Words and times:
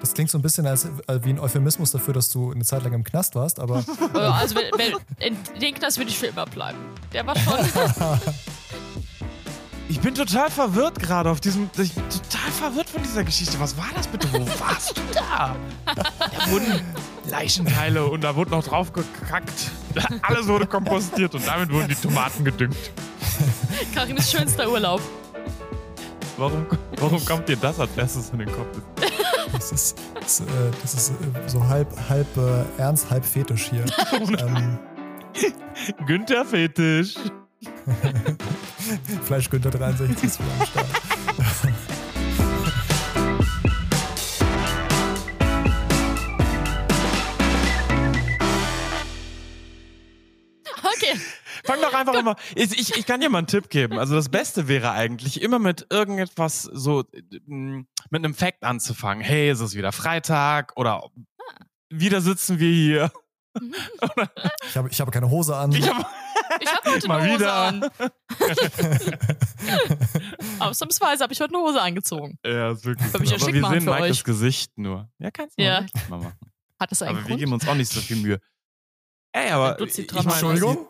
Das 0.00 0.14
klingt 0.14 0.30
so 0.30 0.38
ein 0.38 0.42
bisschen 0.42 0.64
als, 0.66 0.88
als 1.08 1.24
wie 1.24 1.30
ein 1.30 1.40
Euphemismus 1.40 1.90
dafür, 1.90 2.14
dass 2.14 2.30
du 2.30 2.52
eine 2.52 2.64
Zeit 2.64 2.84
lang 2.84 2.92
im 2.92 3.02
Knast 3.02 3.34
warst, 3.34 3.58
aber. 3.58 3.84
also 4.14 4.54
wenn, 4.54 4.70
wenn, 4.76 4.96
in 5.18 5.60
den 5.60 5.74
Knast 5.74 5.98
würde 5.98 6.10
ich 6.10 6.18
für 6.18 6.26
immer 6.26 6.46
bleiben. 6.46 6.78
Der 7.12 7.26
war 7.26 7.36
schon. 7.36 7.58
Ich 9.90 10.00
bin 10.00 10.14
total 10.14 10.50
verwirrt 10.50 10.98
gerade 11.00 11.30
auf 11.30 11.40
diesem. 11.40 11.70
Ich 11.78 11.94
bin 11.94 12.04
total 12.10 12.50
verwirrt 12.52 12.90
von 12.90 13.02
dieser 13.02 13.24
Geschichte. 13.24 13.58
Was 13.58 13.74
war 13.78 13.86
das 13.96 14.06
bitte? 14.06 14.30
Wo 14.34 14.46
warst 14.60 14.94
du 14.94 15.00
da? 15.14 15.56
Da 15.86 16.50
wurden 16.50 16.82
Leichenteile 17.30 18.04
und 18.04 18.22
da 18.22 18.36
wurde 18.36 18.50
noch 18.50 18.62
drauf 18.62 18.92
gekackt. 18.92 19.70
Alles 20.20 20.46
wurde 20.46 20.66
kompostiert 20.66 21.34
und 21.34 21.46
damit 21.46 21.72
wurden 21.72 21.88
die 21.88 21.94
Tomaten 21.94 22.44
gedüngt. 22.44 22.76
Karims 23.94 24.30
schönster 24.30 24.70
Urlaub. 24.70 25.00
Warum, 26.36 26.66
warum 26.98 27.24
kommt 27.24 27.48
dir 27.48 27.56
das 27.56 27.80
als 27.80 27.90
erstes 27.96 28.28
in 28.30 28.40
den 28.40 28.52
Kopf? 28.52 28.78
Das 29.58 29.72
ist, 29.72 29.98
das, 30.14 30.40
äh, 30.40 30.44
das 30.80 30.94
ist 30.94 31.10
äh, 31.10 31.14
so 31.48 31.66
halb, 31.66 31.88
halb 32.08 32.28
äh, 32.36 32.64
ernst, 32.80 33.10
halb 33.10 33.24
fetisch 33.24 33.70
hier. 33.70 33.84
ähm. 34.38 34.78
Günther 36.06 36.44
Fetisch. 36.44 37.16
Fleischgünther 39.24 39.70
63 39.70 40.22
ist 40.24 40.38
wieder 40.38 40.52
am 40.60 40.66
Start. 40.66 40.86
Okay. 50.96 51.14
Fang 51.68 51.82
doch 51.82 51.92
einfach 51.92 52.22
mal. 52.22 52.34
Ich, 52.54 52.72
ich, 52.78 52.96
ich 52.96 53.04
kann 53.04 53.20
dir 53.20 53.28
mal 53.28 53.38
einen 53.38 53.46
Tipp 53.46 53.68
geben. 53.68 53.98
Also 53.98 54.14
das 54.14 54.30
Beste 54.30 54.68
wäre 54.68 54.92
eigentlich 54.92 55.42
immer 55.42 55.58
mit 55.58 55.86
irgendetwas 55.90 56.62
so 56.62 57.04
mit 57.46 58.24
einem 58.24 58.32
Fact 58.32 58.64
anzufangen. 58.64 59.22
Hey, 59.22 59.50
ist 59.50 59.60
es 59.60 59.74
wieder 59.74 59.92
Freitag 59.92 60.72
oder 60.76 61.04
ah. 61.04 61.10
wieder 61.90 62.22
sitzen 62.22 62.58
wir 62.58 62.70
hier. 62.70 63.12
ich 64.66 64.76
habe 64.78 64.88
ich 64.88 64.98
hab 64.98 65.12
keine 65.12 65.28
Hose 65.28 65.54
an. 65.56 65.72
Ich 65.72 65.86
habe 65.86 66.06
ich 66.58 66.72
hab 66.72 66.86
heute 66.86 67.06
Mal 67.08 67.20
eine 67.20 67.32
Hose 67.32 67.40
wieder. 67.40 67.54
an. 67.54 67.90
Ausnahmsweise 70.60 71.22
habe 71.22 71.34
ich 71.34 71.40
heute 71.42 71.54
eine 71.54 71.62
Hose 71.62 71.82
angezogen. 71.82 72.38
Ja, 72.46 72.70
ist 72.70 72.86
wirklich. 72.86 73.10
So. 73.10 73.18
Aber 73.18 73.30
wir 73.30 73.38
sehen 73.38 73.84
Michaels 73.84 74.24
Gesicht 74.24 74.78
nur. 74.78 75.10
Ja, 75.18 75.30
kannst 75.30 75.58
du 75.58 75.64
ja. 75.64 75.84
mal 76.08 76.16
machen. 76.18 76.38
Hat 76.80 76.90
das 76.90 77.02
einen 77.02 77.10
Aber 77.10 77.18
Grund? 77.26 77.30
wir 77.30 77.36
geben 77.36 77.52
uns 77.52 77.68
auch 77.68 77.74
nicht 77.74 77.92
so 77.92 78.00
viel 78.00 78.16
Mühe. 78.16 78.40
Ey, 79.32 79.50
aber 79.50 79.78
ich, 79.80 79.98
ich 79.98 80.10
Entschuldigung? 80.16 80.86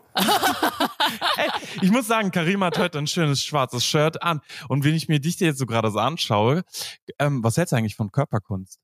Ey, 1.37 1.49
ich 1.81 1.91
muss 1.91 2.07
sagen, 2.07 2.31
Karima 2.31 2.67
hat 2.67 2.77
heute 2.77 2.97
ein 2.97 3.07
schönes 3.07 3.43
schwarzes 3.43 3.85
Shirt 3.85 4.21
an. 4.21 4.41
Und 4.67 4.83
wenn 4.83 4.95
ich 4.95 5.07
mir 5.07 5.19
dich 5.19 5.39
jetzt 5.39 5.59
so 5.59 5.65
gerade 5.65 5.91
so 5.91 5.99
anschaue, 5.99 6.63
ähm, 7.17 7.43
was 7.43 7.57
hältst 7.57 7.71
du 7.71 7.77
eigentlich 7.77 7.95
von 7.95 8.11
Körperkunst? 8.11 8.79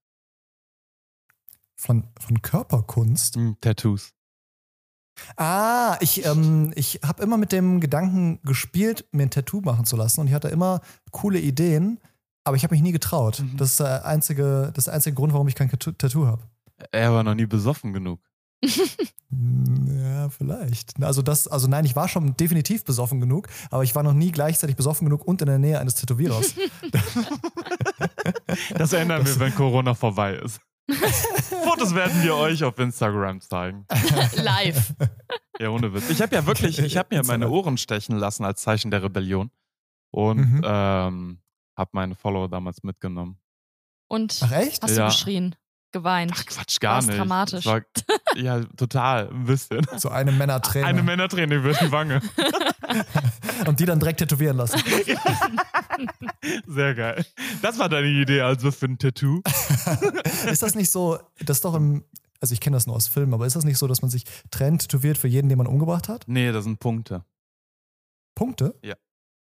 Von, 1.76 2.08
von 2.20 2.42
Körperkunst? 2.42 3.36
Hm, 3.36 3.58
Tattoos. 3.62 4.12
Ah, 5.38 5.98
ich, 6.02 6.26
ähm, 6.26 6.72
ich 6.76 7.00
habe 7.04 7.24
immer 7.24 7.38
mit 7.38 7.52
dem 7.52 7.80
Gedanken 7.80 8.40
gespielt, 8.44 9.06
mir 9.12 9.24
ein 9.24 9.30
Tattoo 9.30 9.62
machen 9.62 9.86
zu 9.86 9.96
lassen 9.96 10.22
und 10.22 10.28
ich 10.28 10.34
hatte 10.34 10.50
immer 10.50 10.82
coole 11.12 11.40
Ideen, 11.40 12.00
aber 12.44 12.58
ich 12.58 12.64
habe 12.64 12.74
mich 12.74 12.82
nie 12.82 12.92
getraut. 12.92 13.40
Mhm. 13.40 13.58
Das 13.58 13.72
ist 13.72 13.80
der 13.80 14.06
einzige, 14.06 14.72
das 14.74 14.86
der 14.86 14.94
einzige 14.94 15.16
Grund, 15.16 15.34
warum 15.34 15.48
ich 15.48 15.56
kein 15.56 15.70
Tattoo 15.70 16.26
habe. 16.26 16.44
Er 16.92 17.14
war 17.14 17.24
noch 17.24 17.36
nie 17.36 17.46
besoffen 17.46 17.94
genug. 17.94 18.20
ja, 20.26 20.30
vielleicht. 20.30 21.02
Also 21.02 21.22
das, 21.22 21.48
also 21.48 21.68
nein, 21.68 21.86
ich 21.86 21.96
war 21.96 22.08
schon 22.08 22.36
definitiv 22.38 22.84
besoffen 22.84 23.20
genug, 23.20 23.48
aber 23.70 23.84
ich 23.84 23.96
war 23.96 24.04
noch 24.04 24.14
nie 24.14 24.32
gleichzeitig 24.32 24.76
besoffen 24.76 25.06
genug 25.06 25.26
und 25.26 25.42
in 25.42 25.48
der 25.48 25.60
Nähe 25.60 25.80
eines 25.80 25.96
Tätowierers. 25.96 26.56
das 28.78 28.94
ändern 28.94 29.26
wir, 29.26 29.40
wenn 29.40 29.54
Corona 29.56 29.94
vorbei 29.94 30.36
ist. 30.36 30.60
Fotos 31.64 31.96
werden 31.96 32.22
wir 32.24 32.36
euch 32.36 32.64
auf 32.64 32.78
Instagram 32.78 33.42
zeigen. 33.42 33.86
Live. 34.36 34.94
Ja, 35.58 35.70
ohne 35.70 35.94
Witz. 35.94 36.10
Ich 36.10 36.22
habe 36.22 36.36
ja 36.36 36.46
wirklich, 36.46 36.80
ich 36.80 36.98
habe 36.98 37.16
mir 37.16 37.24
meine 37.24 37.50
Ohren 37.50 37.78
stechen 37.78 38.18
lassen 38.18 38.44
als 38.44 38.62
Zeichen 38.62 38.92
der 38.92 39.02
Rebellion 39.04 39.52
und 40.12 40.38
mhm. 40.38 40.62
ähm, 40.66 41.40
habe 41.78 41.90
meine 41.94 42.16
Follower 42.16 42.50
damals 42.50 42.84
mitgenommen. 42.84 43.40
Und 44.10 44.42
Ach 44.44 44.52
echt? 44.52 44.84
hast 44.84 44.98
ja. 44.98 45.06
du 45.06 45.14
geschrien? 45.14 45.56
Geweint? 45.96 46.34
Ach 46.36 46.46
Quatsch, 46.46 46.82
gar 46.82 46.96
War's 46.96 47.08
nicht. 47.08 47.18
dramatisch. 47.18 47.66
War, 47.66 47.82
ja, 48.36 48.60
total, 48.76 49.30
ein 49.30 49.46
bisschen. 49.46 49.88
So 49.96 50.10
eine 50.10 50.34
Männerträne. 50.34 50.88
Eine 50.88 51.04
Männerträne 51.04 51.56
über 51.56 51.72
die 51.72 51.90
Wange. 51.90 52.22
und 53.66 53.80
die 53.80 53.86
dann 53.86 53.98
direkt 53.98 54.20
tätowieren 54.20 54.58
lassen. 54.58 54.78
Sehr 56.68 56.96
geil. 56.96 57.26
Das 57.62 57.80
war 57.80 57.88
deine 57.88 58.10
Idee 58.10 58.42
also 58.42 58.72
für 58.72 58.88
ein 58.88 58.98
Tattoo. 58.98 59.42
ist 60.52 60.62
das 60.62 60.76
nicht 60.76 60.92
so, 60.92 61.18
das 61.40 61.60
ist 61.60 61.64
doch 61.64 61.76
im, 61.76 62.04
also 62.42 62.52
ich 62.52 62.60
kenne 62.60 62.76
das 62.76 62.88
nur 62.88 62.98
aus 62.98 63.08
Filmen, 63.08 63.34
aber 63.34 63.46
ist 63.46 63.56
das 63.56 63.64
nicht 63.64 63.78
so, 63.78 63.88
dass 63.88 64.02
man 64.02 64.12
sich 64.12 64.26
Trend 64.52 64.82
tätowiert 64.82 65.18
für 65.18 65.30
jeden, 65.30 65.48
den 65.48 65.58
man 65.58 65.68
umgebracht 65.68 66.10
hat? 66.10 66.26
Nee, 66.28 66.52
das 66.52 66.66
sind 66.66 66.82
Punkte. 66.82 67.24
Punkte? 68.36 68.78
Ja. 68.84 68.96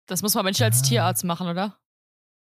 Das 0.06 0.22
muss 0.22 0.34
man 0.34 0.44
Mensch 0.46 0.60
als 0.60 0.80
ah. 0.80 0.82
Tierarzt 0.82 1.22
machen, 1.22 1.46
oder? 1.46 1.78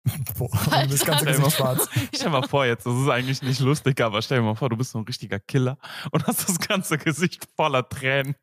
Boah, 0.38 0.50
du 0.82 0.88
bist 0.88 1.06
ganz 1.06 1.24
Gesicht 1.24 1.52
schwarz. 1.52 1.88
Stell 2.14 2.30
mal 2.30 2.46
vor, 2.46 2.66
jetzt, 2.66 2.84
das 2.84 2.94
ist 2.94 3.08
eigentlich 3.08 3.42
nicht 3.42 3.60
lustig, 3.60 4.00
aber 4.00 4.20
stell 4.20 4.38
dir 4.38 4.44
mal 4.44 4.54
vor, 4.54 4.68
du 4.68 4.76
bist 4.76 4.90
so 4.90 4.98
ein 4.98 5.04
richtiger 5.04 5.38
Killer 5.38 5.78
und 6.10 6.26
hast 6.26 6.48
das 6.48 6.58
ganze 6.58 6.98
Gesicht 6.98 7.48
voller 7.56 7.88
Tränen. 7.88 8.34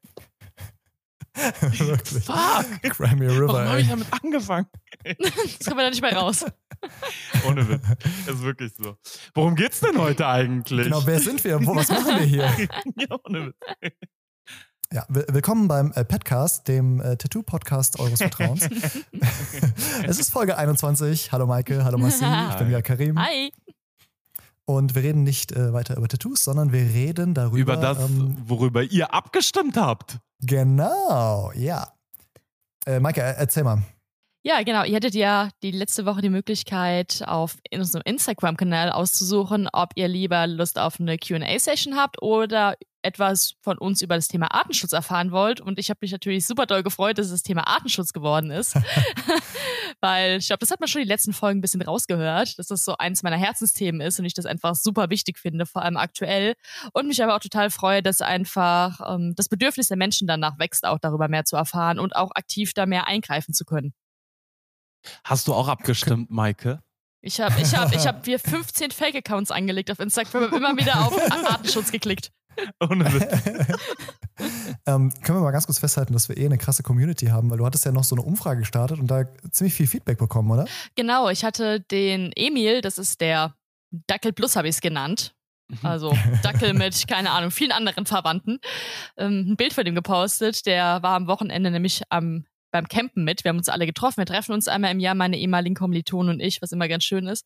Wirklich. 1.61 2.25
Fuck! 2.25 2.81
Crimea 2.81 3.29
River. 3.29 3.47
Warum 3.47 3.69
habe 3.69 3.81
ich 3.81 3.87
damit 3.87 4.07
angefangen? 4.11 4.67
das 5.03 5.65
kommen 5.65 5.77
wir 5.77 5.83
da 5.83 5.89
nicht 5.89 6.01
mehr 6.01 6.15
raus. 6.15 6.45
Ohne 7.47 7.69
Witz. 7.69 7.83
Das 8.25 8.35
ist 8.35 8.41
wirklich 8.41 8.73
so. 8.75 8.97
Worum 9.33 9.55
geht's 9.55 9.79
denn 9.79 9.97
heute 9.97 10.27
eigentlich? 10.27 10.85
Genau, 10.85 11.05
wer 11.05 11.19
sind 11.19 11.43
wir? 11.43 11.59
Was 11.65 11.89
machen 11.89 12.19
wir 12.19 12.25
hier? 12.25 12.67
ja, 12.97 13.17
ohne 13.23 13.47
Witz. 13.47 13.55
Ja, 14.93 15.05
willkommen 15.07 15.69
beim 15.69 15.93
äh, 15.95 16.03
Petcast, 16.03 16.67
dem 16.67 16.99
äh, 16.99 17.15
Tattoo-Podcast 17.15 17.97
eures 18.01 18.19
Vertrauens. 18.19 18.67
es 20.03 20.19
ist 20.19 20.31
Folge 20.31 20.57
21. 20.57 21.31
Hallo 21.31 21.47
Maike, 21.47 21.85
hallo 21.85 21.97
Massi, 21.97 22.25
ich 22.49 22.55
bin 22.57 22.69
ja 22.69 22.81
Karim. 22.81 23.17
Hi. 23.17 23.53
Und 24.65 24.93
wir 24.93 25.01
reden 25.01 25.23
nicht 25.23 25.53
äh, 25.53 25.71
weiter 25.71 25.95
über 25.95 26.09
Tattoos, 26.09 26.43
sondern 26.43 26.73
wir 26.73 26.81
reden 26.81 27.33
darüber. 27.33 27.57
Über 27.57 27.77
das, 27.77 27.99
ähm, 27.99 28.35
worüber 28.43 28.83
ihr 28.83 29.13
abgestimmt 29.13 29.77
habt. 29.77 30.17
Genau, 30.41 31.53
ja. 31.55 31.93
Äh, 32.85 32.99
Maike, 32.99 33.21
erzähl 33.21 33.63
mal. 33.63 33.83
Ja, 34.43 34.61
genau. 34.63 34.83
Ihr 34.83 34.97
hattet 34.97 35.15
ja 35.15 35.51
die 35.63 35.71
letzte 35.71 36.05
Woche 36.05 36.21
die 36.21 36.29
Möglichkeit, 36.29 37.23
auf 37.27 37.55
unserem 37.73 38.01
Instagram-Kanal 38.03 38.91
auszusuchen, 38.91 39.69
ob 39.71 39.91
ihr 39.95 40.09
lieber 40.09 40.47
Lust 40.47 40.77
auf 40.77 40.99
eine 40.99 41.17
QA-Session 41.17 41.95
habt 41.95 42.21
oder 42.21 42.75
etwas 43.01 43.55
von 43.61 43.77
uns 43.77 44.01
über 44.01 44.15
das 44.15 44.27
Thema 44.27 44.53
Artenschutz 44.53 44.91
erfahren 44.91 45.31
wollt. 45.31 45.61
Und 45.61 45.79
ich 45.79 45.89
habe 45.89 45.99
mich 46.01 46.11
natürlich 46.11 46.45
super 46.45 46.65
doll 46.65 46.83
gefreut, 46.83 47.17
dass 47.17 47.27
es 47.27 47.31
das 47.31 47.43
Thema 47.43 47.67
Artenschutz 47.67 48.13
geworden 48.13 48.51
ist. 48.51 48.75
Weil 50.01 50.37
ich 50.37 50.47
glaube, 50.47 50.59
das 50.59 50.71
hat 50.71 50.79
man 50.79 50.87
schon 50.87 51.01
die 51.01 51.07
letzten 51.07 51.33
Folgen 51.33 51.59
ein 51.59 51.61
bisschen 51.61 51.81
rausgehört, 51.81 52.57
dass 52.57 52.67
das 52.67 52.85
so 52.85 52.97
eins 52.97 53.23
meiner 53.23 53.37
Herzensthemen 53.37 54.01
ist 54.01 54.19
und 54.19 54.25
ich 54.25 54.33
das 54.33 54.45
einfach 54.45 54.75
super 54.75 55.09
wichtig 55.09 55.37
finde, 55.37 55.65
vor 55.65 55.81
allem 55.83 55.97
aktuell. 55.97 56.55
Und 56.93 57.07
mich 57.07 57.23
aber 57.23 57.35
auch 57.35 57.39
total 57.39 57.69
freue, 57.69 58.01
dass 58.01 58.21
einfach 58.21 58.99
ähm, 59.13 59.33
das 59.35 59.49
Bedürfnis 59.49 59.87
der 59.87 59.97
Menschen 59.97 60.27
danach 60.27 60.59
wächst, 60.59 60.85
auch 60.85 60.99
darüber 60.99 61.27
mehr 61.27 61.45
zu 61.45 61.55
erfahren 61.55 61.99
und 61.99 62.15
auch 62.15 62.31
aktiv 62.35 62.73
da 62.73 62.85
mehr 62.85 63.07
eingreifen 63.07 63.53
zu 63.53 63.65
können. 63.65 63.93
Hast 65.23 65.47
du 65.47 65.53
auch 65.53 65.67
abgestimmt, 65.67 66.29
Maike? 66.29 66.81
Ich 67.21 67.39
habe 67.39 67.59
ich 67.61 67.75
hab, 67.75 67.93
ich 67.93 68.07
hab 68.07 68.25
wir 68.25 68.39
15 68.39 68.91
Fake-Accounts 68.91 69.51
angelegt 69.51 69.91
auf 69.91 69.99
Instagram 69.99 70.45
und 70.45 70.53
immer 70.53 70.75
wieder 70.77 71.05
auf 71.05 71.15
Artenschutz 71.51 71.91
geklickt. 71.91 72.31
Ohne 72.79 73.05
ähm, 74.85 75.13
können 75.23 75.37
wir 75.37 75.41
mal 75.41 75.51
ganz 75.51 75.65
kurz 75.65 75.79
festhalten, 75.79 76.13
dass 76.13 76.29
wir 76.29 76.37
eh 76.37 76.45
eine 76.45 76.57
krasse 76.57 76.83
Community 76.83 77.27
haben, 77.27 77.49
weil 77.49 77.57
du 77.57 77.65
hattest 77.65 77.85
ja 77.85 77.91
noch 77.91 78.03
so 78.03 78.15
eine 78.15 78.23
Umfrage 78.23 78.61
gestartet 78.61 78.99
und 78.99 79.07
da 79.07 79.23
ziemlich 79.51 79.73
viel 79.73 79.87
Feedback 79.87 80.17
bekommen, 80.17 80.51
oder? 80.51 80.65
Genau, 80.95 81.29
ich 81.29 81.43
hatte 81.43 81.79
den 81.79 82.31
Emil, 82.35 82.81
das 82.81 82.97
ist 82.97 83.21
der 83.21 83.55
Dackel 84.07 84.33
Plus, 84.33 84.55
habe 84.55 84.67
ich 84.67 84.75
es 84.75 84.81
genannt. 84.81 85.35
Mhm. 85.71 85.79
Also 85.83 86.17
Dackel 86.43 86.73
mit, 86.73 87.07
keine 87.07 87.31
Ahnung, 87.31 87.51
vielen 87.51 87.71
anderen 87.71 88.05
Verwandten. 88.05 88.59
Ähm, 89.17 89.51
ein 89.51 89.55
Bild 89.57 89.73
von 89.73 89.85
dem 89.85 89.95
gepostet. 89.95 90.65
Der 90.65 91.01
war 91.03 91.15
am 91.15 91.27
Wochenende 91.27 91.71
nämlich 91.71 92.03
am 92.09 92.45
beim 92.71 92.87
Campen 92.87 93.23
mit. 93.23 93.43
Wir 93.43 93.49
haben 93.49 93.57
uns 93.57 93.69
alle 93.69 93.85
getroffen. 93.85 94.17
Wir 94.17 94.25
treffen 94.25 94.53
uns 94.53 94.67
einmal 94.67 94.91
im 94.91 94.99
Jahr, 94.99 95.15
meine 95.15 95.37
ehemaligen 95.37 95.75
Kommilitonen 95.75 96.35
und 96.35 96.39
ich, 96.39 96.61
was 96.61 96.71
immer 96.71 96.87
ganz 96.87 97.03
schön 97.03 97.27
ist. 97.27 97.45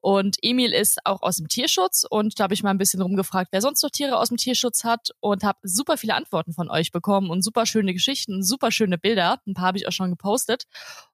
Und 0.00 0.36
Emil 0.42 0.72
ist 0.72 1.04
auch 1.04 1.22
aus 1.22 1.36
dem 1.36 1.48
Tierschutz 1.48 2.04
und 2.08 2.38
da 2.38 2.44
habe 2.44 2.54
ich 2.54 2.62
mal 2.62 2.70
ein 2.70 2.78
bisschen 2.78 3.02
rumgefragt, 3.02 3.52
wer 3.52 3.60
sonst 3.60 3.82
noch 3.82 3.90
Tiere 3.90 4.18
aus 4.18 4.28
dem 4.28 4.36
Tierschutz 4.36 4.84
hat 4.84 5.10
und 5.20 5.44
habe 5.44 5.58
super 5.62 5.96
viele 5.96 6.14
Antworten 6.14 6.52
von 6.52 6.70
euch 6.70 6.92
bekommen 6.92 7.30
und 7.30 7.42
super 7.42 7.66
schöne 7.66 7.92
Geschichten, 7.92 8.42
super 8.42 8.70
schöne 8.70 8.98
Bilder. 8.98 9.40
Ein 9.46 9.54
paar 9.54 9.66
habe 9.66 9.78
ich 9.78 9.88
auch 9.88 9.92
schon 9.92 10.10
gepostet. 10.10 10.64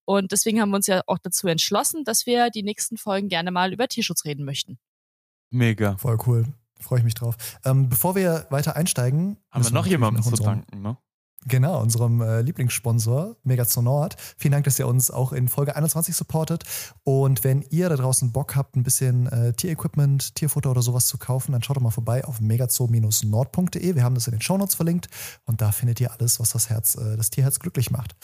Und 0.05 0.33
deswegen 0.33 0.61
haben 0.61 0.71
wir 0.71 0.77
uns 0.77 0.87
ja 0.87 1.03
auch 1.07 1.19
dazu 1.19 1.49
entschlossen, 1.49 2.05
dass 2.05 2.27
wir 2.27 2.51
die 2.51 2.63
nächsten 2.63 2.97
Folgen 2.97 3.29
gerne 3.29 3.51
mal 3.51 3.73
über 3.73 3.89
Tierschutz 3.89 4.25
reden 4.25 4.45
möchten. 4.45 4.79
Mega. 5.51 5.97
Voll 5.97 6.19
cool. 6.27 6.47
Freue 6.81 7.01
ich 7.01 7.05
mich 7.05 7.15
drauf. 7.15 7.37
Ähm, 7.65 7.89
bevor 7.89 8.15
wir 8.15 8.47
weiter 8.51 8.77
einsteigen. 8.77 9.37
Haben 9.51 9.65
wir 9.65 9.73
noch 9.73 9.87
jemanden 9.87 10.23
zu 10.23 10.37
danken, 10.37 10.81
ne? 10.81 10.97
Genau, 11.49 11.81
unserem 11.81 12.21
äh, 12.21 12.43
Lieblingssponsor, 12.43 13.37
Megazonord. 13.43 14.17
Vielen 14.37 14.53
Dank, 14.53 14.65
dass 14.65 14.79
ihr 14.79 14.87
uns 14.87 15.11
auch 15.11 15.33
in 15.33 15.49
Folge 15.49 15.75
21 15.75 16.15
supportet. 16.15 16.65
Und 17.05 17.43
wenn 17.43 17.63
ihr 17.71 17.89
da 17.89 17.97
draußen 17.97 18.33
Bock 18.33 18.55
habt, 18.55 18.77
ein 18.77 18.83
bisschen 18.83 19.27
äh, 19.29 19.55
Tierequipment, 19.55 20.35
Tierfutter 20.35 20.71
oder 20.71 20.83
sowas 20.83 21.07
zu 21.07 21.17
kaufen, 21.17 21.53
dann 21.53 21.63
schaut 21.63 21.79
doch 21.79 21.83
mal 21.83 21.91
vorbei 21.91 22.25
auf 22.25 22.41
megazoo-nord.de. 22.41 23.95
Wir 23.95 24.05
haben 24.05 24.15
das 24.15 24.27
in 24.27 24.33
den 24.33 24.43
Shownotes 24.43 24.75
verlinkt 24.75 25.09
und 25.47 25.63
da 25.63 25.73
findet 25.73 26.01
ihr 26.01 26.13
alles, 26.13 26.39
was 26.39 26.51
das 26.51 26.69
Herz, 26.69 26.97
äh, 26.97 27.17
das 27.17 27.31
Tierherz 27.31 27.59
glücklich 27.59 27.91
macht. 27.91 28.15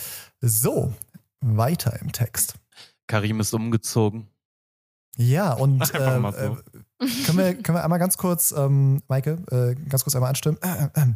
So, 0.43 0.93
weiter 1.41 1.99
im 2.03 2.13
Text. 2.13 2.57
Karim 3.07 3.41
ist 3.41 3.55
umgezogen. 3.55 4.29
Ja, 5.17 5.53
und 5.53 5.81
Einfach 5.95 6.35
äh, 6.35 6.47
so. 6.47 7.07
äh, 7.07 7.25
können, 7.25 7.39
wir, 7.39 7.55
können 7.55 7.79
wir 7.79 7.85
einmal 7.85 7.99
ganz 7.99 8.17
kurz, 8.17 8.53
ähm, 8.53 9.03
Maike, 9.09 9.39
äh, 9.51 9.75
ganz 9.89 10.05
kurz 10.05 10.15
einmal 10.15 10.31
anstimmen. 10.31 10.59
Äh, 10.95 11.07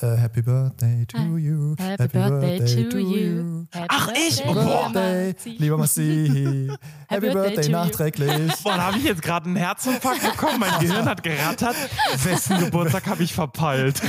äh, 0.00 0.16
happy 0.16 0.42
Birthday 0.42 1.06
to 1.06 1.36
you. 1.38 1.74
Happy 1.78 2.08
birthday 2.08 2.88
to 2.88 2.98
you. 2.98 3.66
Happy 3.72 3.86
Ach, 3.88 4.08
ich? 4.12 4.42
birthday, 4.42 4.48
Oh, 4.50 4.54
boah. 4.54 4.90
Birthday, 4.92 5.50
lieber 5.58 5.78
Massi. 5.78 6.68
Happy 7.08 7.20
birthday 7.30 7.32
Birthday 7.54 7.68
nachträglich. 7.70 8.52
Boah, 8.62 8.76
da 8.76 8.82
habe 8.84 8.98
ich 8.98 9.04
jetzt 9.04 9.22
gerade 9.22 9.46
einen 9.46 9.56
Herzinfarkt 9.56 10.22
bekommen. 10.22 10.58
Mein 10.60 10.80
Gehirn 10.80 11.06
hat 11.08 11.22
gerattert. 11.22 11.76
Wessen 12.24 12.58
Geburtstag 12.58 13.06
habe 13.06 13.22
ich 13.22 13.32
verpeilt? 13.32 14.00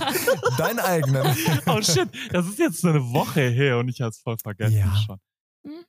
Deinen 0.58 0.80
eigenen. 0.80 1.26
Oh 1.66 1.80
shit, 1.82 2.08
das 2.32 2.46
ist 2.46 2.58
jetzt 2.58 2.80
so 2.80 2.88
eine 2.88 3.00
Woche 3.12 3.40
her 3.42 3.78
und 3.78 3.88
ich 3.88 4.00
habe 4.00 4.10
es 4.10 4.18
voll 4.18 4.36
vergessen 4.42 4.78
Ja. 4.78 4.94
schon. 5.06 5.18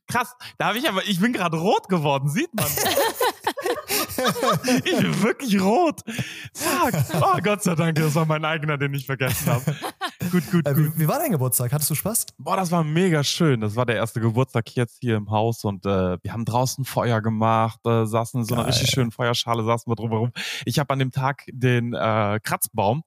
Krass, 0.07 0.33
da 0.57 0.67
habe 0.67 0.77
ich 0.77 0.87
aber, 0.89 1.03
ich 1.07 1.19
bin 1.19 1.31
gerade 1.31 1.57
rot 1.57 1.87
geworden, 1.87 2.29
sieht 2.29 2.53
man. 2.53 2.65
Ich 4.85 4.97
bin 4.97 5.23
wirklich 5.23 5.61
rot. 5.61 6.01
Fuck. 6.53 6.93
Oh 7.21 7.37
Gott 7.43 7.63
sei 7.63 7.75
Dank, 7.75 7.95
das 7.95 8.15
war 8.15 8.25
mein 8.25 8.43
eigener, 8.45 8.77
den 8.77 8.93
ich 8.93 9.05
vergessen 9.05 9.47
habe. 9.51 9.75
Gut, 10.31 10.43
gut, 10.51 10.67
Äh, 10.67 10.73
gut. 10.73 10.95
wie, 10.95 10.99
wie 11.01 11.07
war 11.07 11.19
dein 11.19 11.31
Geburtstag? 11.31 11.71
Hattest 11.71 11.89
du 11.89 11.95
Spaß? 11.95 12.27
Boah, 12.37 12.55
das 12.57 12.71
war 12.71 12.83
mega 12.83 13.23
schön. 13.23 13.61
Das 13.61 13.75
war 13.75 13.85
der 13.85 13.95
erste 13.95 14.19
Geburtstag 14.19 14.69
jetzt 14.75 14.97
hier 15.01 15.15
im 15.17 15.29
Haus 15.31 15.63
und 15.63 15.85
äh, 15.85 16.17
wir 16.21 16.33
haben 16.33 16.45
draußen 16.45 16.85
Feuer 16.85 17.21
gemacht, 17.21 17.79
äh, 17.85 18.05
saßen 18.05 18.41
in 18.41 18.45
so 18.45 18.53
einer 18.55 18.63
Geil. 18.63 18.71
richtig 18.73 18.89
schönen 18.89 19.11
Feuerschale, 19.11 19.63
saßen 19.63 19.89
wir 19.89 19.95
drumherum. 19.95 20.31
Ich 20.65 20.79
habe 20.79 20.93
an 20.93 20.99
dem 20.99 21.11
Tag 21.11 21.43
den 21.51 21.93
äh, 21.93 22.39
Kratzbaum, 22.43 23.03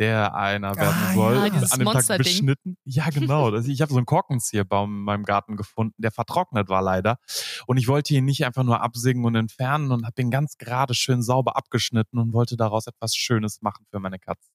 der 0.00 0.34
einer 0.34 0.74
werden 0.76 0.96
Ah, 0.98 1.12
soll, 1.14 1.34
ja. 1.34 1.42
Ah, 1.42 1.66
an 1.72 1.78
dem 1.78 1.88
Tag 1.88 2.18
beschnitten. 2.18 2.78
Ja, 2.84 3.10
genau. 3.10 3.50
Das, 3.50 3.68
ich 3.68 3.82
habe 3.82 3.92
so 3.92 3.98
einen 3.98 4.06
Korkenzieherbaum 4.06 4.90
in 4.90 5.04
meinem 5.04 5.24
Garten 5.24 5.58
gefunden, 5.58 5.94
der 5.98 6.10
vertrocknet 6.10 6.70
war 6.70 6.80
leider. 6.80 7.18
Und 7.66 7.76
ich 7.76 7.86
wollte 7.86 8.14
ihn 8.14 8.24
nicht 8.24 8.44
einfach 8.46 8.64
nur 8.64 8.80
absägen 8.80 9.26
und 9.26 9.34
entfernen 9.34 9.92
und 9.92 10.06
habe 10.06 10.20
ihn 10.22 10.30
ganz 10.30 10.56
gerade 10.56 10.94
schön 10.94 11.22
sauber 11.22 11.56
abgeschnitten 11.56 12.18
und 12.18 12.32
wollte 12.32 12.56
daraus 12.56 12.86
etwas 12.86 13.14
Schönes 13.14 13.60
machen 13.60 13.84
für 13.90 14.00
meine 14.00 14.18
Katzen. 14.18 14.50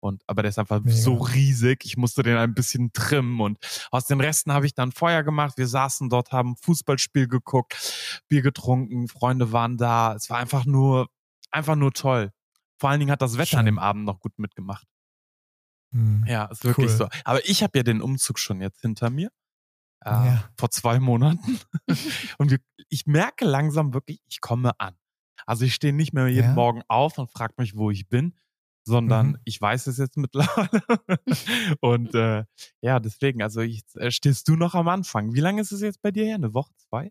Und, 0.00 0.22
aber 0.26 0.42
der 0.42 0.50
ist 0.50 0.58
einfach 0.58 0.80
Mega. 0.82 0.94
so 0.94 1.14
riesig. 1.14 1.86
Ich 1.86 1.96
musste 1.96 2.22
den 2.22 2.36
ein 2.36 2.52
bisschen 2.52 2.92
trimmen 2.92 3.40
und 3.40 3.58
aus 3.90 4.04
den 4.06 4.20
Resten 4.20 4.52
habe 4.52 4.66
ich 4.66 4.74
dann 4.74 4.92
Feuer 4.92 5.22
gemacht. 5.22 5.54
Wir 5.56 5.66
saßen 5.66 6.10
dort, 6.10 6.30
haben 6.30 6.56
Fußballspiel 6.58 7.26
geguckt, 7.26 8.22
Bier 8.28 8.42
getrunken, 8.42 9.08
Freunde 9.08 9.50
waren 9.50 9.78
da. 9.78 10.14
Es 10.14 10.28
war 10.28 10.36
einfach 10.36 10.66
nur, 10.66 11.08
einfach 11.50 11.74
nur 11.74 11.92
toll. 11.92 12.32
Vor 12.84 12.90
allen 12.90 13.00
Dingen 13.00 13.10
hat 13.12 13.22
das 13.22 13.38
Wetter 13.38 13.46
Schön. 13.46 13.60
an 13.60 13.64
dem 13.64 13.78
Abend 13.78 14.04
noch 14.04 14.20
gut 14.20 14.38
mitgemacht. 14.38 14.86
Hm. 15.94 16.22
Ja, 16.28 16.44
ist 16.44 16.64
wirklich 16.64 16.90
Cool. 16.90 16.96
so. 16.96 17.08
Aber 17.24 17.42
ich 17.48 17.62
habe 17.62 17.78
ja 17.78 17.82
den 17.82 18.02
Umzug 18.02 18.38
schon 18.38 18.60
jetzt 18.60 18.82
hinter 18.82 19.08
mir. 19.08 19.28
Äh, 20.04 20.10
Ja. 20.10 20.50
Vor 20.58 20.70
zwei 20.70 21.00
Monaten. 21.00 21.58
und 22.38 22.50
wir, 22.50 22.58
ich 22.90 23.06
merke 23.06 23.46
langsam 23.46 23.94
wirklich, 23.94 24.20
ich 24.28 24.42
komme 24.42 24.78
an. 24.78 24.98
Also 25.46 25.64
ich 25.64 25.74
stehe 25.74 25.94
nicht 25.94 26.12
mehr 26.12 26.28
jeden 26.28 26.48
Ja. 26.48 26.52
Morgen 26.54 26.82
auf 26.88 27.16
und 27.16 27.30
frage 27.30 27.54
mich, 27.56 27.74
wo 27.74 27.90
ich 27.90 28.06
bin, 28.10 28.34
sondern 28.86 29.28
Mhm. 29.28 29.38
ich 29.44 29.58
weiß 29.58 29.86
es 29.86 29.96
jetzt 29.96 30.18
mittlerweile. 30.18 30.82
und 31.80 32.14
äh, 32.14 32.44
ja, 32.82 33.00
deswegen, 33.00 33.42
also 33.42 33.62
ich, 33.62 33.82
äh, 33.94 34.10
stehst 34.10 34.46
du 34.48 34.56
noch 34.56 34.74
am 34.74 34.88
Anfang. 34.88 35.32
Wie 35.32 35.40
lange 35.40 35.62
ist 35.62 35.72
es 35.72 35.80
jetzt 35.80 36.02
bei 36.02 36.10
dir 36.10 36.26
her? 36.26 36.34
Eine 36.34 36.52
Woche, 36.52 36.74
zwei? 36.76 37.10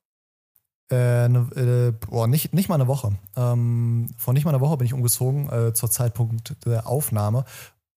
Äh, 0.91 1.29
ne, 1.29 1.47
äh, 1.55 2.05
boah, 2.05 2.27
nicht, 2.27 2.53
nicht 2.53 2.69
mal 2.69 2.75
eine 2.75 2.87
Woche. 2.87 3.13
Ähm, 3.35 4.09
vor 4.17 4.33
nicht 4.33 4.45
mal 4.45 4.51
einer 4.51 4.61
Woche 4.61 4.77
bin 4.77 4.85
ich 4.85 4.93
umgezogen, 4.93 5.49
äh, 5.49 5.73
zur 5.73 5.89
Zeitpunkt 5.89 6.65
der 6.65 6.87
Aufnahme. 6.87 7.45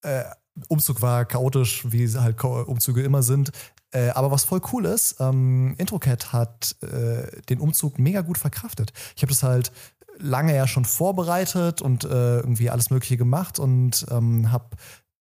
Äh, 0.02 0.24
Umzug 0.68 1.02
war 1.02 1.24
chaotisch, 1.24 1.84
wie 1.90 2.08
halt 2.08 2.42
Umzüge 2.42 3.02
immer 3.02 3.22
sind. 3.22 3.50
Äh, 3.92 4.10
aber 4.10 4.30
was 4.30 4.44
voll 4.44 4.60
cool 4.72 4.86
ist, 4.86 5.16
ähm, 5.20 5.74
Introcat 5.78 6.32
hat 6.32 6.76
äh, 6.82 7.42
den 7.42 7.60
Umzug 7.60 7.98
mega 7.98 8.22
gut 8.22 8.38
verkraftet. 8.38 8.92
Ich 9.16 9.22
habe 9.22 9.32
das 9.32 9.42
halt 9.42 9.72
lange 10.18 10.56
ja 10.56 10.66
schon 10.66 10.86
vorbereitet 10.86 11.82
und 11.82 12.04
irgendwie 12.04 12.70
alles 12.70 12.88
Mögliche 12.88 13.18
gemacht 13.18 13.58
und 13.58 14.06
ähm, 14.10 14.50
habe 14.50 14.70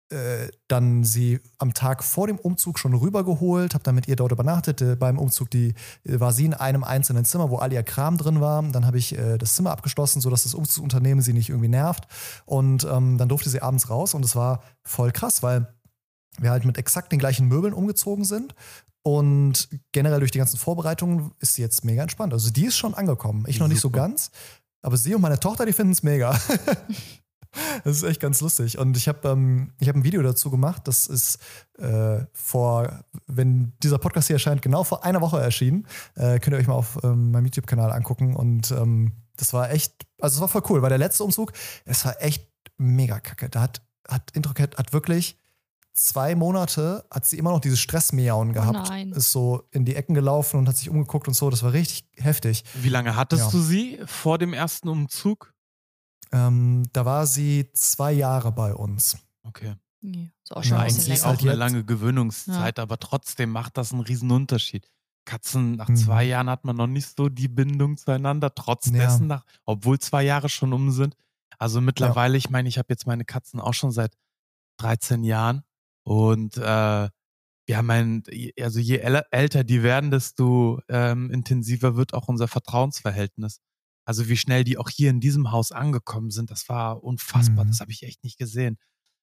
äh, 0.10 0.50
dann 0.68 1.04
sie 1.04 1.40
am 1.57 1.74
Tag 1.74 2.04
vor 2.04 2.28
dem 2.28 2.38
Umzug 2.38 2.78
schon 2.78 2.94
rübergeholt, 2.94 3.74
habe 3.74 3.84
dann 3.84 3.96
mit 3.96 4.07
ihr 4.07 4.16
dort 4.16 4.31
übernachtet. 4.31 4.81
Äh, 4.81 4.96
beim 4.96 5.18
Umzug 5.18 5.50
die, 5.50 5.74
äh, 6.04 6.19
war 6.19 6.31
sie 6.31 6.46
in 6.46 6.54
einem 6.54 6.84
einzelnen 6.84 7.25
Zimmer, 7.25 7.50
wo 7.50 7.57
all 7.57 7.74
ihr 7.74 7.81
Kram 7.84 8.18
drin 8.18 8.40
war. 8.40 8.62
Dann 8.63 8.86
habe 8.86 8.98
ich 8.98 9.16
das 9.40 9.56
Zimmer 9.56 9.72
abgeschlossen, 9.72 10.22
sodass 10.22 10.44
das 10.44 10.54
Umzugsunternehmen 10.54 11.24
sie 11.24 11.34
nicht 11.34 11.50
irgendwie 11.50 11.69
nervt. 11.69 12.07
Und 12.46 12.84
ähm, 12.84 13.18
dann 13.18 13.30
durfte 13.30 13.50
sie 13.50 13.62
abends 13.62 13.90
raus 13.90 14.13
und 14.13 14.24
es 14.24 14.36
war 14.36 14.62
voll 14.84 15.12
krass, 15.12 15.42
weil 15.42 15.74
wir 16.40 16.52
halt 16.52 16.66
mit 16.66 16.78
exakt 16.78 17.12
den 17.12 17.19
gleichen 17.19 17.48
Möbeln 17.48 17.74
umgezogen 17.74 18.25
sind. 18.25 18.54
Und 19.04 19.69
generell 19.92 20.19
durch 20.19 20.31
die 20.31 20.40
ganzen 20.40 20.57
Vorbereitungen 20.57 21.31
ist 21.40 21.54
sie 21.54 21.62
jetzt 21.62 21.86
mega 21.86 22.02
entspannt. 22.02 22.34
Also 22.34 22.50
die 22.52 22.66
ist 22.66 22.78
schon 22.78 22.94
angekommen. 22.94 23.46
Ich 23.48 23.60
noch 23.60 23.68
nicht 23.68 23.80
so 23.80 23.90
Super. 23.90 24.00
ganz. 24.00 24.31
Aber 24.81 24.98
sie 24.98 25.16
und 25.16 25.22
meine 25.22 25.40
Tochter, 25.40 25.66
die 25.66 25.74
finden 25.74 25.94
es 25.94 26.04
mega. 26.04 26.40
Das 27.84 27.98
ist 27.98 28.04
echt 28.04 28.19
ganz 28.19 28.42
lustig. 28.42 28.78
Und 28.78 28.98
ich 28.98 29.07
habe 29.07 29.28
ähm, 29.30 29.72
ich 29.80 29.88
hab 29.90 29.96
ein 29.96 30.04
Video 30.04 30.22
dazu 30.22 30.50
gemacht. 30.50 30.88
Das 30.88 31.07
ist 31.07 31.40
äh, 31.78 32.19
vor, 32.34 33.04
wenn 33.28 33.74
dieser 33.84 33.98
Podcast 33.98 34.28
hier 34.28 34.36
erscheint, 34.36 34.62
genau 34.62 34.84
vor 34.84 35.04
einer 35.04 35.22
Woche 35.22 35.40
erschienen. 35.42 35.88
Äh, 36.16 36.40
könnt 36.40 36.54
ihr 36.56 36.60
euch 36.60 36.68
mal 36.68 36.74
auf 36.75 36.98
ähm, 37.04 37.31
meinem 37.31 37.46
YouTube-Kanal 37.46 37.92
angucken. 37.92 38.36
Und 38.36 38.72
ähm, 38.72 39.13
das 39.38 39.54
war 39.54 39.72
echt, 39.72 39.94
also 40.19 40.36
es 40.36 40.42
war 40.42 40.48
voll 40.48 40.63
cool, 40.69 40.81
weil 40.81 40.90
der 40.90 40.98
letzte 40.98 41.24
Umzug, 41.24 41.52
es 41.86 42.06
war 42.06 42.22
echt 42.22 42.48
mega 42.78 43.19
kacke. 43.19 43.50
Da 43.50 43.62
hat, 43.62 43.81
hat 44.07 44.31
Introcat 44.31 44.78
hat 44.78 44.94
wirklich 44.94 45.38
zwei 45.94 46.36
Monate, 46.36 47.06
hat 47.10 47.25
sie 47.25 47.38
immer 47.38 47.52
noch 47.52 47.62
dieses 47.62 47.80
Stressmiauen 47.80 48.52
gehabt. 48.52 48.90
nein. 48.90 49.12
Ist 49.13 49.31
so 49.31 49.63
in 49.72 49.86
die 49.86 49.96
Ecken 49.96 50.13
gelaufen 50.13 50.57
und 50.57 50.68
hat 50.68 50.75
sich 50.75 50.90
umgeguckt 50.90 51.28
und 51.30 51.34
so. 51.34 51.50
Das 51.50 51.63
war 51.63 51.72
richtig 51.72 52.06
heftig. 52.18 52.66
Wie 52.74 52.90
lange 52.90 53.16
hattest 53.16 53.44
Ja. 53.46 53.50
du 53.52 53.60
sie 53.62 54.00
vor 54.06 54.38
dem 54.38 54.52
ersten 54.54 54.90
Umzug? 54.90 55.54
Ähm, 56.36 56.84
da 56.94 57.06
war 57.06 57.26
sie 57.28 57.70
zwei 57.74 58.12
Jahre 58.14 58.52
bei 58.52 58.74
uns. 58.74 59.18
Okay. 59.44 59.76
Nee, 60.02 60.32
ist 60.44 60.52
auch 60.56 60.58
Ja, 60.58 60.64
schon 60.64 60.78
ein 60.78 60.82
und 60.82 60.88
bisschen 60.88 61.04
sie 61.06 61.14
ist 61.14 61.26
halt 61.26 61.38
auch 61.38 61.42
eine 61.42 61.52
jetzt- 61.52 61.60
lange 61.60 61.84
Gewöhnungszeit, 61.86 62.78
aber 62.80 62.98
trotzdem 63.00 63.50
macht 63.52 63.78
das 63.78 63.92
einen 63.92 64.02
riesen 64.02 64.30
Unterschied. 64.32 64.88
Katzen, 65.26 65.76
nach 65.78 65.90
Mhm. 65.90 65.96
zwei 65.96 66.24
Jahren 66.26 66.50
hat 66.50 66.66
man 66.66 66.76
noch 66.76 66.86
nicht 66.88 67.16
so 67.18 67.30
die 67.30 67.48
Bindung 67.48 67.98
zueinander, 67.98 68.54
trotz 68.54 68.88
Ja. 68.88 68.94
dessen, 68.94 69.26
nach, 69.28 69.44
obwohl 69.66 69.98
zwei 69.98 70.24
Jahre 70.24 70.50
schon 70.50 70.74
um 70.74 70.92
sind. 70.92 71.16
Also 71.58 71.82
mittlerweile, 71.82 72.38
ich 72.38 72.50
meine, 72.52 72.70
ich 72.70 72.78
habe 72.78 72.88
jetzt 72.90 73.07
meine 73.07 73.26
Katzen 73.26 73.59
auch 73.59 73.74
schon 73.74 73.92
seit 73.92 74.16
13 74.78 75.24
Jahren 75.24 75.64
und 76.04 76.57
äh, 76.57 77.09
wir 77.68 77.78
haben 77.78 77.90
ein, 77.90 78.24
also 78.59 78.80
je 78.80 79.00
äl- 79.04 79.24
älter 79.31 79.64
die 79.64 79.81
werden, 79.81 80.12
desto 80.12 80.81
ähm, 80.90 81.31
intensiver 81.31 81.95
wird 81.95 82.14
auch 82.14 82.28
unser 82.28 82.48
Vertrauensverhältnis. 82.48 83.62
Also 84.06 84.28
wie 84.30 84.38
schnell 84.38 84.64
die 84.64 84.78
auch 84.78 84.90
hier 84.90 85.09
in 85.09 85.19
diesem 85.19 85.52
Haus 85.52 85.71
angekommen 85.71 86.30
sind, 86.31 86.52
das 86.52 86.69
war 86.69 87.04
unfassbar. 87.04 87.66
Mhm. 87.66 87.69
Das 87.69 87.80
habe 87.80 87.92
ich 87.92 88.04
echt 88.04 88.24
nicht 88.24 88.38
gesehen. 88.38 88.78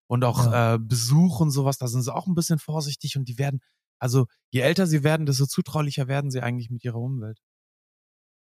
Und 0.09 0.25
auch 0.25 0.45
Ja. 0.47 0.75
äh, 0.75 0.79
Besuch 0.79 1.41
und 1.41 1.51
sowas, 1.51 1.79
da 1.79 1.87
sind 1.87 2.03
sie 2.03 2.13
auch 2.15 2.27
ein 2.27 2.35
bisschen 2.35 2.59
vorsichtig 2.59 3.17
und 3.17 3.27
die 3.29 3.39
werden, 3.39 3.61
also 3.99 4.27
je 4.51 4.61
älter 4.61 4.87
sie 4.87 5.03
werden, 5.05 5.25
desto 5.27 5.47
zutraulicher 5.47 6.09
werden 6.09 6.31
sie 6.31 6.43
eigentlich 6.43 6.69
mit 6.71 6.85
ihrer 6.85 6.99
Umwelt. 6.99 7.39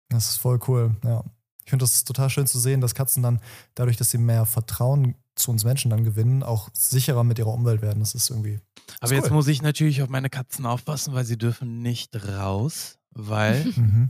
Das 0.09 0.29
ist 0.31 0.37
voll 0.37 0.59
cool, 0.67 0.95
ja. 1.03 1.23
Ich 1.63 1.69
finde 1.69 1.83
das 1.83 2.03
total 2.03 2.29
schön 2.29 2.47
zu 2.47 2.59
sehen, 2.59 2.81
dass 2.81 2.95
Katzen 2.95 3.21
dann, 3.23 3.39
dadurch, 3.75 3.95
dass 3.95 4.09
sie 4.11 4.17
mehr 4.17 4.45
Vertrauen 4.45 5.15
zu 5.35 5.51
uns 5.51 5.63
Menschen 5.63 5.91
dann 5.91 6.03
gewinnen, 6.03 6.43
auch 6.43 6.69
sicherer 6.73 7.23
mit 7.23 7.39
ihrer 7.39 7.53
Umwelt 7.53 7.81
werden. 7.81 7.99
Das 7.99 8.15
ist 8.15 8.29
irgendwie. 8.31 8.59
Aber 8.99 9.11
ist 9.11 9.17
jetzt 9.17 9.25
cool. 9.29 9.35
muss 9.37 9.47
ich 9.47 9.61
natürlich 9.61 10.01
auf 10.01 10.09
meine 10.09 10.29
Katzen 10.29 10.65
aufpassen, 10.65 11.13
weil 11.13 11.23
sie 11.23 11.37
dürfen 11.37 11.81
nicht 11.81 12.15
raus, 12.27 12.97
weil 13.11 13.63
Mhm. 13.77 14.09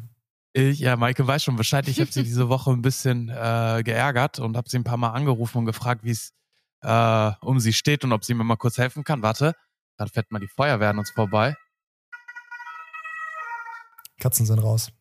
Ich, 0.54 0.80
ja, 0.80 0.96
Maike 0.98 1.26
weiß 1.26 1.44
schon 1.44 1.56
Bescheid, 1.56 1.88
ich 1.88 2.00
habe 2.00 2.12
sie 2.12 2.24
diese 2.24 2.50
Woche 2.50 2.72
ein 2.72 2.82
bisschen 2.82 3.30
äh, 3.30 3.82
geärgert 3.84 4.40
und 4.40 4.58
habe 4.58 4.70
sie 4.70 4.78
ein 4.78 4.84
paar 4.84 4.98
Mal 4.98 5.12
angerufen 5.12 5.60
und 5.60 5.66
gefragt, 5.66 6.04
wie 6.04 6.12
es 6.12 6.34
äh, 6.82 7.32
um 7.42 7.60
sie 7.60 7.74
steht 7.74 8.04
und 8.04 8.12
ob 8.12 8.26
sie 8.26 8.34
mir 8.34 8.44
mal 8.44 8.58
kurz 8.58 8.78
helfen 8.78 9.04
kann. 9.04 9.22
Warte, 9.22 9.56
gerade 9.98 10.12
fährt 10.12 10.32
mal 10.32 10.40
die 10.40 10.48
Feuerwehr 10.48 10.90
an 10.90 11.00
uns 11.00 11.12
vorbei. 11.12 11.56
Katzen 14.20 14.46
sind 14.46 14.60
raus. 14.60 14.92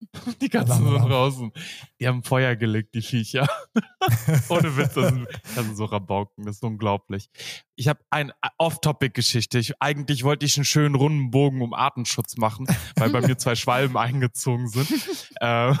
Die 0.40 0.48
Katzen 0.48 0.84
sind 0.84 0.94
draußen. 0.94 1.52
Die 2.00 2.06
haben 2.06 2.22
Feuer 2.22 2.56
gelegt, 2.56 2.94
die 2.94 3.02
Viecher. 3.02 3.48
Ohne 4.48 4.76
Witz, 4.76 4.94
das 4.94 5.08
sind, 5.08 5.26
das 5.54 5.64
sind 5.64 5.76
so 5.76 5.84
Rabauken, 5.86 6.44
das 6.44 6.56
ist 6.56 6.62
unglaublich. 6.62 7.30
Ich 7.74 7.88
habe 7.88 8.00
eine 8.10 8.32
Off-Topic-Geschichte. 8.58 9.60
eigentlich 9.80 10.24
wollte 10.24 10.46
ich 10.46 10.56
einen 10.56 10.64
schönen 10.64 10.94
runden 10.94 11.30
Bogen 11.30 11.62
um 11.62 11.74
Artenschutz 11.74 12.36
machen, 12.36 12.66
weil 12.96 13.10
bei 13.10 13.20
mir 13.20 13.38
zwei 13.38 13.54
Schwalben 13.54 13.96
eingezogen 13.96 14.68
sind. 14.68 14.90
äh, 15.40 15.74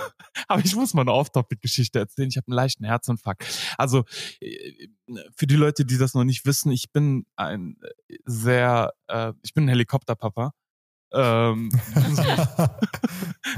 aber 0.48 0.64
ich 0.64 0.74
muss 0.74 0.94
mal 0.94 1.02
eine 1.02 1.12
Off-Topic-Geschichte 1.12 1.98
erzählen. 1.98 2.28
Ich 2.28 2.36
habe 2.36 2.48
einen 2.48 2.56
leichten 2.56 2.84
Herzinfarkt. 2.84 3.44
Also 3.78 4.04
äh, 4.40 4.88
für 5.34 5.46
die 5.46 5.56
Leute, 5.56 5.84
die 5.84 5.98
das 5.98 6.14
noch 6.14 6.24
nicht 6.24 6.44
wissen, 6.44 6.72
ich 6.72 6.92
bin 6.92 7.26
ein 7.36 7.76
sehr, 8.24 8.92
äh, 9.06 9.32
ich 9.42 9.54
bin 9.54 9.64
ein 9.64 9.68
Helikopterpapa 9.68 10.52
ähm, 11.12 11.70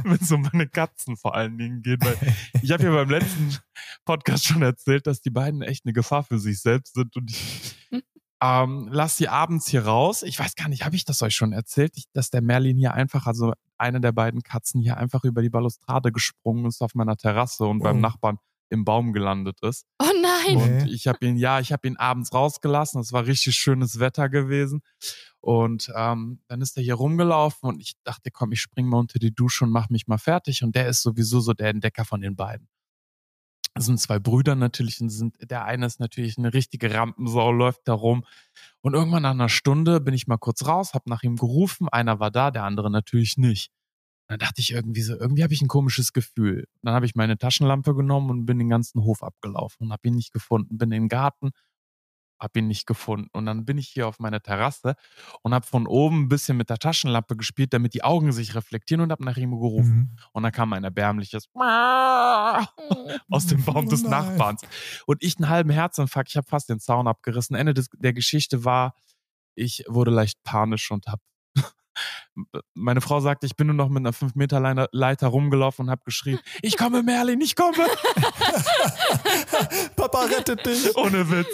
wenn 0.04 0.12
es 0.12 0.30
um 0.32 0.42
meine 0.52 0.68
Katzen 0.68 1.16
vor 1.16 1.34
allen 1.34 1.58
Dingen 1.58 1.82
geht. 1.82 2.04
Weil 2.04 2.16
ich 2.62 2.70
habe 2.70 2.84
ja 2.84 2.90
beim 2.90 3.10
letzten 3.10 3.56
Podcast 4.04 4.46
schon 4.46 4.62
erzählt, 4.62 5.06
dass 5.06 5.20
die 5.20 5.30
beiden 5.30 5.62
echt 5.62 5.84
eine 5.84 5.92
Gefahr 5.92 6.22
für 6.22 6.38
sich 6.38 6.60
selbst 6.60 6.94
sind 6.94 7.16
und 7.16 7.30
ich 7.30 7.76
ähm, 8.42 8.88
lass 8.90 9.16
sie 9.16 9.28
abends 9.28 9.68
hier 9.68 9.84
raus. 9.84 10.22
Ich 10.22 10.38
weiß 10.38 10.54
gar 10.54 10.68
nicht, 10.68 10.84
habe 10.84 10.96
ich 10.96 11.04
das 11.04 11.22
euch 11.22 11.34
schon 11.34 11.52
erzählt, 11.52 11.92
ich, 11.96 12.04
dass 12.12 12.30
der 12.30 12.42
Merlin 12.42 12.76
hier 12.76 12.94
einfach, 12.94 13.26
also 13.26 13.52
eine 13.78 14.00
der 14.00 14.12
beiden 14.12 14.42
Katzen 14.42 14.80
hier 14.80 14.96
einfach 14.96 15.24
über 15.24 15.42
die 15.42 15.50
Balustrade 15.50 16.12
gesprungen 16.12 16.66
ist 16.66 16.82
auf 16.82 16.94
meiner 16.94 17.16
Terrasse 17.16 17.64
und 17.64 17.80
oh. 17.80 17.84
beim 17.84 18.00
Nachbarn 18.00 18.38
im 18.70 18.84
Baum 18.84 19.12
gelandet 19.12 19.58
ist. 19.62 19.84
Oh 19.98 20.10
nein! 20.22 20.56
Und 20.56 20.90
ich 20.90 21.08
habe 21.08 21.26
ihn, 21.26 21.36
ja, 21.36 21.60
ich 21.60 21.72
habe 21.72 21.88
ihn 21.88 21.96
abends 21.96 22.32
rausgelassen. 22.32 23.00
Es 23.00 23.12
war 23.12 23.26
richtig 23.26 23.56
schönes 23.56 23.98
Wetter 23.98 24.28
gewesen. 24.28 24.82
Und 25.40 25.90
ähm, 25.96 26.40
dann 26.48 26.60
ist 26.60 26.76
er 26.76 26.82
hier 26.82 26.94
rumgelaufen 26.94 27.68
und 27.70 27.80
ich 27.80 27.94
dachte, 28.04 28.30
komm, 28.30 28.52
ich 28.52 28.60
spring 28.60 28.86
mal 28.86 28.98
unter 28.98 29.18
die 29.18 29.34
Dusche 29.34 29.64
und 29.64 29.70
mach 29.70 29.88
mich 29.88 30.06
mal 30.06 30.18
fertig. 30.18 30.62
Und 30.62 30.74
der 30.76 30.88
ist 30.88 31.02
sowieso 31.02 31.40
so 31.40 31.54
der 31.54 31.70
Entdecker 31.70 32.04
von 32.04 32.20
den 32.20 32.36
beiden. 32.36 32.68
Das 33.74 33.86
sind 33.86 34.00
zwei 34.00 34.18
Brüder 34.18 34.56
natürlich 34.56 35.00
und 35.00 35.10
sind, 35.10 35.36
der 35.48 35.64
eine 35.64 35.86
ist 35.86 36.00
natürlich 36.00 36.36
eine 36.38 36.52
richtige 36.52 36.92
Rampensau, 36.92 37.52
läuft 37.52 37.82
da 37.84 37.94
rum. 37.94 38.24
Und 38.80 38.94
irgendwann 38.94 39.22
nach 39.22 39.30
einer 39.30 39.48
Stunde 39.48 40.00
bin 40.00 40.12
ich 40.12 40.26
mal 40.26 40.38
kurz 40.38 40.66
raus, 40.66 40.92
hab 40.92 41.06
nach 41.06 41.22
ihm 41.22 41.36
gerufen. 41.36 41.88
Einer 41.88 42.18
war 42.20 42.30
da, 42.30 42.50
der 42.50 42.64
andere 42.64 42.90
natürlich 42.90 43.36
nicht. 43.38 43.70
dann 44.28 44.38
dachte 44.40 44.60
ich 44.60 44.72
irgendwie 44.72 45.02
so, 45.02 45.18
irgendwie 45.18 45.42
habe 45.44 45.54
ich 45.54 45.62
ein 45.62 45.68
komisches 45.68 46.12
Gefühl. 46.12 46.66
Dann 46.82 46.94
habe 46.94 47.06
ich 47.06 47.14
meine 47.16 47.38
Taschenlampe 47.38 47.94
genommen 47.94 48.30
und 48.30 48.46
bin 48.46 48.58
den 48.58 48.68
ganzen 48.68 49.02
Hof 49.02 49.22
abgelaufen 49.22 49.86
und 49.86 49.92
habe 49.92 50.08
ihn 50.08 50.14
nicht 50.16 50.32
gefunden. 50.32 50.78
Bin 50.78 50.92
in 50.92 51.04
den 51.04 51.08
Garten, 51.08 51.50
habe 52.40 52.58
ihn 52.58 52.66
nicht 52.66 52.86
gefunden. 52.86 53.28
Und 53.32 53.46
dann 53.46 53.64
bin 53.64 53.78
ich 53.78 53.88
hier 53.88 54.08
auf 54.08 54.18
meiner 54.18 54.40
Terrasse 54.40 54.94
und 55.42 55.54
habe 55.54 55.66
von 55.66 55.86
oben 55.86 56.22
ein 56.22 56.28
bisschen 56.28 56.56
mit 56.56 56.70
der 56.70 56.78
Taschenlampe 56.78 57.36
gespielt, 57.36 57.72
damit 57.72 57.94
die 57.94 58.02
Augen 58.02 58.32
sich 58.32 58.54
reflektieren 58.54 59.02
und 59.02 59.12
habe 59.12 59.24
nach 59.24 59.36
ihm 59.36 59.50
gerufen. 59.50 59.96
Mhm. 59.96 60.16
Und 60.32 60.42
dann 60.42 60.52
kam 60.52 60.72
ein 60.72 60.84
erbärmliches 60.84 61.48
aus 61.54 63.46
dem 63.46 63.62
Baum 63.64 63.88
des 63.88 64.04
oh 64.04 64.08
Nachbarns. 64.08 64.62
Und 65.06 65.22
ich 65.22 65.36
einen 65.36 65.48
halben 65.48 65.70
Herzinfarkt, 65.70 66.30
ich 66.30 66.36
habe 66.36 66.48
fast 66.48 66.68
den 66.68 66.80
Zaun 66.80 67.06
abgerissen. 67.06 67.56
Ende 67.56 67.74
des, 67.74 67.88
der 67.96 68.12
Geschichte 68.12 68.64
war, 68.64 68.94
ich 69.54 69.84
wurde 69.86 70.10
leicht 70.10 70.42
panisch 70.42 70.90
und 70.90 71.06
habe 71.06 71.20
meine 72.74 73.00
Frau 73.00 73.20
sagte, 73.20 73.46
ich 73.46 73.56
bin 73.56 73.66
nur 73.66 73.76
noch 73.76 73.88
mit 73.88 73.98
einer 73.98 74.12
5 74.12 74.34
Meter 74.34 74.88
Leiter 74.92 75.28
rumgelaufen 75.28 75.86
und 75.86 75.90
habe 75.90 76.02
geschrien, 76.04 76.38
ich 76.62 76.76
komme 76.76 77.02
Merlin, 77.02 77.40
ich 77.40 77.56
komme. 77.56 77.72
Papa 79.96 80.24
rettet 80.24 80.64
dich. 80.64 80.96
Ohne 80.96 81.30
Witz. 81.30 81.48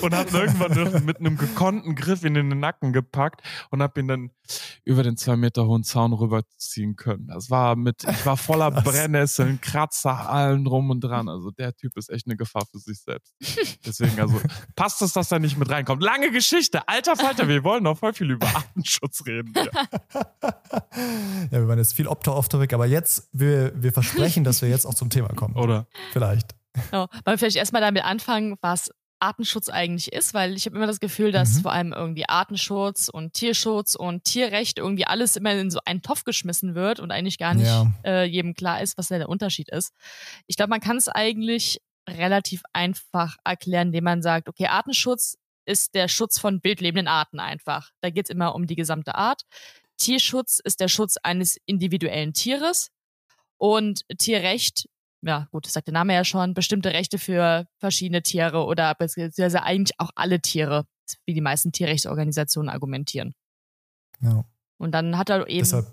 Und 0.00 0.14
habe 0.14 0.30
irgendwann 0.36 1.04
mit 1.04 1.18
einem 1.18 1.36
gekonnten 1.36 1.94
Griff 1.94 2.24
in 2.24 2.34
den 2.34 2.48
Nacken 2.48 2.92
gepackt 2.92 3.42
und 3.70 3.82
habe 3.82 4.00
ihn 4.00 4.08
dann 4.08 4.30
über 4.84 5.02
den 5.02 5.16
zwei 5.16 5.36
Meter 5.36 5.66
hohen 5.66 5.84
Zaun 5.84 6.12
rüberziehen 6.12 6.96
können. 6.96 7.28
Das 7.28 7.50
war 7.50 7.76
mit, 7.76 8.04
ich 8.04 8.26
war 8.26 8.36
voller 8.36 8.70
Brennnesseln, 8.70 9.60
Kratzer, 9.60 10.28
allen 10.28 10.64
drum 10.64 10.90
und 10.90 11.00
dran. 11.00 11.28
Also 11.28 11.50
der 11.50 11.74
Typ 11.74 11.96
ist 11.96 12.10
echt 12.10 12.26
eine 12.26 12.36
Gefahr 12.36 12.66
für 12.70 12.78
sich 12.78 13.00
selbst. 13.00 13.34
Deswegen 13.86 14.20
also 14.20 14.40
passt 14.74 15.02
es, 15.02 15.12
dass 15.12 15.30
er 15.30 15.38
nicht 15.38 15.56
mit 15.58 15.70
reinkommt. 15.70 16.02
Lange 16.02 16.30
Geschichte. 16.30 16.88
Alter 16.88 17.16
Falter, 17.16 17.48
wir 17.48 17.62
wollen 17.64 17.84
noch 17.84 17.98
voll 17.98 18.12
viel 18.12 18.30
über 18.30 18.46
Artenschutz 18.46 19.24
reden. 19.26 19.52
Ja 19.54 19.70
ja, 21.50 21.58
wir 21.58 21.68
waren 21.68 21.78
jetzt 21.78 21.94
viel 21.94 22.06
off-topic, 22.06 22.74
aber 22.74 22.86
jetzt, 22.86 23.28
wir, 23.32 23.72
wir 23.74 23.92
versprechen, 23.92 24.44
dass 24.44 24.62
wir 24.62 24.68
jetzt 24.68 24.86
auch 24.86 24.94
zum 24.94 25.10
Thema 25.10 25.28
kommen. 25.28 25.56
Oder? 25.56 25.86
Vielleicht. 26.12 26.54
Genau. 26.90 27.06
Wollen 27.10 27.22
wir 27.24 27.38
vielleicht 27.38 27.56
erstmal 27.56 27.82
damit 27.82 28.04
anfangen, 28.04 28.56
was 28.60 28.90
Artenschutz 29.20 29.68
eigentlich 29.68 30.12
ist, 30.12 30.34
weil 30.34 30.56
ich 30.56 30.66
habe 30.66 30.76
immer 30.76 30.86
das 30.86 31.00
Gefühl, 31.00 31.30
dass 31.30 31.56
mhm. 31.56 31.60
vor 31.60 31.72
allem 31.72 31.92
irgendwie 31.92 32.28
Artenschutz 32.28 33.08
und 33.08 33.34
Tierschutz 33.34 33.94
und 33.94 34.24
Tierrecht 34.24 34.78
irgendwie 34.78 35.06
alles 35.06 35.36
immer 35.36 35.52
in 35.52 35.70
so 35.70 35.80
einen 35.84 36.02
Topf 36.02 36.24
geschmissen 36.24 36.74
wird 36.74 37.00
und 37.00 37.10
eigentlich 37.10 37.38
gar 37.38 37.54
nicht 37.54 37.66
ja. 37.66 37.92
äh, 38.04 38.24
jedem 38.24 38.54
klar 38.54 38.80
ist, 38.80 38.96
was 38.96 39.08
da 39.08 39.18
der 39.18 39.28
Unterschied 39.28 39.68
ist. 39.68 39.92
Ich 40.46 40.56
glaube, 40.56 40.70
man 40.70 40.80
kann 40.80 40.96
es 40.96 41.08
eigentlich 41.08 41.80
relativ 42.08 42.62
einfach 42.72 43.36
erklären, 43.44 43.88
indem 43.88 44.04
man 44.04 44.22
sagt, 44.22 44.48
okay, 44.48 44.66
Artenschutz 44.66 45.36
ist 45.66 45.94
der 45.94 46.08
Schutz 46.08 46.38
von 46.38 46.64
wildlebenden 46.64 47.06
Arten 47.06 47.38
einfach. 47.38 47.90
Da 48.00 48.10
geht 48.10 48.26
es 48.26 48.30
immer 48.30 48.54
um 48.54 48.66
die 48.66 48.74
gesamte 48.74 49.14
Art. 49.14 49.42
Tierschutz 50.00 50.60
ist 50.64 50.80
der 50.80 50.88
Schutz 50.88 51.16
eines 51.22 51.58
individuellen 51.66 52.32
Tieres 52.32 52.90
und 53.58 54.02
Tierrecht, 54.18 54.88
ja 55.22 55.46
gut, 55.52 55.66
das 55.66 55.74
sagt 55.74 55.86
der 55.86 55.94
Name 55.94 56.14
ja 56.14 56.24
schon, 56.24 56.54
bestimmte 56.54 56.92
Rechte 56.92 57.18
für 57.18 57.66
verschiedene 57.76 58.22
Tiere 58.22 58.64
oder 58.64 58.94
beziehungsweise 58.94 59.62
eigentlich 59.62 60.00
auch 60.00 60.10
alle 60.16 60.40
Tiere, 60.40 60.86
wie 61.26 61.34
die 61.34 61.42
meisten 61.42 61.70
Tierrechtsorganisationen 61.70 62.70
argumentieren. 62.70 63.34
Ja. 64.20 64.44
Und 64.78 64.92
dann 64.92 65.18
hat 65.18 65.28
er 65.28 65.46
eben. 65.46 65.58
Deshalb, 65.58 65.86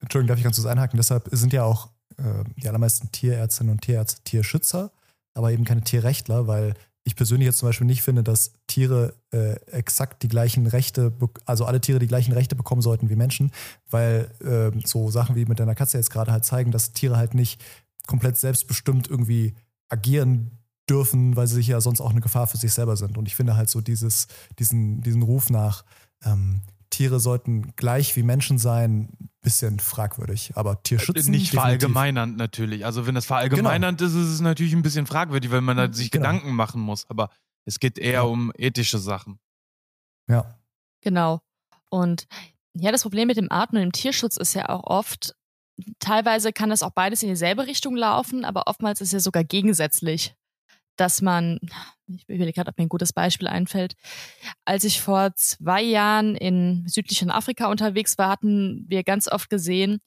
Entschuldigung, 0.00 0.28
darf 0.28 0.38
ich 0.38 0.44
ganz 0.44 0.56
kurz 0.56 0.66
einhaken? 0.66 0.96
Deshalb 0.96 1.28
sind 1.30 1.52
ja 1.52 1.64
auch 1.64 1.90
äh, 2.16 2.44
die 2.56 2.68
allermeisten 2.68 3.12
Tierärztinnen 3.12 3.72
und 3.72 3.82
Tierärzte 3.82 4.22
Tierschützer, 4.24 4.90
aber 5.34 5.52
eben 5.52 5.64
keine 5.64 5.82
Tierrechtler, 5.82 6.46
weil 6.46 6.74
ich 7.04 7.16
persönlich 7.16 7.46
jetzt 7.46 7.58
zum 7.58 7.68
Beispiel 7.68 7.86
nicht 7.86 8.02
finde, 8.02 8.22
dass 8.22 8.52
Tiere 8.66 9.14
äh, 9.30 9.54
exakt 9.66 10.22
die 10.22 10.28
gleichen 10.28 10.66
Rechte, 10.66 11.12
also 11.44 11.66
alle 11.66 11.80
Tiere 11.80 11.98
die 11.98 12.06
gleichen 12.06 12.32
Rechte 12.32 12.56
bekommen 12.56 12.80
sollten 12.80 13.10
wie 13.10 13.16
Menschen, 13.16 13.52
weil 13.90 14.30
äh, 14.40 14.86
so 14.86 15.10
Sachen 15.10 15.36
wie 15.36 15.44
mit 15.44 15.60
deiner 15.60 15.74
Katze 15.74 15.98
jetzt 15.98 16.10
gerade 16.10 16.32
halt 16.32 16.44
zeigen, 16.44 16.70
dass 16.70 16.92
Tiere 16.92 17.16
halt 17.16 17.34
nicht 17.34 17.62
komplett 18.06 18.38
selbstbestimmt 18.38 19.08
irgendwie 19.08 19.54
agieren 19.88 20.58
dürfen, 20.88 21.36
weil 21.36 21.46
sie 21.46 21.56
sich 21.56 21.68
ja 21.68 21.80
sonst 21.80 22.00
auch 22.00 22.10
eine 22.10 22.20
Gefahr 22.20 22.46
für 22.46 22.56
sich 22.56 22.72
selber 22.72 22.96
sind. 22.96 23.18
Und 23.18 23.26
ich 23.26 23.36
finde 23.36 23.56
halt 23.56 23.68
so 23.68 23.80
dieses, 23.80 24.26
diesen, 24.58 25.02
diesen 25.02 25.22
Ruf 25.22 25.50
nach, 25.50 25.84
ähm, 26.24 26.62
Tiere 26.90 27.20
sollten 27.20 27.74
gleich 27.76 28.14
wie 28.16 28.22
Menschen 28.22 28.58
sein, 28.58 29.08
bisschen 29.44 29.78
fragwürdig. 29.78 30.52
Aber 30.56 30.82
Tierschutz 30.82 31.28
nicht 31.28 31.50
verallgemeinernd 31.50 32.36
natürlich. 32.36 32.84
Also 32.84 33.06
wenn 33.06 33.14
das 33.14 33.26
verallgemeinernd 33.26 33.98
genau. 33.98 34.10
ist, 34.10 34.16
ist 34.16 34.32
es 34.32 34.40
natürlich 34.40 34.72
ein 34.72 34.82
bisschen 34.82 35.06
fragwürdig, 35.06 35.52
weil 35.52 35.60
man 35.60 35.76
da 35.76 35.92
sich 35.92 36.10
genau. 36.10 36.24
Gedanken 36.24 36.54
machen 36.54 36.80
muss. 36.80 37.08
Aber 37.08 37.30
es 37.64 37.78
geht 37.78 37.98
eher 37.98 38.12
ja. 38.12 38.22
um 38.22 38.52
ethische 38.56 38.98
Sachen. 38.98 39.38
Ja. 40.28 40.58
Genau. 41.02 41.40
Und 41.90 42.26
ja, 42.74 42.90
das 42.90 43.02
Problem 43.02 43.28
mit 43.28 43.36
dem 43.36 43.52
Arten- 43.52 43.76
und 43.76 43.82
dem 43.82 43.92
Tierschutz 43.92 44.36
ist 44.36 44.54
ja 44.54 44.68
auch 44.68 44.82
oft, 44.84 45.36
teilweise 46.00 46.52
kann 46.52 46.70
das 46.70 46.82
auch 46.82 46.90
beides 46.90 47.22
in 47.22 47.28
dieselbe 47.28 47.66
Richtung 47.66 47.94
laufen, 47.94 48.44
aber 48.44 48.66
oftmals 48.66 49.00
ist 49.00 49.08
es 49.08 49.12
ja 49.12 49.20
sogar 49.20 49.44
gegensätzlich 49.44 50.34
dass 50.96 51.22
man, 51.22 51.58
ich 52.06 52.28
will 52.28 52.52
gerade, 52.52 52.70
ob 52.70 52.78
mir 52.78 52.84
ein 52.84 52.88
gutes 52.88 53.12
Beispiel 53.12 53.48
einfällt, 53.48 53.94
als 54.64 54.84
ich 54.84 55.00
vor 55.00 55.34
zwei 55.36 55.82
Jahren 55.82 56.36
in 56.36 56.86
südlichen 56.86 57.30
Afrika 57.30 57.66
unterwegs 57.66 58.18
war, 58.18 58.28
hatten 58.28 58.84
wir 58.88 59.02
ganz 59.04 59.28
oft 59.28 59.50
gesehen, 59.50 60.00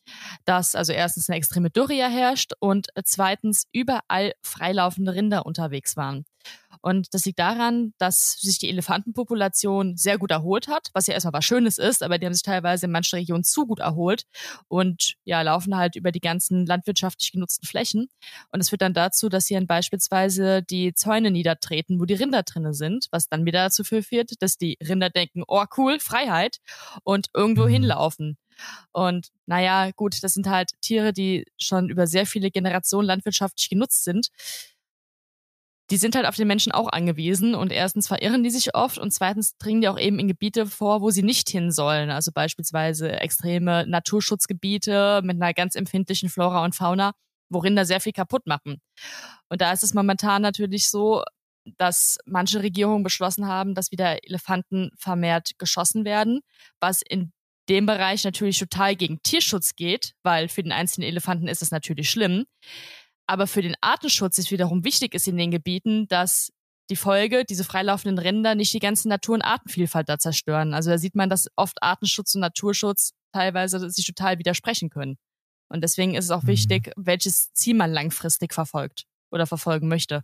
dass 0.45 0.75
also 0.75 0.93
erstens 0.93 1.29
eine 1.29 1.37
extreme 1.37 1.69
Dürre 1.69 1.93
herrscht 1.93 2.53
und 2.59 2.87
zweitens 3.03 3.65
überall 3.71 4.33
freilaufende 4.41 5.13
Rinder 5.13 5.45
unterwegs 5.45 5.97
waren. 5.97 6.25
Und 6.81 7.13
das 7.13 7.25
liegt 7.25 7.39
daran, 7.39 7.93
dass 7.97 8.33
sich 8.39 8.59
die 8.59 8.69
Elefantenpopulation 8.69 9.97
sehr 9.97 10.17
gut 10.17 10.31
erholt 10.31 10.67
hat, 10.67 10.89
was 10.93 11.07
ja 11.07 11.13
erstmal 11.13 11.33
was 11.33 11.45
Schönes 11.45 11.77
ist, 11.77 12.03
aber 12.03 12.17
die 12.17 12.25
haben 12.25 12.33
sich 12.33 12.43
teilweise 12.43 12.85
in 12.85 12.91
manchen 12.91 13.17
Regionen 13.17 13.43
zu 13.43 13.65
gut 13.65 13.79
erholt 13.79 14.23
und 14.67 15.15
ja, 15.23 15.41
laufen 15.41 15.75
halt 15.75 15.95
über 15.95 16.11
die 16.11 16.19
ganzen 16.19 16.65
landwirtschaftlich 16.65 17.31
genutzten 17.31 17.67
Flächen. 17.67 18.07
Und 18.51 18.59
es 18.59 18.69
führt 18.69 18.81
dann 18.81 18.93
dazu, 18.93 19.29
dass 19.29 19.45
sie 19.45 19.55
dann 19.55 19.67
beispielsweise 19.67 20.63
die 20.63 20.93
Zäune 20.93 21.31
niedertreten, 21.31 21.99
wo 21.99 22.05
die 22.05 22.15
Rinder 22.15 22.43
drinnen 22.43 22.73
sind, 22.73 23.07
was 23.11 23.27
dann 23.27 23.45
wieder 23.45 23.63
dazu 23.63 23.83
führt, 23.83 24.41
dass 24.41 24.57
die 24.57 24.77
Rinder 24.81 25.09
denken, 25.09 25.43
oh 25.47 25.65
cool, 25.77 25.99
Freiheit 25.99 26.57
und 27.03 27.27
irgendwo 27.33 27.63
mhm. 27.63 27.69
hinlaufen. 27.69 28.37
Und 28.91 29.27
naja, 29.45 29.91
gut, 29.91 30.23
das 30.23 30.33
sind 30.33 30.47
halt 30.47 30.71
Tiere, 30.81 31.13
die 31.13 31.45
schon 31.57 31.89
über 31.89 32.07
sehr 32.07 32.25
viele 32.25 32.51
Generationen 32.51 33.07
landwirtschaftlich 33.07 33.69
genutzt 33.69 34.03
sind 34.03 34.29
die 35.89 35.97
sind 35.97 36.15
halt 36.15 36.25
auf 36.25 36.35
den 36.35 36.47
Menschen 36.47 36.71
auch 36.71 36.89
angewiesen 36.89 37.55
und 37.55 37.71
erstens 37.71 38.07
verirren 38.07 38.43
die 38.43 38.49
sich 38.49 38.75
oft 38.75 38.97
und 38.97 39.11
zweitens 39.11 39.57
dringen 39.57 39.81
die 39.81 39.87
auch 39.87 39.99
eben 39.99 40.19
in 40.19 40.27
Gebiete 40.27 40.65
vor, 40.65 41.01
wo 41.01 41.11
sie 41.11 41.23
nicht 41.23 41.49
hin 41.49 41.71
sollen. 41.71 42.09
Also 42.09 42.31
beispielsweise 42.33 43.11
extreme 43.19 43.85
Naturschutzgebiete 43.87 45.21
mit 45.23 45.41
einer 45.41 45.53
ganz 45.53 45.75
empfindlichen 45.75 46.29
Flora 46.29 46.65
und 46.65 46.75
Fauna, 46.75 47.13
worin 47.49 47.75
da 47.75 47.85
sehr 47.85 48.01
viel 48.01 48.11
kaputt 48.11 48.47
machen. 48.47 48.81
Und 49.49 49.61
da 49.61 49.71
ist 49.71 49.83
es 49.83 49.93
momentan 49.93 50.41
natürlich 50.41 50.89
so, 50.89 51.23
dass 51.77 52.17
manche 52.25 52.61
Regierungen 52.61 53.03
beschlossen 53.03 53.47
haben, 53.47 53.73
dass 53.73 53.91
wieder 53.91 54.23
Elefanten 54.25 54.91
vermehrt 54.97 55.51
geschossen 55.57 56.05
werden, 56.05 56.41
was 56.79 57.01
in 57.01 57.31
dem 57.69 57.85
Bereich 57.85 58.23
natürlich 58.23 58.59
total 58.59 58.95
gegen 58.95 59.21
Tierschutz 59.23 59.75
geht, 59.75 60.13
weil 60.23 60.47
für 60.47 60.63
den 60.63 60.71
einzelnen 60.71 61.07
Elefanten 61.09 61.47
ist 61.47 61.61
es 61.61 61.71
natürlich 61.71 62.09
schlimm. 62.09 62.45
Aber 63.27 63.45
für 63.45 63.61
den 63.61 63.75
Artenschutz 63.81 64.37
ist 64.37 64.51
wiederum 64.51 64.83
wichtig 64.83 65.13
ist 65.13 65.27
in 65.27 65.37
den 65.37 65.51
Gebieten, 65.51 66.07
dass 66.07 66.51
die 66.89 66.95
Folge, 66.95 67.43
diese 67.43 67.65
freilaufenden 67.65 68.17
Rinder, 68.17 68.55
nicht 68.55 68.73
die 68.73 68.79
ganze 68.79 69.09
Natur- 69.09 69.35
und 69.35 69.41
Artenvielfalt 69.41 70.07
da 70.07 70.17
zerstören. 70.17 70.73
Also 70.73 70.89
da 70.89 70.97
sieht 70.97 71.15
man, 71.15 71.29
dass 71.29 71.49
oft 71.57 71.83
Artenschutz 71.83 72.33
und 72.35 72.41
Naturschutz 72.41 73.13
teilweise 73.33 73.89
sich 73.89 74.05
total 74.05 74.39
widersprechen 74.39 74.89
können. 74.89 75.17
Und 75.69 75.81
deswegen 75.83 76.15
ist 76.15 76.25
es 76.25 76.31
auch 76.31 76.43
mhm. 76.43 76.47
wichtig, 76.47 76.91
welches 76.95 77.51
Ziel 77.53 77.75
man 77.75 77.91
langfristig 77.91 78.53
verfolgt 78.53 79.05
oder 79.31 79.45
verfolgen 79.45 79.89
möchte. 79.89 80.23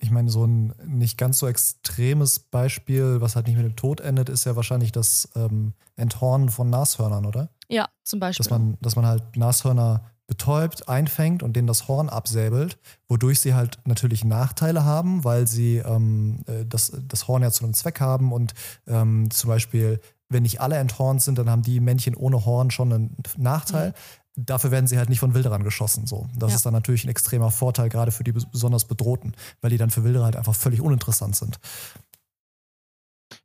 Ich 0.00 0.12
meine, 0.12 0.30
so 0.30 0.46
ein 0.46 0.72
nicht 0.86 1.18
ganz 1.18 1.40
so 1.40 1.48
extremes 1.48 2.38
Beispiel, 2.38 3.20
was 3.20 3.34
halt 3.34 3.48
nicht 3.48 3.56
mit 3.56 3.66
dem 3.66 3.74
Tod 3.74 4.00
endet, 4.00 4.28
ist 4.28 4.44
ja 4.44 4.54
wahrscheinlich 4.54 4.92
das 4.92 5.28
ähm, 5.34 5.74
Enthornen 5.96 6.50
von 6.50 6.70
Nashörnern, 6.70 7.26
oder? 7.26 7.50
Ja, 7.66 7.88
zum 8.04 8.20
Beispiel. 8.20 8.44
Dass 8.44 8.50
man, 8.50 8.78
dass 8.80 8.94
man 8.94 9.06
halt 9.06 9.36
Nashörner 9.36 10.08
betäubt, 10.28 10.88
einfängt 10.88 11.42
und 11.42 11.56
denen 11.56 11.66
das 11.66 11.88
Horn 11.88 12.08
absäbelt, 12.08 12.78
wodurch 13.08 13.40
sie 13.40 13.54
halt 13.54 13.78
natürlich 13.86 14.24
Nachteile 14.24 14.84
haben, 14.84 15.24
weil 15.24 15.48
sie 15.48 15.78
ähm, 15.78 16.40
äh, 16.46 16.64
das, 16.66 16.92
das 17.08 17.26
Horn 17.26 17.42
ja 17.42 17.50
zu 17.50 17.64
einem 17.64 17.74
Zweck 17.74 18.00
haben 18.00 18.30
und 18.32 18.54
ähm, 18.86 19.30
zum 19.30 19.48
Beispiel, 19.48 20.00
wenn 20.28 20.42
nicht 20.42 20.60
alle 20.60 20.76
enthornt 20.76 21.22
sind, 21.22 21.38
dann 21.38 21.50
haben 21.50 21.62
die 21.62 21.80
Männchen 21.80 22.14
ohne 22.14 22.44
Horn 22.44 22.70
schon 22.70 22.92
einen 22.92 23.16
Nachteil. 23.38 23.90
Mhm. 24.36 24.44
Dafür 24.44 24.70
werden 24.70 24.86
sie 24.86 24.98
halt 24.98 25.08
nicht 25.08 25.18
von 25.18 25.34
Wilderern 25.34 25.64
geschossen. 25.64 26.06
So. 26.06 26.28
Das 26.36 26.50
ja. 26.50 26.56
ist 26.56 26.66
dann 26.66 26.74
natürlich 26.74 27.04
ein 27.04 27.08
extremer 27.08 27.50
Vorteil, 27.50 27.88
gerade 27.88 28.12
für 28.12 28.22
die 28.22 28.32
besonders 28.32 28.84
Bedrohten, 28.84 29.34
weil 29.62 29.70
die 29.70 29.78
dann 29.78 29.90
für 29.90 30.04
Wilderer 30.04 30.26
halt 30.26 30.36
einfach 30.36 30.54
völlig 30.54 30.82
uninteressant 30.82 31.34
sind. 31.36 31.58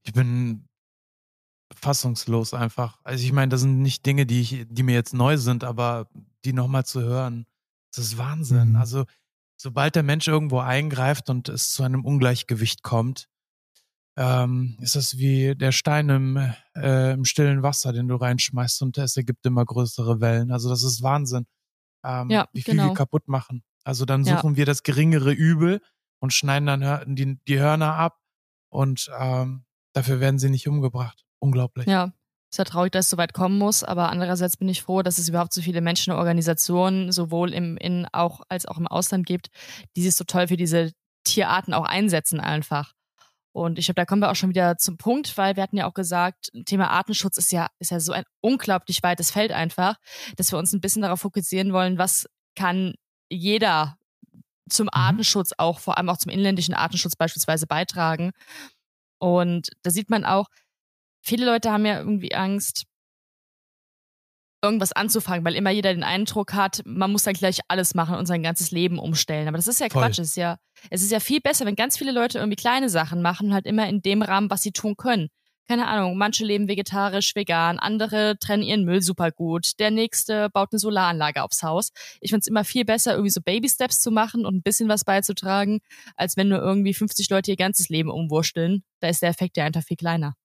Ich 0.03 0.11
bin 0.11 0.65
fassungslos 1.83 2.53
einfach. 2.53 2.99
Also 3.03 3.23
ich 3.23 3.31
meine, 3.31 3.49
das 3.49 3.61
sind 3.61 3.81
nicht 3.81 4.05
Dinge, 4.05 4.25
die 4.25 4.41
ich, 4.41 4.65
die 4.69 4.83
mir 4.83 4.95
jetzt 4.95 5.13
neu 5.13 5.37
sind, 5.37 5.63
aber 5.63 6.07
die 6.45 6.53
nochmal 6.53 6.85
zu 6.85 7.01
hören, 7.01 7.45
das 7.93 8.05
ist 8.05 8.17
Wahnsinn. 8.17 8.69
Mhm. 8.69 8.75
Also 8.77 9.05
sobald 9.57 9.95
der 9.95 10.03
Mensch 10.03 10.27
irgendwo 10.27 10.59
eingreift 10.59 11.29
und 11.29 11.49
es 11.49 11.71
zu 11.73 11.83
einem 11.83 12.05
Ungleichgewicht 12.05 12.83
kommt, 12.83 13.27
ähm, 14.15 14.77
ist 14.79 14.95
das 14.95 15.17
wie 15.17 15.55
der 15.55 15.71
Stein 15.71 16.09
im, 16.09 16.53
äh, 16.75 17.13
im 17.13 17.25
stillen 17.25 17.63
Wasser, 17.63 17.93
den 17.93 18.07
du 18.07 18.15
reinschmeißt 18.15 18.81
und 18.83 18.97
es 18.97 19.17
ergibt 19.17 19.45
immer 19.45 19.65
größere 19.65 20.21
Wellen. 20.21 20.51
Also 20.51 20.69
das 20.69 20.83
ist 20.83 21.01
Wahnsinn, 21.01 21.45
ähm, 22.03 22.29
ja, 22.29 22.47
wie 22.53 22.61
viel 22.61 22.75
genau. 22.75 22.89
wir 22.89 22.93
kaputt 22.93 23.27
machen. 23.27 23.63
Also 23.83 24.05
dann 24.05 24.23
suchen 24.23 24.51
ja. 24.51 24.57
wir 24.57 24.65
das 24.65 24.83
geringere 24.83 25.31
Übel 25.31 25.81
und 26.19 26.33
schneiden 26.33 26.67
dann 26.67 27.15
die, 27.15 27.37
die 27.47 27.59
Hörner 27.59 27.95
ab 27.95 28.19
und 28.69 29.11
ähm, 29.19 29.65
dafür 29.93 30.19
werden 30.19 30.39
sie 30.39 30.49
nicht 30.49 30.67
umgebracht. 30.67 31.25
Unglaublich. 31.43 31.87
Ja, 31.87 32.13
ist 32.49 32.57
ja 32.57 32.63
traurig, 32.63 32.93
dass 32.93 33.05
es 33.05 33.09
so 33.11 33.17
weit 33.17 33.33
kommen 33.33 33.57
muss, 33.57 33.83
aber 33.83 34.09
andererseits 34.09 34.55
bin 34.55 34.69
ich 34.69 34.81
froh, 34.81 35.01
dass 35.01 35.17
es 35.17 35.27
überhaupt 35.27 35.51
so 35.51 35.61
viele 35.61 35.81
Menschen 35.81 36.13
und 36.13 36.19
Organisationen, 36.19 37.11
sowohl 37.11 37.53
im 37.53 37.75
In- 37.75 38.07
auch 38.13 38.41
als 38.47 38.65
auch 38.65 38.77
im 38.77 38.87
Ausland 38.87 39.25
gibt, 39.25 39.49
die 39.97 40.03
sich 40.03 40.15
so 40.15 40.23
toll 40.23 40.47
für 40.47 40.55
diese 40.55 40.93
Tierarten 41.25 41.73
auch 41.73 41.83
einsetzen 41.83 42.39
einfach. 42.39 42.93
Und 43.51 43.77
ich 43.77 43.85
glaube, 43.85 43.95
da 43.95 44.05
kommen 44.05 44.21
wir 44.21 44.31
auch 44.31 44.35
schon 44.37 44.51
wieder 44.51 44.77
zum 44.77 44.97
Punkt, 44.97 45.37
weil 45.37 45.57
wir 45.57 45.63
hatten 45.63 45.75
ja 45.75 45.85
auch 45.85 45.93
gesagt, 45.93 46.49
Thema 46.65 46.89
Artenschutz 46.91 47.37
ist 47.37 47.51
ja, 47.51 47.67
ist 47.79 47.91
ja 47.91 47.99
so 47.99 48.13
ein 48.13 48.23
unglaublich 48.41 49.03
weites 49.03 49.29
Feld 49.29 49.51
einfach, 49.51 49.97
dass 50.37 50.49
wir 50.51 50.57
uns 50.57 50.71
ein 50.71 50.79
bisschen 50.81 51.01
darauf 51.01 51.19
fokussieren 51.19 51.73
wollen, 51.73 51.97
was 51.97 52.25
kann 52.55 52.93
jeder 53.29 53.97
zum 54.69 54.85
mhm. 54.85 54.91
Artenschutz 54.93 55.51
auch, 55.57 55.79
vor 55.79 55.97
allem 55.97 56.09
auch 56.09 56.17
zum 56.17 56.31
inländischen 56.31 56.73
Artenschutz 56.73 57.17
beispielsweise 57.17 57.67
beitragen. 57.67 58.31
Und 59.19 59.69
da 59.83 59.91
sieht 59.91 60.09
man 60.09 60.25
auch, 60.25 60.47
viele 61.23 61.45
Leute 61.45 61.71
haben 61.71 61.85
ja 61.85 61.97
irgendwie 61.97 62.35
Angst, 62.35 62.83
irgendwas 64.63 64.93
anzufangen, 64.93 65.43
weil 65.43 65.55
immer 65.55 65.71
jeder 65.71 65.93
den 65.93 66.03
Eindruck 66.03 66.53
hat, 66.53 66.81
man 66.85 67.11
muss 67.11 67.23
dann 67.23 67.33
gleich 67.33 67.59
alles 67.67 67.95
machen 67.95 68.15
und 68.15 68.25
sein 68.25 68.43
ganzes 68.43 68.71
Leben 68.71 68.97
umstellen. 68.97 69.47
Aber 69.47 69.57
das 69.57 69.67
ist 69.67 69.81
ja 69.81 69.89
Voll. 69.89 70.03
Quatsch. 70.03 70.19
Es 70.19 70.29
ist 70.29 70.37
ja, 70.37 70.57
es 70.89 71.01
ist 71.01 71.11
ja 71.11 71.19
viel 71.19 71.41
besser, 71.41 71.65
wenn 71.65 71.75
ganz 71.75 71.97
viele 71.97 72.11
Leute 72.13 72.39
irgendwie 72.39 72.55
kleine 72.55 72.89
Sachen 72.89 73.21
machen, 73.21 73.53
halt 73.53 73.65
immer 73.65 73.87
in 73.87 74.01
dem 74.01 74.21
Rahmen, 74.21 74.49
was 74.49 74.61
sie 74.61 74.71
tun 74.71 74.95
können. 74.95 75.29
Keine 75.67 75.87
Ahnung, 75.87 76.17
manche 76.17 76.43
leben 76.43 76.67
vegetarisch, 76.67 77.35
vegan, 77.35 77.79
andere 77.79 78.37
trennen 78.37 78.63
ihren 78.63 78.83
Müll 78.83 79.01
super 79.01 79.31
gut, 79.31 79.79
der 79.79 79.91
nächste 79.91 80.49
baut 80.49 80.69
eine 80.73 80.79
Solaranlage 80.79 81.41
aufs 81.41 81.63
Haus. 81.63 81.91
Ich 82.19 82.31
finde 82.31 82.41
es 82.41 82.47
immer 82.47 82.65
viel 82.65 82.83
besser, 82.83 83.13
irgendwie 83.13 83.29
so 83.29 83.39
Baby-Steps 83.41 84.01
zu 84.01 84.11
machen 84.11 84.45
und 84.45 84.55
ein 84.55 84.61
bisschen 84.61 84.89
was 84.89 85.05
beizutragen, 85.05 85.79
als 86.17 86.35
wenn 86.35 86.49
nur 86.49 86.59
irgendwie 86.59 86.93
50 86.93 87.29
Leute 87.29 87.51
ihr 87.51 87.57
ganzes 87.57 87.87
Leben 87.87 88.09
umwurschteln. 88.09 88.83
Da 88.99 89.07
ist 89.07 89.21
der 89.21 89.29
Effekt 89.29 89.55
ja 89.55 89.63
einfach 89.63 89.83
viel 89.83 89.95
kleiner. 89.97 90.35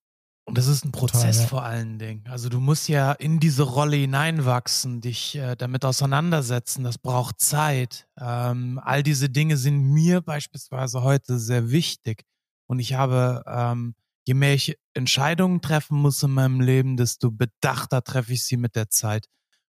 Und 0.49 0.57
das 0.57 0.65
ist 0.65 0.83
ein 0.83 0.91
Prozess 0.91 1.21
Total, 1.21 1.41
ja. 1.41 1.47
vor 1.47 1.63
allen 1.63 1.99
Dingen. 1.99 2.23
Also 2.27 2.49
du 2.49 2.59
musst 2.59 2.89
ja 2.89 3.11
in 3.11 3.39
diese 3.39 3.61
Rolle 3.61 3.97
hineinwachsen, 3.97 4.99
dich 4.99 5.35
äh, 5.35 5.55
damit 5.55 5.85
auseinandersetzen. 5.85 6.83
Das 6.83 6.97
braucht 6.97 7.39
Zeit. 7.39 8.07
Ähm, 8.19 8.81
all 8.83 9.03
diese 9.03 9.29
Dinge 9.29 9.57
sind 9.57 9.79
mir 9.79 10.21
beispielsweise 10.21 11.03
heute 11.03 11.37
sehr 11.37 11.69
wichtig. 11.69 12.23
Und 12.65 12.79
ich 12.79 12.95
habe, 12.95 13.43
ähm, 13.45 13.93
je 14.25 14.33
mehr 14.33 14.55
ich 14.55 14.75
Entscheidungen 14.95 15.61
treffen 15.61 15.99
muss 15.99 16.23
in 16.23 16.31
meinem 16.31 16.61
Leben, 16.61 16.97
desto 16.97 17.29
bedachter 17.29 18.03
treffe 18.03 18.33
ich 18.33 18.43
sie 18.43 18.57
mit 18.57 18.75
der 18.75 18.89
Zeit. 18.89 19.27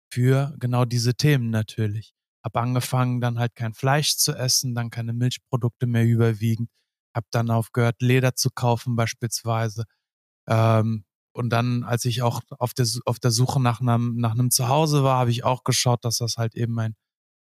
Für 0.09 0.55
genau 0.57 0.85
diese 0.85 1.15
Themen 1.15 1.49
natürlich. 1.49 2.13
Hab 2.45 2.55
angefangen, 2.55 3.19
dann 3.19 3.39
halt 3.39 3.55
kein 3.55 3.73
Fleisch 3.73 4.15
zu 4.15 4.33
essen, 4.33 4.73
dann 4.73 4.89
keine 4.89 5.11
Milchprodukte 5.11 5.85
mehr 5.85 6.05
überwiegend. 6.05 6.69
Hab 7.13 7.25
dann 7.31 7.49
aufgehört, 7.49 8.01
Leder 8.01 8.35
zu 8.35 8.49
kaufen 8.55 8.95
beispielsweise 8.95 9.83
ähm, 10.51 11.05
und 11.33 11.49
dann, 11.49 11.83
als 11.83 12.03
ich 12.03 12.21
auch 12.21 12.41
auf 12.59 12.73
der, 12.73 12.85
auf 13.05 13.19
der 13.19 13.31
Suche 13.31 13.61
nach 13.61 13.79
einem, 13.79 14.17
nach 14.17 14.33
einem 14.33 14.51
Zuhause 14.51 15.03
war, 15.03 15.19
habe 15.19 15.31
ich 15.31 15.45
auch 15.45 15.63
geschaut, 15.63 16.03
dass 16.03 16.17
das 16.17 16.37
halt 16.37 16.55
eben 16.55 16.77
ein 16.77 16.95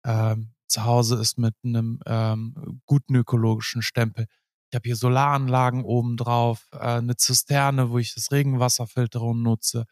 ähm, 0.07 0.55
Zuhause 0.69 1.17
ist 1.17 1.37
mit 1.37 1.55
einem 1.63 2.01
ähm, 2.07 2.81
guten 2.87 3.15
ökologischen 3.15 3.83
Stempel. 3.83 4.27
Ich 4.71 4.77
habe 4.77 4.89
hier 4.89 4.97
Solaranlagen 4.97 5.85
oben 5.85 6.17
drauf, 6.17 6.67
äh, 6.73 6.79
eine 6.79 7.17
Zisterne, 7.17 7.91
wo 7.91 7.99
ich 7.99 8.15
das 8.15 8.33
Regenwasser 8.33 8.87
filtere 8.87 9.25
und 9.25 9.43
nutze. 9.43 9.85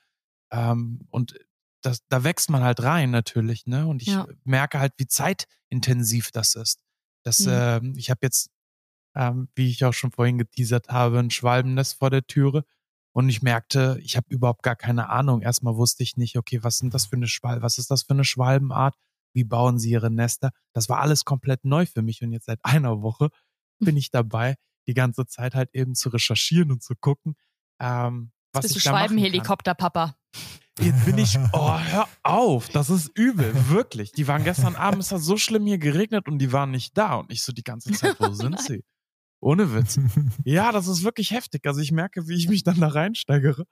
Ähm, 0.50 1.06
und 1.10 1.38
das, 1.82 2.00
da 2.08 2.24
wächst 2.24 2.48
man 2.48 2.62
halt 2.62 2.82
rein 2.82 3.10
natürlich, 3.10 3.66
ne? 3.66 3.86
Und 3.86 4.00
ich 4.02 4.08
ja. 4.08 4.26
merke 4.44 4.78
halt, 4.78 4.94
wie 4.96 5.06
zeitintensiv 5.06 6.30
das 6.30 6.54
ist. 6.54 6.80
Das, 7.24 7.40
mhm. 7.40 7.50
äh, 7.50 7.80
ich 7.98 8.08
habe 8.08 8.20
jetzt, 8.22 8.50
ähm, 9.14 9.48
wie 9.54 9.68
ich 9.68 9.84
auch 9.84 9.92
schon 9.92 10.12
vorhin 10.12 10.38
geteasert 10.38 10.88
habe, 10.88 11.18
ein 11.18 11.30
Schwalbennest 11.30 11.98
vor 11.98 12.08
der 12.08 12.26
Türe. 12.26 12.64
Und 13.12 13.28
ich 13.28 13.42
merkte, 13.42 13.98
ich 14.02 14.16
habe 14.16 14.26
überhaupt 14.30 14.62
gar 14.62 14.76
keine 14.76 15.10
Ahnung. 15.10 15.42
Erstmal 15.42 15.76
wusste 15.76 16.02
ich 16.02 16.16
nicht, 16.16 16.36
okay, 16.36 16.62
was 16.62 16.78
sind 16.78 16.94
das 16.94 17.06
für 17.06 17.16
eine 17.16 17.28
Schwalbe, 17.28 17.62
was 17.62 17.78
ist 17.78 17.90
das 17.90 18.02
für 18.02 18.14
eine 18.14 18.24
Schwalbenart? 18.24 18.94
Wie 19.34 19.44
bauen 19.44 19.78
sie 19.78 19.90
ihre 19.90 20.10
Nester? 20.10 20.50
Das 20.72 20.88
war 20.88 21.00
alles 21.00 21.24
komplett 21.24 21.64
neu 21.64 21.86
für 21.86 22.02
mich. 22.02 22.22
Und 22.22 22.32
jetzt 22.32 22.46
seit 22.46 22.60
einer 22.62 23.02
Woche 23.02 23.28
bin 23.78 23.96
ich 23.96 24.10
dabei, 24.10 24.56
die 24.86 24.94
ganze 24.94 25.26
Zeit 25.26 25.54
halt 25.54 25.70
eben 25.74 25.94
zu 25.94 26.08
recherchieren 26.08 26.70
und 26.70 26.82
zu 26.82 26.94
gucken, 26.98 27.34
ähm, 27.80 28.32
was 28.52 28.62
bist 28.62 28.76
ich 28.76 28.82
du 28.82 28.90
da 28.90 28.96
Schwalbenhelikopter, 28.96 29.74
Papa. 29.74 30.16
Jetzt 30.78 31.04
bin 31.04 31.18
ich, 31.18 31.38
oh, 31.52 31.78
hör 31.78 32.08
auf, 32.22 32.68
das 32.68 32.90
ist 32.90 33.10
übel, 33.14 33.52
wirklich. 33.68 34.12
Die 34.12 34.26
waren 34.26 34.44
gestern 34.44 34.74
Abend, 34.74 35.02
es 35.02 35.12
hat 35.12 35.20
so 35.20 35.36
schlimm 35.36 35.66
hier 35.66 35.78
geregnet 35.78 36.28
und 36.28 36.38
die 36.38 36.52
waren 36.52 36.70
nicht 36.70 36.96
da. 36.96 37.16
Und 37.16 37.30
ich 37.30 37.42
so 37.42 37.52
die 37.52 37.62
ganze 37.62 37.92
Zeit, 37.92 38.16
wo 38.18 38.32
sind 38.32 38.60
sie? 38.60 38.82
Ohne 39.42 39.74
Witz. 39.74 39.98
ja, 40.44 40.70
das 40.70 40.86
ist 40.86 41.02
wirklich 41.02 41.32
heftig. 41.32 41.66
Also 41.66 41.80
ich 41.80 41.90
merke, 41.90 42.28
wie 42.28 42.34
ich 42.34 42.48
mich 42.48 42.62
dann 42.62 42.78
da 42.78 42.88
reinsteigere. 42.88 43.66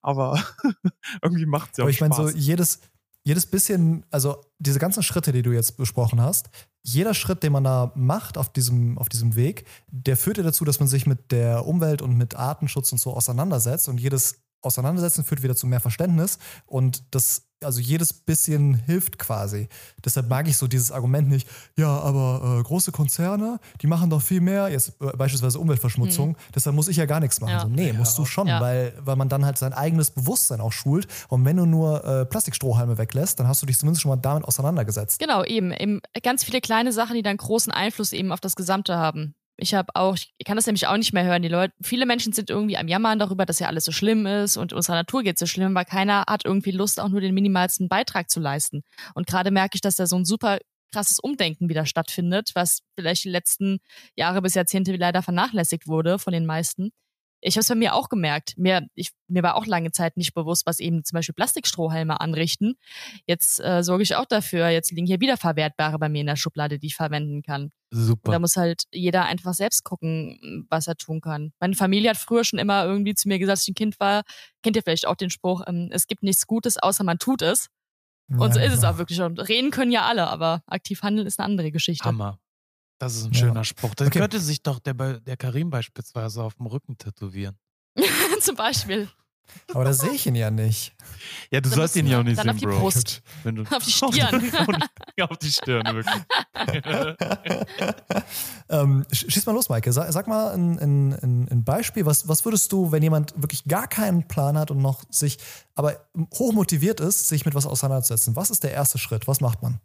Aber 0.00 0.40
irgendwie 1.22 1.46
macht 1.46 1.72
es 1.72 1.78
ja 1.78 1.82
auch 1.82 1.86
Aber 1.86 1.90
ich 1.90 2.00
meine, 2.00 2.14
so 2.14 2.28
jedes, 2.28 2.78
jedes 3.24 3.44
bisschen, 3.44 4.06
also 4.10 4.40
diese 4.60 4.78
ganzen 4.78 5.02
Schritte, 5.02 5.32
die 5.32 5.42
du 5.42 5.50
jetzt 5.50 5.76
besprochen 5.76 6.20
hast, 6.20 6.48
jeder 6.82 7.12
Schritt, 7.12 7.42
den 7.42 7.52
man 7.52 7.64
da 7.64 7.90
macht 7.96 8.38
auf 8.38 8.52
diesem, 8.52 8.98
auf 8.98 9.08
diesem 9.08 9.34
Weg, 9.34 9.66
der 9.88 10.16
führt 10.16 10.38
ja 10.38 10.44
dazu, 10.44 10.64
dass 10.64 10.78
man 10.78 10.88
sich 10.88 11.06
mit 11.06 11.32
der 11.32 11.66
Umwelt 11.66 12.02
und 12.02 12.16
mit 12.16 12.36
Artenschutz 12.36 12.92
und 12.92 12.98
so 12.98 13.12
auseinandersetzt. 13.12 13.88
Und 13.88 13.98
jedes 13.98 14.44
Auseinandersetzen 14.62 15.24
führt 15.24 15.42
wieder 15.42 15.56
zu 15.56 15.66
mehr 15.66 15.80
Verständnis. 15.80 16.38
Und 16.66 17.02
das 17.12 17.45
also 17.64 17.80
jedes 17.80 18.12
bisschen 18.12 18.74
hilft 18.74 19.18
quasi. 19.18 19.68
Deshalb 20.04 20.28
mag 20.28 20.48
ich 20.48 20.56
so 20.56 20.66
dieses 20.66 20.92
Argument 20.92 21.28
nicht, 21.28 21.48
ja, 21.76 21.88
aber 21.88 22.58
äh, 22.58 22.62
große 22.62 22.92
Konzerne, 22.92 23.58
die 23.80 23.86
machen 23.86 24.10
doch 24.10 24.22
viel 24.22 24.40
mehr, 24.40 24.68
jetzt 24.68 25.00
äh, 25.00 25.16
beispielsweise 25.16 25.58
Umweltverschmutzung, 25.58 26.30
hm. 26.30 26.36
deshalb 26.54 26.76
muss 26.76 26.88
ich 26.88 26.96
ja 26.96 27.06
gar 27.06 27.20
nichts 27.20 27.40
machen. 27.40 27.52
Ja. 27.52 27.60
So, 27.60 27.68
nee, 27.68 27.88
ja, 27.88 27.92
musst 27.94 28.18
du 28.18 28.24
schon, 28.24 28.46
ja. 28.46 28.60
weil, 28.60 28.92
weil 29.00 29.16
man 29.16 29.28
dann 29.28 29.44
halt 29.44 29.58
sein 29.58 29.72
eigenes 29.72 30.10
Bewusstsein 30.10 30.60
auch 30.60 30.72
schult. 30.72 31.06
Und 31.28 31.44
wenn 31.44 31.56
du 31.56 31.66
nur 31.66 32.04
äh, 32.04 32.26
Plastikstrohhalme 32.26 32.98
weglässt, 32.98 33.40
dann 33.40 33.48
hast 33.48 33.62
du 33.62 33.66
dich 33.66 33.78
zumindest 33.78 34.02
schon 34.02 34.10
mal 34.10 34.16
damit 34.16 34.44
auseinandergesetzt. 34.44 35.18
Genau, 35.18 35.44
eben, 35.44 35.72
eben 35.72 36.00
ganz 36.22 36.44
viele 36.44 36.60
kleine 36.60 36.92
Sachen, 36.92 37.16
die 37.16 37.22
dann 37.22 37.36
großen 37.36 37.72
Einfluss 37.72 38.12
eben 38.12 38.32
auf 38.32 38.40
das 38.40 38.56
Gesamte 38.56 38.96
haben. 38.96 39.34
Ich 39.58 39.74
habe 39.74 39.88
auch, 39.94 40.16
ich 40.16 40.44
kann 40.44 40.56
das 40.56 40.66
nämlich 40.66 40.86
auch 40.86 40.96
nicht 40.96 41.12
mehr 41.12 41.24
hören. 41.24 41.42
Die 41.42 41.48
Leute, 41.48 41.72
viele 41.82 42.04
Menschen 42.04 42.32
sind 42.32 42.50
irgendwie 42.50 42.76
am 42.76 42.88
Jammern 42.88 43.18
darüber, 43.18 43.46
dass 43.46 43.58
ja 43.58 43.68
alles 43.68 43.84
so 43.84 43.92
schlimm 43.92 44.26
ist 44.26 44.56
und 44.56 44.72
unserer 44.72 44.96
Natur 44.96 45.22
geht 45.22 45.38
so 45.38 45.46
schlimm, 45.46 45.74
weil 45.74 45.86
keiner 45.86 46.24
hat 46.28 46.44
irgendwie 46.44 46.72
Lust, 46.72 47.00
auch 47.00 47.08
nur 47.08 47.22
den 47.22 47.34
minimalsten 47.34 47.88
Beitrag 47.88 48.30
zu 48.30 48.40
leisten. 48.40 48.82
Und 49.14 49.26
gerade 49.26 49.50
merke 49.50 49.76
ich, 49.76 49.80
dass 49.80 49.96
da 49.96 50.06
so 50.06 50.16
ein 50.16 50.26
super 50.26 50.58
krasses 50.92 51.18
Umdenken 51.18 51.68
wieder 51.68 51.86
stattfindet, 51.86 52.50
was 52.54 52.82
vielleicht 52.94 53.24
die 53.24 53.30
letzten 53.30 53.78
Jahre 54.14 54.42
bis 54.42 54.54
Jahrzehnte 54.54 54.94
leider 54.96 55.22
vernachlässigt 55.22 55.86
wurde 55.88 56.18
von 56.18 56.32
den 56.32 56.46
meisten. 56.46 56.92
Ich 57.40 57.56
habe 57.56 57.60
es 57.60 57.68
bei 57.68 57.74
mir 57.74 57.94
auch 57.94 58.08
gemerkt. 58.08 58.54
Mir, 58.56 58.86
ich, 58.94 59.10
mir 59.28 59.42
war 59.42 59.54
auch 59.56 59.66
lange 59.66 59.92
Zeit 59.92 60.16
nicht 60.16 60.34
bewusst, 60.34 60.66
was 60.66 60.80
eben 60.80 61.04
zum 61.04 61.16
Beispiel 61.16 61.34
Plastikstrohhalme 61.34 62.20
anrichten. 62.20 62.74
Jetzt 63.26 63.60
äh, 63.60 63.82
sorge 63.82 64.02
ich 64.02 64.16
auch 64.16 64.24
dafür. 64.24 64.68
Jetzt 64.68 64.90
liegen 64.90 65.06
hier 65.06 65.20
wieder 65.20 65.36
verwertbare 65.36 65.98
bei 65.98 66.08
mir 66.08 66.20
in 66.20 66.26
der 66.26 66.36
Schublade, 66.36 66.78
die 66.78 66.88
ich 66.88 66.96
verwenden 66.96 67.42
kann. 67.42 67.70
Super. 67.90 68.32
Da 68.32 68.38
muss 68.38 68.56
halt 68.56 68.84
jeder 68.92 69.26
einfach 69.26 69.54
selbst 69.54 69.84
gucken, 69.84 70.66
was 70.70 70.86
er 70.88 70.96
tun 70.96 71.20
kann. 71.20 71.52
Meine 71.60 71.74
Familie 71.74 72.10
hat 72.10 72.16
früher 72.16 72.44
schon 72.44 72.58
immer 72.58 72.84
irgendwie 72.84 73.14
zu 73.14 73.28
mir 73.28 73.38
gesagt, 73.38 73.58
als 73.58 73.62
ich 73.62 73.68
ein 73.72 73.74
Kind 73.74 74.00
war, 74.00 74.22
kennt 74.62 74.76
ihr 74.76 74.82
vielleicht 74.82 75.06
auch 75.06 75.14
den 75.14 75.30
Spruch, 75.30 75.62
ähm, 75.66 75.90
es 75.92 76.06
gibt 76.06 76.22
nichts 76.22 76.46
Gutes, 76.46 76.78
außer 76.78 77.04
man 77.04 77.18
tut 77.18 77.42
es. 77.42 77.68
Und 78.28 78.54
so 78.54 78.58
Ja, 78.58 78.66
ist 78.66 78.72
es 78.74 78.80
genau. 78.80 78.92
auch 78.92 78.98
wirklich. 78.98 79.20
Und 79.20 79.38
reden 79.48 79.70
können 79.70 79.92
ja 79.92 80.02
alle, 80.02 80.26
aber 80.26 80.62
aktiv 80.66 81.02
handeln 81.02 81.28
ist 81.28 81.38
eine 81.38 81.46
andere 81.46 81.70
Geschichte. 81.70 82.04
Hammer. 82.04 82.40
Das 82.98 83.14
ist 83.16 83.24
ein 83.26 83.32
Ja. 83.32 83.40
schöner 83.40 83.64
Spruch. 83.64 83.94
Das 83.94 84.08
Okay. 84.08 84.18
könnte 84.20 84.40
sich 84.40 84.62
doch 84.62 84.78
der, 84.78 84.94
der 84.94 85.36
Karim 85.36 85.70
beispielsweise 85.70 86.42
auf 86.42 86.54
dem 86.54 86.66
Rücken 86.66 86.96
tätowieren. 86.96 87.56
Zum 88.40 88.56
Beispiel. 88.56 89.08
Aber 89.72 89.84
da 89.84 89.92
sehe 89.92 90.10
ich 90.10 90.26
ihn 90.26 90.34
ja 90.34 90.50
nicht. 90.50 90.92
Ja, 91.52 91.60
du 91.60 91.68
Dann 91.68 91.76
sollst 91.78 91.94
ihn 91.94 92.08
ja 92.08 92.18
auch 92.18 92.24
nicht 92.24 92.36
dann 92.36 92.46
sehen, 92.46 92.50
auf 92.54 92.58
die 92.58 92.66
Bro. 92.66 92.78
Brust. 92.80 93.22
Wenn 93.44 93.54
du 93.54 93.62
Auf 93.70 93.84
die 93.84 93.92
Stirn. 93.92 94.52
auf 95.20 95.38
die 95.38 95.52
Stirn, 95.52 95.84
wirklich. 95.94 96.24
ähm, 98.68 99.04
sch- 99.12 99.30
schieß 99.30 99.46
mal 99.46 99.52
los, 99.52 99.68
Maike. 99.68 99.92
Sag, 99.92 100.12
sag 100.12 100.26
mal 100.26 100.52
ein, 100.52 100.78
ein, 100.78 101.12
ein, 101.14 101.48
ein 101.48 101.64
Beispiel. 101.64 102.06
Was, 102.06 102.26
was 102.28 102.44
würdest 102.44 102.72
du, 102.72 102.90
wenn 102.92 103.02
jemand 103.02 103.40
wirklich 103.40 103.64
gar 103.66 103.86
keinen 103.86 104.26
Plan 104.26 104.58
hat 104.58 104.70
und 104.70 104.78
noch 104.78 105.04
sich, 105.10 105.38
aber 105.74 106.08
hochmotiviert 106.34 107.00
ist, 107.00 107.28
sich 107.28 107.44
mit 107.44 107.54
was 107.54 107.66
auseinanderzusetzen? 107.66 108.34
Was 108.36 108.50
ist 108.50 108.64
der 108.64 108.72
erste 108.72 108.98
Schritt? 108.98 109.28
Was 109.28 109.40
macht 109.40 109.62
man? 109.62 109.80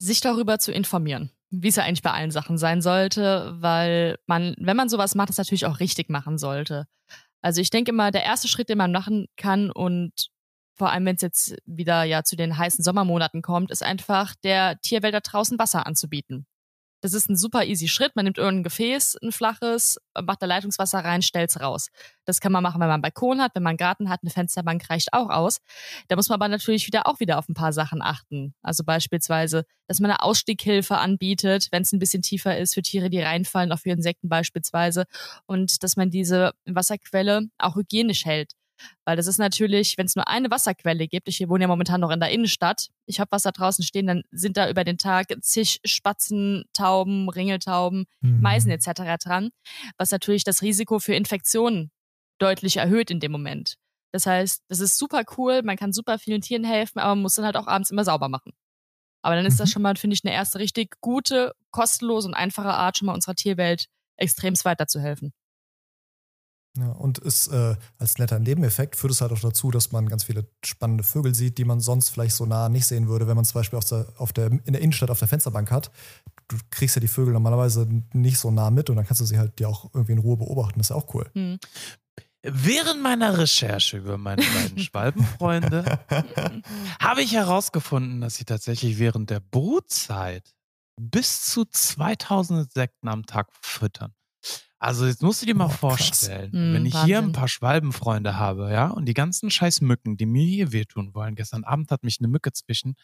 sich 0.00 0.20
darüber 0.20 0.60
zu 0.60 0.70
informieren, 0.70 1.32
wie 1.50 1.68
es 1.68 1.76
ja 1.76 1.84
eigentlich 1.84 2.02
bei 2.02 2.12
allen 2.12 2.30
Sachen 2.30 2.58
sein 2.58 2.82
sollte, 2.82 3.56
weil 3.60 4.18
man, 4.26 4.54
wenn 4.58 4.76
man 4.76 4.88
sowas 4.88 5.14
macht, 5.14 5.30
es 5.30 5.38
natürlich 5.38 5.66
auch 5.66 5.80
richtig 5.80 6.10
machen 6.10 6.38
sollte. 6.38 6.86
Also 7.40 7.60
ich 7.60 7.70
denke 7.70 7.92
immer, 7.92 8.10
der 8.10 8.24
erste 8.24 8.48
Schritt, 8.48 8.68
den 8.68 8.78
man 8.78 8.92
machen 8.92 9.26
kann 9.36 9.70
und 9.70 10.12
vor 10.74 10.90
allem, 10.92 11.06
wenn 11.06 11.16
es 11.16 11.22
jetzt 11.22 11.56
wieder 11.66 12.04
ja 12.04 12.22
zu 12.22 12.36
den 12.36 12.56
heißen 12.56 12.84
Sommermonaten 12.84 13.42
kommt, 13.42 13.70
ist 13.70 13.82
einfach 13.82 14.34
der 14.44 14.80
Tierwelt 14.80 15.14
da 15.14 15.20
draußen 15.20 15.58
Wasser 15.58 15.86
anzubieten. 15.86 16.46
Das 17.00 17.14
ist 17.14 17.30
ein 17.30 17.36
super 17.36 17.64
easy 17.64 17.86
Schritt. 17.86 18.16
Man 18.16 18.24
nimmt 18.24 18.38
irgendein 18.38 18.64
Gefäß, 18.64 19.18
ein 19.22 19.30
flaches, 19.30 19.98
macht 20.20 20.42
da 20.42 20.46
Leitungswasser 20.46 20.98
rein, 20.98 21.22
stellt's 21.22 21.60
raus. 21.60 21.88
Das 22.24 22.40
kann 22.40 22.50
man 22.50 22.62
machen, 22.62 22.80
wenn 22.80 22.88
man 22.88 22.94
einen 22.94 23.02
Balkon 23.02 23.40
hat, 23.40 23.54
wenn 23.54 23.62
man 23.62 23.70
einen 23.70 23.76
Garten 23.78 24.08
hat, 24.08 24.20
eine 24.22 24.30
Fensterbank 24.30 24.90
reicht 24.90 25.12
auch 25.12 25.30
aus. 25.30 25.58
Da 26.08 26.16
muss 26.16 26.28
man 26.28 26.34
aber 26.40 26.48
natürlich 26.48 26.86
wieder 26.88 27.06
auch 27.06 27.20
wieder 27.20 27.38
auf 27.38 27.48
ein 27.48 27.54
paar 27.54 27.72
Sachen 27.72 28.02
achten. 28.02 28.54
Also 28.62 28.82
beispielsweise, 28.84 29.64
dass 29.86 30.00
man 30.00 30.10
eine 30.10 30.22
Ausstieghilfe 30.22 30.98
anbietet, 30.98 31.68
wenn 31.70 31.82
es 31.82 31.92
ein 31.92 32.00
bisschen 32.00 32.22
tiefer 32.22 32.58
ist, 32.58 32.74
für 32.74 32.82
Tiere, 32.82 33.10
die 33.10 33.20
reinfallen, 33.20 33.70
auch 33.70 33.78
für 33.78 33.90
Insekten 33.90 34.28
beispielsweise. 34.28 35.04
Und 35.46 35.82
dass 35.84 35.96
man 35.96 36.10
diese 36.10 36.52
Wasserquelle 36.66 37.48
auch 37.58 37.76
hygienisch 37.76 38.24
hält. 38.24 38.57
Weil 39.04 39.16
das 39.16 39.26
ist 39.26 39.38
natürlich, 39.38 39.98
wenn 39.98 40.06
es 40.06 40.16
nur 40.16 40.28
eine 40.28 40.50
Wasserquelle 40.50 41.08
gibt, 41.08 41.28
ich 41.28 41.40
wohne 41.48 41.64
ja 41.64 41.68
momentan 41.68 42.00
noch 42.00 42.10
in 42.10 42.20
der 42.20 42.30
Innenstadt, 42.30 42.88
ich 43.06 43.20
habe 43.20 43.32
Wasser 43.32 43.52
draußen 43.52 43.84
stehen, 43.84 44.06
dann 44.06 44.22
sind 44.30 44.56
da 44.56 44.68
über 44.70 44.84
den 44.84 44.98
Tag 44.98 45.28
zig 45.40 45.80
Spatzen, 45.84 46.64
Tauben, 46.72 47.28
Ringeltauben, 47.28 48.06
Mhm. 48.20 48.40
Meisen 48.40 48.70
etc. 48.70 49.16
dran, 49.22 49.50
was 49.96 50.10
natürlich 50.10 50.44
das 50.44 50.62
Risiko 50.62 50.98
für 50.98 51.14
Infektionen 51.14 51.90
deutlich 52.38 52.76
erhöht 52.76 53.10
in 53.10 53.20
dem 53.20 53.32
Moment. 53.32 53.76
Das 54.12 54.26
heißt, 54.26 54.62
das 54.68 54.80
ist 54.80 54.96
super 54.96 55.22
cool, 55.36 55.62
man 55.62 55.76
kann 55.76 55.92
super 55.92 56.18
vielen 56.18 56.40
Tieren 56.40 56.64
helfen, 56.64 56.98
aber 56.98 57.14
man 57.14 57.22
muss 57.22 57.34
dann 57.34 57.44
halt 57.44 57.56
auch 57.56 57.66
abends 57.66 57.90
immer 57.90 58.04
sauber 58.04 58.28
machen. 58.28 58.52
Aber 59.22 59.34
dann 59.34 59.44
ist 59.46 59.58
das 59.60 59.68
Mhm. 59.70 59.72
schon 59.72 59.82
mal, 59.82 59.96
finde 59.96 60.14
ich, 60.14 60.24
eine 60.24 60.32
erste 60.32 60.58
richtig 60.60 60.94
gute, 61.00 61.52
kostenlose 61.72 62.28
und 62.28 62.34
einfache 62.34 62.68
Art, 62.72 62.96
schon 62.98 63.06
mal 63.06 63.14
unserer 63.14 63.34
Tierwelt 63.34 63.86
extremst 64.16 64.64
weiterzuhelfen. 64.64 65.32
Ja, 66.78 66.92
und 66.92 67.18
ist 67.18 67.48
äh, 67.48 67.74
als 67.98 68.18
netter 68.18 68.38
Nebeneffekt 68.38 68.94
führt 68.94 69.12
es 69.12 69.20
halt 69.20 69.32
auch 69.32 69.40
dazu, 69.40 69.70
dass 69.70 69.90
man 69.90 70.08
ganz 70.08 70.24
viele 70.24 70.46
spannende 70.64 71.02
Vögel 71.02 71.34
sieht, 71.34 71.58
die 71.58 71.64
man 71.64 71.80
sonst 71.80 72.10
vielleicht 72.10 72.36
so 72.36 72.46
nah 72.46 72.68
nicht 72.68 72.86
sehen 72.86 73.08
würde, 73.08 73.26
wenn 73.26 73.34
man 73.34 73.44
zum 73.44 73.54
Beispiel 73.54 73.78
auf 73.78 73.84
der, 73.84 74.06
auf 74.16 74.32
der, 74.32 74.46
in 74.46 74.72
der 74.72 74.80
Innenstadt 74.80 75.10
auf 75.10 75.18
der 75.18 75.28
Fensterbank 75.28 75.70
hat. 75.70 75.90
Du 76.46 76.56
kriegst 76.70 76.94
ja 76.94 77.00
die 77.00 77.08
Vögel 77.08 77.32
normalerweise 77.32 77.88
nicht 78.12 78.38
so 78.38 78.50
nah 78.50 78.70
mit 78.70 78.90
und 78.90 78.96
dann 78.96 79.06
kannst 79.06 79.20
du 79.20 79.24
sie 79.24 79.38
halt 79.38 79.58
dir 79.58 79.68
auch 79.68 79.90
irgendwie 79.92 80.12
in 80.12 80.18
Ruhe 80.18 80.36
beobachten. 80.36 80.78
Das 80.78 80.86
ist 80.86 80.90
ja 80.90 80.96
auch 80.96 81.12
cool. 81.14 81.28
Hm. 81.34 81.58
Während 82.42 83.02
meiner 83.02 83.36
Recherche 83.36 83.96
über 83.96 84.16
meine 84.16 84.42
beiden 84.42 84.78
Schwalbenfreunde 84.78 85.98
habe 87.00 87.22
ich 87.22 87.32
herausgefunden, 87.32 88.20
dass 88.20 88.36
sie 88.36 88.44
tatsächlich 88.44 88.98
während 88.98 89.30
der 89.30 89.40
Brutzeit 89.40 90.54
bis 91.00 91.42
zu 91.42 91.64
2000 91.64 92.66
Insekten 92.66 93.08
am 93.08 93.26
Tag 93.26 93.48
füttern. 93.60 94.14
Also 94.80 95.06
jetzt 95.06 95.22
musst 95.22 95.42
du 95.42 95.46
dir 95.46 95.54
mal 95.54 95.64
Oh, 95.64 95.68
krass. 95.68 95.78
vorstellen, 95.78 96.52
Hm, 96.52 96.74
wenn 96.74 96.86
ich 96.86 96.94
hier 97.02 97.18
ein 97.18 97.24
Wahnsinn. 97.24 97.32
paar 97.32 97.48
Schwalbenfreunde 97.48 98.36
habe, 98.36 98.70
ja, 98.72 98.88
und 98.88 99.06
die 99.06 99.14
ganzen 99.14 99.50
scheiß 99.50 99.80
Mücken, 99.80 100.16
die 100.16 100.26
mir 100.26 100.46
hier 100.46 100.72
wehtun 100.72 101.14
wollen. 101.14 101.34
Gestern 101.34 101.64
Abend 101.64 101.90
hat 101.90 102.04
mich 102.04 102.18
eine 102.20 102.28
Mücke 102.28 102.52
zwischen 102.52 102.94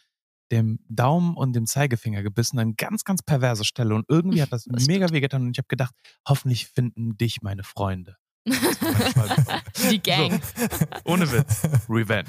dem 0.52 0.78
Daumen 0.88 1.34
und 1.36 1.54
dem 1.54 1.66
Zeigefinger 1.66 2.22
gebissen, 2.22 2.58
eine 2.58 2.74
ganz, 2.74 3.02
ganz 3.04 3.22
perverse 3.22 3.64
Stelle. 3.64 3.94
Und 3.94 4.04
irgendwie 4.08 4.40
hat 4.42 4.52
das 4.52 4.64
Das 4.70 4.86
mega 4.86 5.10
wehgetan 5.10 5.42
und 5.42 5.50
ich 5.52 5.58
habe 5.58 5.68
gedacht, 5.68 5.94
hoffentlich 6.28 6.66
finden 6.66 7.16
dich 7.16 7.42
meine 7.42 7.64
Freunde. 7.64 8.16
Die 9.90 10.00
Gang. 10.02 10.40
Ohne 11.04 11.30
Witz. 11.32 11.62
Revenge. 11.88 12.28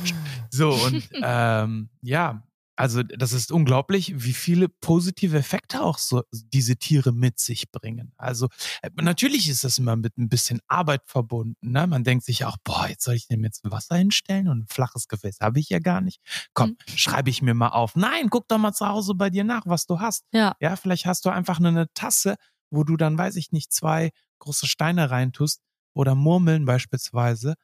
So, 0.49 0.71
und 0.71 1.07
ähm, 1.21 1.89
ja, 2.01 2.41
also 2.77 3.03
das 3.03 3.31
ist 3.33 3.51
unglaublich, 3.51 4.13
wie 4.15 4.33
viele 4.33 4.67
positive 4.69 5.37
Effekte 5.37 5.81
auch 5.81 5.97
so 5.97 6.23
diese 6.31 6.75
Tiere 6.75 7.11
mit 7.13 7.39
sich 7.39 7.71
bringen. 7.71 8.13
Also 8.17 8.49
äh, 8.81 8.89
natürlich 9.01 9.47
ist 9.49 9.63
das 9.63 9.77
immer 9.77 9.95
mit 9.95 10.17
ein 10.17 10.27
bisschen 10.29 10.59
Arbeit 10.67 11.01
verbunden. 11.05 11.55
Ne? 11.71 11.87
Man 11.87 12.03
denkt 12.03 12.25
sich 12.25 12.43
auch, 12.45 12.57
boah, 12.63 12.87
jetzt 12.89 13.03
soll 13.05 13.15
ich 13.15 13.27
dem 13.27 13.43
jetzt 13.43 13.61
Wasser 13.63 13.95
hinstellen 13.95 14.47
und 14.49 14.59
ein 14.63 14.67
flaches 14.67 15.07
Gefäß 15.07 15.37
habe 15.41 15.59
ich 15.59 15.69
ja 15.69 15.79
gar 15.79 16.01
nicht. 16.01 16.19
Komm, 16.53 16.71
Mhm. 16.71 16.97
schreibe 16.97 17.29
ich 17.29 17.41
mir 17.41 17.53
mal 17.53 17.69
auf. 17.69 17.95
Nein, 17.95 18.29
guck 18.29 18.47
doch 18.47 18.57
mal 18.57 18.73
zu 18.73 18.87
Hause 18.87 19.15
bei 19.15 19.29
dir 19.29 19.43
nach, 19.43 19.63
was 19.65 19.85
du 19.85 19.99
hast. 19.99 20.25
Ja. 20.33 20.55
Ja, 20.59 20.75
vielleicht 20.75 21.05
hast 21.05 21.25
du 21.25 21.29
einfach 21.29 21.59
nur 21.59 21.69
eine 21.69 21.87
Tasse, 21.93 22.35
wo 22.71 22.83
du 22.83 22.97
dann, 22.97 23.17
weiß 23.17 23.35
ich 23.37 23.51
nicht, 23.51 23.71
zwei 23.71 24.11
große 24.39 24.67
Steine 24.67 25.09
reintust 25.11 25.61
oder 25.93 26.13
Murmeln 26.15 26.65
beispielsweise 26.65 27.55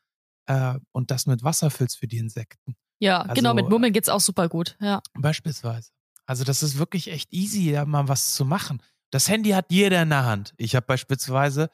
äh, 0.47 0.75
und 0.93 1.11
das 1.11 1.25
mit 1.25 1.43
Wasser 1.43 1.69
füllst 1.69 1.97
für 1.97 2.07
die 2.07 2.17
Insekten. 2.17 2.75
Ja, 3.01 3.21
Also, 3.21 3.33
genau, 3.33 3.53
mit 3.53 3.67
Murmeln 3.67 3.91
geht's 3.93 4.09
auch 4.09 4.19
super 4.19 4.47
gut. 4.47 4.77
Ja. 4.79 5.01
Beispielsweise. 5.15 5.89
Also 6.25 6.43
das 6.43 6.61
ist 6.63 6.77
wirklich 6.77 7.11
echt 7.11 7.33
easy, 7.33 7.71
da 7.71 7.83
mal 7.85 8.07
was 8.07 8.33
zu 8.33 8.45
machen. 8.45 8.81
Das 9.09 9.27
Handy 9.27 9.49
hat 9.49 9.71
jeder 9.71 10.01
in 10.03 10.09
der 10.09 10.25
Hand. 10.25 10.53
Ich 10.57 10.75
habe 10.75 10.85
beispielsweise 10.85 11.69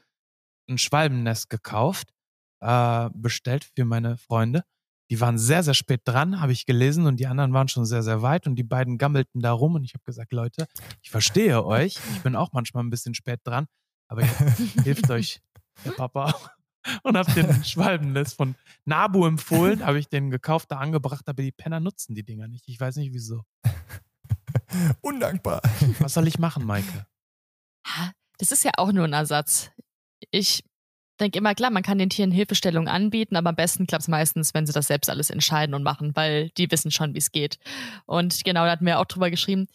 ein 0.69 0.77
Schwalbennest 0.77 1.49
gekauft, 1.49 2.13
äh, 2.61 3.09
bestellt 3.13 3.69
für 3.75 3.85
meine 3.85 4.17
Freunde. 4.17 4.63
Die 5.09 5.19
waren 5.21 5.37
sehr, 5.37 5.63
sehr 5.63 5.73
spät 5.73 6.01
dran, 6.05 6.41
habe 6.41 6.51
ich 6.53 6.65
gelesen, 6.65 7.05
und 7.05 7.17
die 7.19 7.27
anderen 7.27 7.53
waren 7.53 7.67
schon 7.67 7.85
sehr, 7.85 8.03
sehr 8.03 8.21
weit 8.21 8.47
und 8.47 8.55
die 8.55 8.63
beiden 8.63 8.97
gammelten 8.97 9.41
da 9.41 9.51
rum 9.51 9.75
und 9.75 9.83
ich 9.83 9.93
habe 9.93 10.03
gesagt, 10.05 10.33
Leute, 10.33 10.67
ich 11.01 11.09
verstehe 11.09 11.63
euch. 11.63 11.97
Ich 12.15 12.21
bin 12.23 12.35
auch 12.35 12.51
manchmal 12.53 12.83
ein 12.83 12.89
bisschen 12.89 13.13
spät 13.13 13.41
dran, 13.43 13.67
aber 14.09 14.23
hilft 14.83 15.09
euch 15.09 15.41
der 15.85 15.91
Papa 15.91 16.33
und 17.03 17.17
habe 17.17 17.31
den 17.33 17.63
Schwalbennest 17.63 18.35
von 18.35 18.55
Nabu 18.85 19.25
empfohlen, 19.25 19.85
habe 19.85 19.99
ich 19.99 20.07
den 20.07 20.29
gekauft, 20.29 20.71
da 20.71 20.77
angebracht, 20.77 21.27
aber 21.27 21.43
die 21.43 21.51
Penner 21.51 21.79
nutzen 21.79 22.15
die 22.15 22.23
Dinger 22.23 22.47
nicht. 22.47 22.67
Ich 22.67 22.79
weiß 22.79 22.97
nicht 22.97 23.13
wieso. 23.13 23.43
Undankbar. 25.01 25.61
Was 25.99 26.13
soll 26.13 26.27
ich 26.27 26.39
machen, 26.39 26.65
Maike? 26.65 27.05
Das 28.37 28.51
ist 28.51 28.63
ja 28.63 28.71
auch 28.77 28.91
nur 28.91 29.05
ein 29.05 29.13
Ersatz. 29.13 29.71
Ich 30.31 30.63
denke 31.19 31.39
immer, 31.39 31.55
klar, 31.55 31.71
man 31.71 31.83
kann 31.83 31.97
den 31.97 32.09
Tieren 32.09 32.31
Hilfestellung 32.31 32.87
anbieten, 32.87 33.35
aber 33.35 33.49
am 33.49 33.55
besten 33.55 33.87
klappt 33.87 34.03
es 34.03 34.07
meistens, 34.07 34.53
wenn 34.53 34.65
sie 34.65 34.73
das 34.73 34.87
selbst 34.87 35.09
alles 35.09 35.29
entscheiden 35.29 35.73
und 35.73 35.83
machen, 35.83 36.15
weil 36.15 36.49
die 36.57 36.69
wissen 36.71 36.91
schon, 36.91 37.13
wie 37.13 37.19
es 37.19 37.31
geht. 37.31 37.57
Und 38.05 38.43
genau, 38.43 38.65
da 38.65 38.71
hatten 38.71 38.85
wir 38.85 38.99
auch 38.99 39.05
drüber 39.05 39.29
geschrieben. 39.29 39.67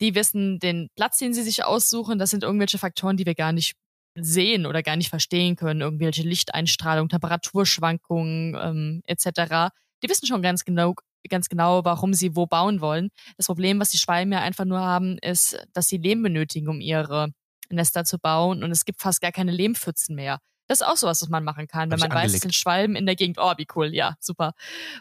Die 0.00 0.14
wissen 0.14 0.58
den 0.58 0.88
Platz, 0.94 1.18
den 1.18 1.34
sie 1.34 1.42
sich 1.42 1.64
aussuchen, 1.64 2.18
das 2.18 2.30
sind 2.30 2.42
irgendwelche 2.42 2.78
Faktoren, 2.78 3.16
die 3.16 3.26
wir 3.26 3.34
gar 3.34 3.52
nicht 3.52 3.76
sehen 4.14 4.66
oder 4.66 4.82
gar 4.82 4.96
nicht 4.96 5.10
verstehen 5.10 5.56
können. 5.56 5.80
Irgendwelche 5.80 6.22
Lichteinstrahlung, 6.22 7.08
Temperaturschwankungen 7.08 8.56
ähm, 8.60 9.02
etc. 9.06 9.72
Die 10.02 10.08
wissen 10.08 10.26
schon 10.26 10.42
ganz 10.42 10.64
genau, 10.64 10.94
ganz 11.28 11.48
genau, 11.48 11.84
warum 11.84 12.14
sie 12.14 12.36
wo 12.36 12.46
bauen 12.46 12.80
wollen. 12.80 13.10
Das 13.36 13.46
Problem, 13.46 13.80
was 13.80 13.90
die 13.90 13.98
Schwalben 13.98 14.32
ja 14.32 14.40
einfach 14.40 14.64
nur 14.64 14.80
haben, 14.80 15.18
ist, 15.18 15.58
dass 15.72 15.88
sie 15.88 15.98
Lehm 15.98 16.22
benötigen, 16.22 16.68
um 16.68 16.80
ihre 16.80 17.30
Nester 17.70 18.04
zu 18.04 18.18
bauen 18.18 18.62
und 18.62 18.70
es 18.70 18.84
gibt 18.84 19.00
fast 19.00 19.20
gar 19.20 19.32
keine 19.32 19.52
Lehmpfützen 19.52 20.14
mehr. 20.14 20.38
Das 20.66 20.80
ist 20.80 20.86
auch 20.86 20.96
sowas, 20.96 21.20
was 21.20 21.28
man 21.28 21.44
machen 21.44 21.66
kann, 21.66 21.90
wenn 21.90 21.98
man 21.98 22.08
ich 22.08 22.14
weiß, 22.14 22.22
es 22.22 22.24
angelegt. 22.24 22.42
sind 22.42 22.54
Schwalben 22.54 22.96
in 22.96 23.04
der 23.04 23.16
Gegend. 23.16 23.36
Oh, 23.38 23.52
wie 23.58 23.66
cool, 23.74 23.94
ja, 23.94 24.16
super. 24.20 24.54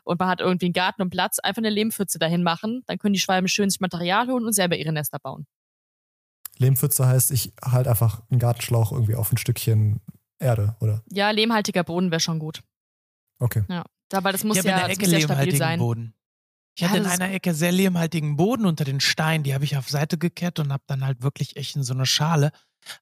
Und 0.04 0.20
man 0.20 0.28
hat 0.28 0.42
irgendwie 0.42 0.66
einen 0.66 0.74
Garten 0.74 1.02
und 1.02 1.10
Platz, 1.10 1.40
einfach 1.40 1.62
eine 1.62 1.70
Lehmpfütze 1.70 2.20
dahin 2.20 2.44
machen, 2.44 2.84
dann 2.86 2.98
können 2.98 3.14
die 3.14 3.20
Schwalben 3.20 3.48
schön 3.48 3.70
sich 3.70 3.80
Material 3.80 4.28
holen 4.28 4.46
und 4.46 4.54
selber 4.54 4.76
ihre 4.76 4.92
Nester 4.92 5.20
bauen. 5.20 5.46
Lehmpfütze 6.58 7.08
heißt, 7.08 7.32
ich 7.32 7.54
halte 7.64 7.90
einfach 7.90 8.22
einen 8.30 8.40
Gartenschlauch 8.40 8.92
irgendwie 8.92 9.16
auf 9.16 9.32
ein 9.32 9.38
Stückchen 9.38 10.02
Erde, 10.40 10.76
oder? 10.82 11.02
Ja, 11.10 11.32
lehmhaltiger 11.32 11.84
Boden 11.84 12.12
wäre 12.12 12.20
schon 12.20 12.40
gut. 12.40 12.64
Okay. 13.40 13.64
Ja. 13.70 13.84
Aber 14.12 14.32
das 14.32 14.44
muss 14.44 14.58
ich 14.58 14.64
ja, 14.64 14.72
in 14.72 14.78
der 14.78 14.90
Ecke 14.90 15.02
muss 15.02 15.12
ja 15.12 15.20
stabil 15.20 15.28
lehmhaltigen 15.28 15.58
sein. 15.58 15.80
Boden. 15.80 16.14
Ich 16.76 16.82
Ja, 16.82 16.90
hatte 16.90 17.00
in 17.00 17.06
einer 17.06 17.32
Ecke 17.32 17.54
sehr 17.54 17.72
lehmhaltigen 17.72 18.36
Boden 18.36 18.66
unter 18.66 18.84
den 18.84 19.00
Steinen. 19.00 19.44
Die 19.44 19.54
habe 19.54 19.64
ich 19.64 19.78
auf 19.78 19.90
Seite 19.90 20.18
gekehrt 20.18 20.60
und 20.60 20.72
habe 20.72 20.84
dann 20.88 21.06
halt 21.06 21.22
wirklich 21.22 21.56
echt 21.56 21.76
in 21.76 21.84
so 21.84 21.94
eine 21.94 22.06
Schale 22.06 22.52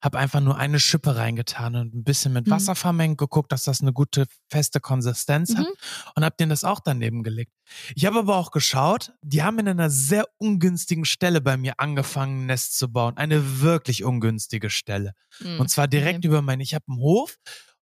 habe 0.02 0.18
einfach 0.20 0.40
nur 0.42 0.58
eine 0.58 0.80
Schippe 0.80 1.16
reingetan 1.16 1.76
und 1.76 1.94
ein 1.96 2.04
bisschen 2.04 2.34
mit 2.34 2.48
Mhm. 2.48 2.52
Wasser 2.52 2.76
vermengt, 2.76 3.18
geguckt, 3.18 3.52
dass 3.52 3.64
das 3.64 3.82
eine 3.82 3.94
gute, 3.94 4.26
feste 4.50 4.80
Konsistenz 4.80 5.56
hat 5.56 5.66
Mhm. 5.66 6.12
und 6.16 6.26
habe 6.26 6.36
denen 6.40 6.50
das 6.50 6.64
auch 6.64 6.80
daneben 6.80 7.24
gelegt. 7.24 7.52
Ich 7.96 8.06
habe 8.06 8.20
aber 8.20 8.36
auch 8.38 8.52
geschaut, 8.52 9.14
die 9.22 9.44
haben 9.44 9.60
in 9.60 9.68
einer 9.68 9.90
sehr 9.90 10.26
ungünstigen 10.38 11.06
Stelle 11.06 11.42
bei 11.42 11.58
mir 11.58 11.80
angefangen, 11.80 12.44
ein 12.44 12.46
Nest 12.48 12.78
zu 12.78 12.92
bauen. 12.92 13.18
Eine 13.18 13.62
wirklich 13.62 14.04
ungünstige 14.04 14.70
Stelle. 14.70 15.14
Mhm. 15.40 15.60
Und 15.60 15.70
zwar 15.70 15.88
direkt 15.88 16.20
Okay. 16.20 16.28
über 16.28 16.42
meinen, 16.42 16.62
ich 16.62 16.74
habe 16.74 16.86
einen 16.90 16.98
Hof 17.00 17.38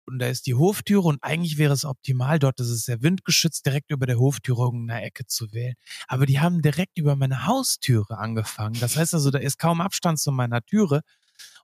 und 0.08 0.20
da 0.20 0.26
ist 0.28 0.46
die 0.46 0.54
Hoftüre 0.54 1.02
und 1.08 1.18
eigentlich 1.22 1.58
wäre 1.58 1.72
es 1.74 1.84
optimal, 1.84 2.38
dort 2.38 2.60
ist 2.60 2.68
es 2.68 2.84
sehr 2.84 3.02
windgeschützt, 3.02 3.66
direkt 3.66 3.90
über 3.90 4.06
der 4.06 4.18
Hoftüre 4.18 4.62
irgendeine 4.62 5.02
Ecke 5.02 5.26
zu 5.26 5.52
wählen. 5.52 5.74
Aber 6.06 6.26
die 6.26 6.38
haben 6.40 6.62
direkt 6.62 6.96
über 6.96 7.16
meine 7.16 7.46
Haustüre 7.46 8.16
angefangen. 8.16 8.78
Das 8.80 8.96
heißt 8.96 9.14
also, 9.14 9.30
da 9.32 9.38
ist 9.38 9.58
kaum 9.58 9.80
Abstand 9.80 10.20
zu 10.20 10.30
meiner 10.32 10.62
Türe. 10.62 11.00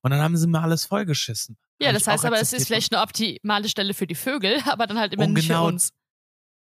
Und 0.02 0.10
dann 0.10 0.20
haben 0.20 0.36
sie 0.36 0.46
mir 0.46 0.60
alles 0.60 0.84
vollgeschissen. 0.84 1.56
Ja, 1.80 1.92
das 1.92 2.06
heißt 2.06 2.24
aber, 2.24 2.40
es 2.40 2.52
ist 2.52 2.66
vielleicht 2.66 2.92
eine 2.94 3.02
optimale 3.02 3.68
Stelle 3.68 3.94
für 3.94 4.06
die 4.06 4.14
Vögel, 4.14 4.60
aber 4.66 4.86
dann 4.86 4.98
halt 4.98 5.12
immer 5.14 5.24
Und 5.24 5.32
nicht 5.34 5.48
genau- 5.48 5.66
für 5.66 5.72
uns. 5.74 5.92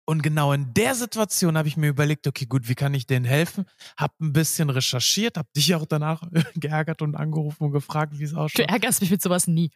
Und 0.07 0.23
genau 0.23 0.53
in 0.53 0.75
der 0.75 0.97
Situation 0.97 1.57
habe 1.57 1.69
ich 1.69 1.77
mir 1.77 1.87
überlegt, 1.89 2.27
okay, 2.27 2.45
gut, 2.45 2.69
wie 2.69 2.75
kann 2.75 2.93
ich 2.95 3.07
denen 3.07 3.25
helfen? 3.25 3.65
Hab 3.97 4.19
ein 4.21 4.33
bisschen 4.33 4.69
recherchiert, 4.69 5.37
hab 5.37 5.53
dich 5.53 5.73
auch 5.77 5.85
danach 5.87 6.23
geärgert 6.57 7.01
und 7.03 7.15
angerufen 7.15 7.65
und 7.65 7.71
gefragt, 7.73 8.19
wie 8.19 8.25
es 8.25 8.33
Du 8.33 8.39
ausschaut. 8.39 8.69
ärgerst 8.69 9.01
mich 9.03 9.11
mit 9.13 9.23
sowas 9.23 9.47
nie. 9.47 9.71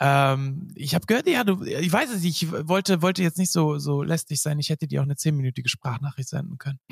Ähm, 0.00 0.68
ich 0.74 0.94
habe 0.94 1.06
gehört, 1.06 1.26
ja, 1.26 1.42
du, 1.42 1.64
ich 1.64 1.92
weiß 1.92 2.10
es 2.10 2.22
nicht, 2.22 2.42
ich 2.42 2.52
wollte, 2.52 3.02
wollte 3.02 3.22
jetzt 3.22 3.38
nicht 3.38 3.50
so, 3.50 3.78
so 3.78 4.02
lästig 4.02 4.40
sein. 4.40 4.58
Ich 4.60 4.68
hätte 4.68 4.86
dir 4.86 5.00
auch 5.00 5.04
eine 5.04 5.16
zehnminütige 5.16 5.68
Sprachnachricht 5.68 6.28
senden 6.28 6.56
können. 6.58 6.78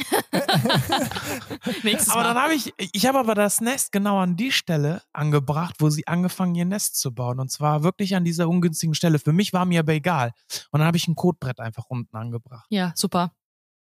Aber 2.09 2.25
dann 2.25 2.37
habe 2.37 2.55
ich, 2.55 2.73
ich 2.79 3.07
habe 3.07 3.19
aber 3.19 3.35
das 3.35 3.61
Nest 3.61 3.93
genau 3.93 4.19
an 4.19 4.37
die 4.37 4.51
Stelle 4.53 5.03
angebracht, 5.13 5.77
wo 5.79 5.89
sie 5.91 6.07
angefangen, 6.07 6.55
ihr 6.55 6.65
Nest 6.65 6.99
zu 6.99 7.15
bauen. 7.15 7.39
Und 7.39 7.51
zwar 7.51 7.83
wirklich 7.83 8.17
an 8.17 8.25
dieser 8.25 8.49
ungünstigen 8.49 8.95
Stelle. 8.95 9.19
Für 9.19 9.33
mich 9.33 9.53
war 9.53 9.65
mir 9.65 9.81
aber 9.81 9.93
egal. 9.93 10.33
Und 10.71 10.81
dann 10.81 10.87
habe 10.87 10.97
ich 10.97 11.09
ein 11.09 11.15
Kotbrett 11.15 11.61
einfach 11.61 11.85
unten 11.89 12.17
angebracht. 12.17 12.67
Ja, 12.71 12.93
super. 12.97 13.33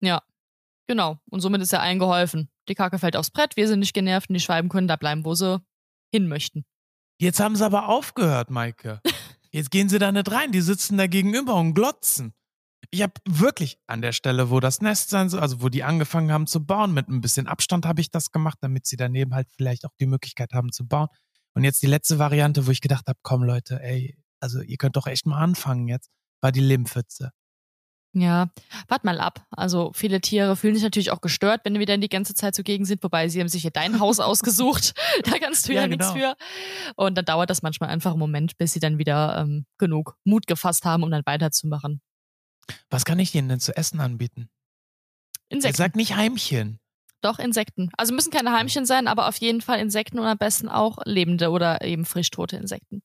Ja. 0.02 0.22
Genau. 0.88 1.18
Und 1.30 1.42
somit 1.42 1.62
ist 1.62 1.72
ja 1.72 1.80
allen 1.80 2.00
geholfen. 2.00 2.50
Die 2.70 2.76
Kacke 2.76 3.00
fällt 3.00 3.16
aufs 3.16 3.32
Brett, 3.32 3.58
wir 3.58 3.68
sind 3.68 3.80
nicht 3.80 3.94
genervt 3.94 4.30
und 4.30 4.34
die 4.34 4.40
Schwalben 4.40 4.70
können 4.70 4.88
da 4.88 4.96
bleiben, 4.96 5.26
wo 5.26 5.34
sie 5.34 5.62
hin 6.12 6.28
möchten. 6.28 6.66
Jetzt 7.20 7.40
haben 7.40 7.56
sie 7.56 7.66
aber 7.66 7.90
aufgehört, 7.90 8.50
Maike. 8.50 9.02
Jetzt 9.52 9.72
gehen 9.72 9.90
sie 9.90 10.00
da 10.00 10.12
nicht 10.12 10.32
rein. 10.32 10.52
Die 10.52 10.62
sitzen 10.62 10.98
da 10.98 11.08
gegenüber 11.08 11.56
und 11.56 11.74
glotzen. 11.74 12.34
Ich 12.92 13.02
habe 13.02 13.14
wirklich 13.26 13.80
an 13.88 14.02
der 14.02 14.12
Stelle, 14.12 14.50
wo 14.50 14.60
das 14.60 14.82
Nest 14.82 15.10
sein 15.10 15.30
soll, 15.30 15.40
also 15.40 15.62
wo 15.62 15.70
die 15.70 15.84
angefangen 15.84 16.32
haben 16.32 16.48
zu 16.48 16.66
bauen, 16.66 16.94
mit 16.94 17.10
ein 17.10 17.22
bisschen 17.22 17.48
Abstand 17.48 17.86
habe 17.86 18.02
ich 18.02 18.12
das 18.12 18.32
gemacht, 18.32 18.60
damit 18.62 18.86
sie 18.86 18.98
daneben 18.98 19.34
halt 19.34 19.50
vielleicht 19.56 19.86
auch 19.86 19.96
die 20.00 20.06
Möglichkeit 20.06 20.54
haben 20.54 20.72
zu 20.72 20.88
bauen. 20.88 21.08
Und 21.54 21.64
jetzt 21.64 21.82
die 21.82 21.88
letzte 21.88 22.20
Variante, 22.20 22.68
wo 22.68 22.72
ich 22.72 22.82
gedacht 22.82 23.08
habe, 23.08 23.20
komm 23.24 23.44
Leute, 23.44 23.82
ey, 23.82 24.16
also 24.40 24.62
ihr 24.62 24.78
könnt 24.78 24.96
doch 24.96 25.08
echt 25.08 25.26
mal 25.26 25.42
anfangen 25.42 25.88
jetzt, 25.88 26.10
war 26.40 26.52
die 26.52 26.62
Lehmpfütze. 26.62 27.32
Ja, 28.20 28.50
wart 28.88 29.04
mal 29.04 29.20
ab. 29.20 29.46
Also 29.52 29.92
viele 29.94 30.22
Tiere 30.22 30.56
fühlen 30.56 30.74
sich 30.74 30.84
natürlich 30.84 31.12
auch 31.12 31.22
gestört, 31.22 31.62
wenn 31.66 31.78
wir 31.78 31.86
dann 31.86 32.02
die 32.02 32.10
ganze 32.10 32.34
Zeit 32.34 32.56
zugegen 32.56 32.84
sind, 32.84 33.04
wobei 33.04 33.30
sie 33.30 33.40
haben 33.40 33.48
sich 33.48 33.62
ja 33.64 33.70
dein 33.70 34.00
Haus 34.00 34.20
ausgesucht. 34.20 34.94
Da 35.24 35.38
kannst 35.40 35.68
du 35.68 35.74
ja, 35.74 35.82
Ja, 35.82 35.88
nichts 35.88 36.14
genau. 36.14 36.36
für. 36.36 36.36
Und 36.96 37.16
dann 37.16 37.26
dauert 37.26 37.50
das 37.50 37.62
manchmal 37.62 37.90
einfach 37.90 38.12
einen 38.12 38.20
Moment, 38.20 38.58
bis 38.58 38.74
sie 38.74 38.80
dann 38.80 38.98
wieder 38.98 39.38
ähm, 39.40 39.66
genug 39.78 40.16
Mut 40.24 40.48
gefasst 40.48 40.84
haben, 40.86 41.04
um 41.04 41.12
dann 41.12 41.26
weiterzumachen. 41.26 42.02
Was 42.90 43.06
kann 43.06 43.20
ich 43.20 43.32
denen 43.32 43.50
denn 43.50 43.60
zu 43.60 43.76
essen 43.78 44.00
anbieten? 44.00 44.50
Insekten. 45.50 45.78
Sag 45.78 45.96
nicht 45.96 46.16
Heimchen. 46.16 46.80
Doch, 47.22 47.40
Insekten. 47.40 47.90
Also 47.98 48.14
müssen 48.14 48.32
keine 48.32 48.52
Heimchen 48.52 48.86
sein, 48.86 49.08
aber 49.08 49.28
auf 49.28 49.38
jeden 49.38 49.62
Fall 49.62 49.80
Insekten 49.80 50.20
und 50.20 50.26
am 50.26 50.38
besten 50.38 50.70
auch 50.70 50.98
lebende 51.06 51.50
oder 51.50 51.82
eben 51.84 52.06
frisch 52.06 52.30
tote 52.32 52.58
Insekten. 52.58 53.02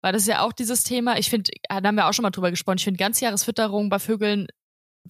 Weil 0.00 0.12
das 0.12 0.22
ist 0.22 0.28
ja 0.28 0.42
auch 0.42 0.52
dieses 0.52 0.84
Thema, 0.84 1.18
ich 1.18 1.30
finde, 1.30 1.50
da 1.68 1.76
haben 1.76 1.96
wir 1.96 2.06
auch 2.08 2.12
schon 2.12 2.22
mal 2.22 2.30
drüber 2.30 2.50
gesprochen, 2.50 2.78
ich 2.78 2.84
finde 2.84 2.98
Ganzjahresfütterung 2.98 3.88
bei 3.88 3.98
Vögeln 3.98 4.46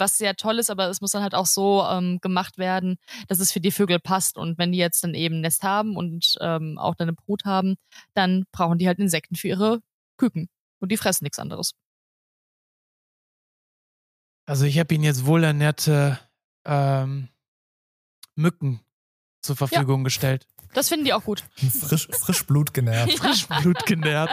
was 0.00 0.18
sehr 0.18 0.36
toll 0.36 0.58
ist, 0.58 0.70
aber 0.70 0.88
es 0.88 1.00
muss 1.00 1.12
dann 1.12 1.22
halt 1.22 1.34
auch 1.34 1.46
so 1.46 1.84
ähm, 1.84 2.18
gemacht 2.20 2.58
werden, 2.58 2.98
dass 3.26 3.40
es 3.40 3.52
für 3.52 3.60
die 3.60 3.70
Vögel 3.70 3.98
passt. 3.98 4.36
Und 4.36 4.58
wenn 4.58 4.72
die 4.72 4.78
jetzt 4.78 5.02
dann 5.04 5.14
eben 5.14 5.36
ein 5.36 5.40
Nest 5.40 5.62
haben 5.62 5.96
und 5.96 6.36
ähm, 6.40 6.78
auch 6.78 6.94
dann 6.94 7.08
eine 7.08 7.14
Brut 7.14 7.44
haben, 7.44 7.76
dann 8.14 8.44
brauchen 8.52 8.78
die 8.78 8.86
halt 8.86 8.98
Insekten 8.98 9.36
für 9.36 9.48
ihre 9.48 9.80
Küken. 10.16 10.48
Und 10.80 10.92
die 10.92 10.96
fressen 10.96 11.24
nichts 11.24 11.38
anderes. 11.38 11.72
Also 14.46 14.64
ich 14.64 14.78
habe 14.78 14.94
ihnen 14.94 15.04
jetzt 15.04 15.26
wohlernährte 15.26 16.18
ähm, 16.64 17.28
Mücken 18.34 18.80
zur 19.42 19.56
Verfügung 19.56 20.04
gestellt. 20.04 20.46
Das 20.74 20.88
finden 20.88 21.04
die 21.04 21.12
auch 21.12 21.24
gut. 21.24 21.44
Frisch, 21.56 22.08
Frischblut 22.10 22.74
genährt. 22.74 23.12
Frischblut 23.18 23.86
genährt. 23.86 24.30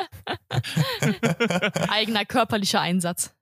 Eigener 1.90 2.26
körperlicher 2.26 2.82
Einsatz. 2.82 3.34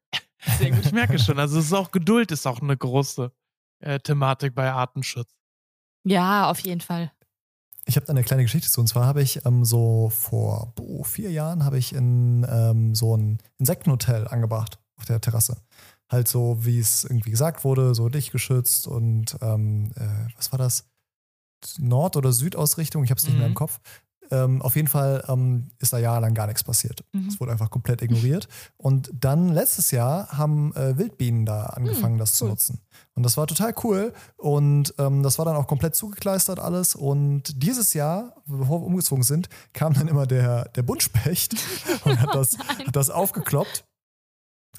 Sehr 0.60 0.72
gut. 0.72 0.86
Ich 0.86 0.92
merke 0.92 1.20
schon, 1.20 1.40
also 1.40 1.60
es 1.60 1.66
ist 1.66 1.74
auch 1.74 1.92
Geduld 1.92 2.32
ist 2.32 2.46
auch 2.46 2.62
eine 2.62 2.76
große 2.76 3.32
äh, 3.80 4.00
Thematik 4.00 4.56
bei 4.56 4.72
Artenschutz. 4.72 5.30
Ja, 6.04 6.50
auf 6.50 6.60
jeden 6.60 6.82
Fall. 6.82 7.12
Ich 7.86 7.96
habe 7.96 8.06
da 8.06 8.12
eine 8.12 8.24
kleine 8.24 8.44
Geschichte 8.44 8.70
zu. 8.70 8.82
Und 8.82 8.88
zwar 8.88 9.06
habe 9.06 9.22
ich 9.22 9.46
ähm, 9.46 9.66
so 9.66 10.10
vor 10.10 10.74
boah, 10.76 11.04
vier 11.06 11.32
Jahren 11.32 11.66
habe 11.66 11.78
ich 11.78 11.94
in 11.94 12.46
ähm, 12.50 12.96
so 12.96 13.16
ein 13.16 13.40
Insektenhotel 13.58 14.28
angebracht 14.28 14.80
auf 14.96 15.06
der 15.06 15.20
Terrasse. 15.20 15.58
Halt 16.10 16.28
so, 16.28 16.66
wie 16.66 16.80
es 16.80 17.04
irgendwie 17.04 17.32
gesagt 17.32 17.64
wurde, 17.64 17.96
so 17.96 18.08
lichtgeschützt 18.08 18.88
und 18.88 19.38
ähm, 19.42 19.92
äh, 19.96 20.34
was 20.38 20.52
war 20.52 20.60
das? 20.60 20.86
Nord- 21.80 22.16
oder 22.18 22.32
Südausrichtung, 22.32 23.04
ich 23.04 23.10
habe 23.12 23.20
es 23.20 23.26
nicht 23.26 23.36
mehr 23.38 23.46
im 23.48 23.52
Mhm. 23.52 23.56
Kopf. 23.56 23.80
Ähm, 24.32 24.62
auf 24.62 24.76
jeden 24.78 24.88
Fall 24.88 25.24
ähm, 25.28 25.70
ist 25.80 25.94
da 25.94 25.98
jahrelang 26.00 26.34
gar 26.34 26.48
nichts 26.48 26.64
passiert. 26.64 27.04
Mhm. 27.12 27.28
Es 27.28 27.40
wurde 27.40 27.52
einfach 27.52 27.70
komplett 27.70 28.02
ignoriert. 28.02 28.48
Und 28.78 29.12
dann 29.14 29.50
letztes 29.50 29.92
Jahr 29.92 30.30
haben 30.30 30.74
äh, 30.76 30.98
Wildbienen 30.98 31.46
da 31.46 31.66
angefangen, 31.66 32.18
das 32.18 32.34
zu 32.34 32.46
cool. 32.46 32.52
nutzen. 32.52 32.80
Und 33.16 33.24
das 33.24 33.36
war 33.38 33.46
total 33.48 33.76
cool. 33.84 34.14
Und 34.38 34.96
ähm, 34.98 35.22
das 35.24 35.38
war 35.38 35.46
dann 35.46 35.56
auch 35.58 35.68
komplett 35.68 35.96
zugekleistert 35.96 36.58
alles. 36.60 36.96
Und 36.96 37.62
dieses 37.62 37.94
Jahr, 37.94 38.42
bevor 38.46 38.82
wir 38.82 38.88
umgezogen 38.88 39.24
sind, 39.24 39.50
kam 39.74 39.94
dann 39.94 40.08
immer 40.08 40.26
der, 40.26 40.70
der 40.70 40.84
Buntspecht 40.84 41.56
und 42.06 42.20
hat 42.20 42.34
das, 42.34 42.58
hat 42.58 42.96
das 42.96 43.10
aufgekloppt. 43.10 43.86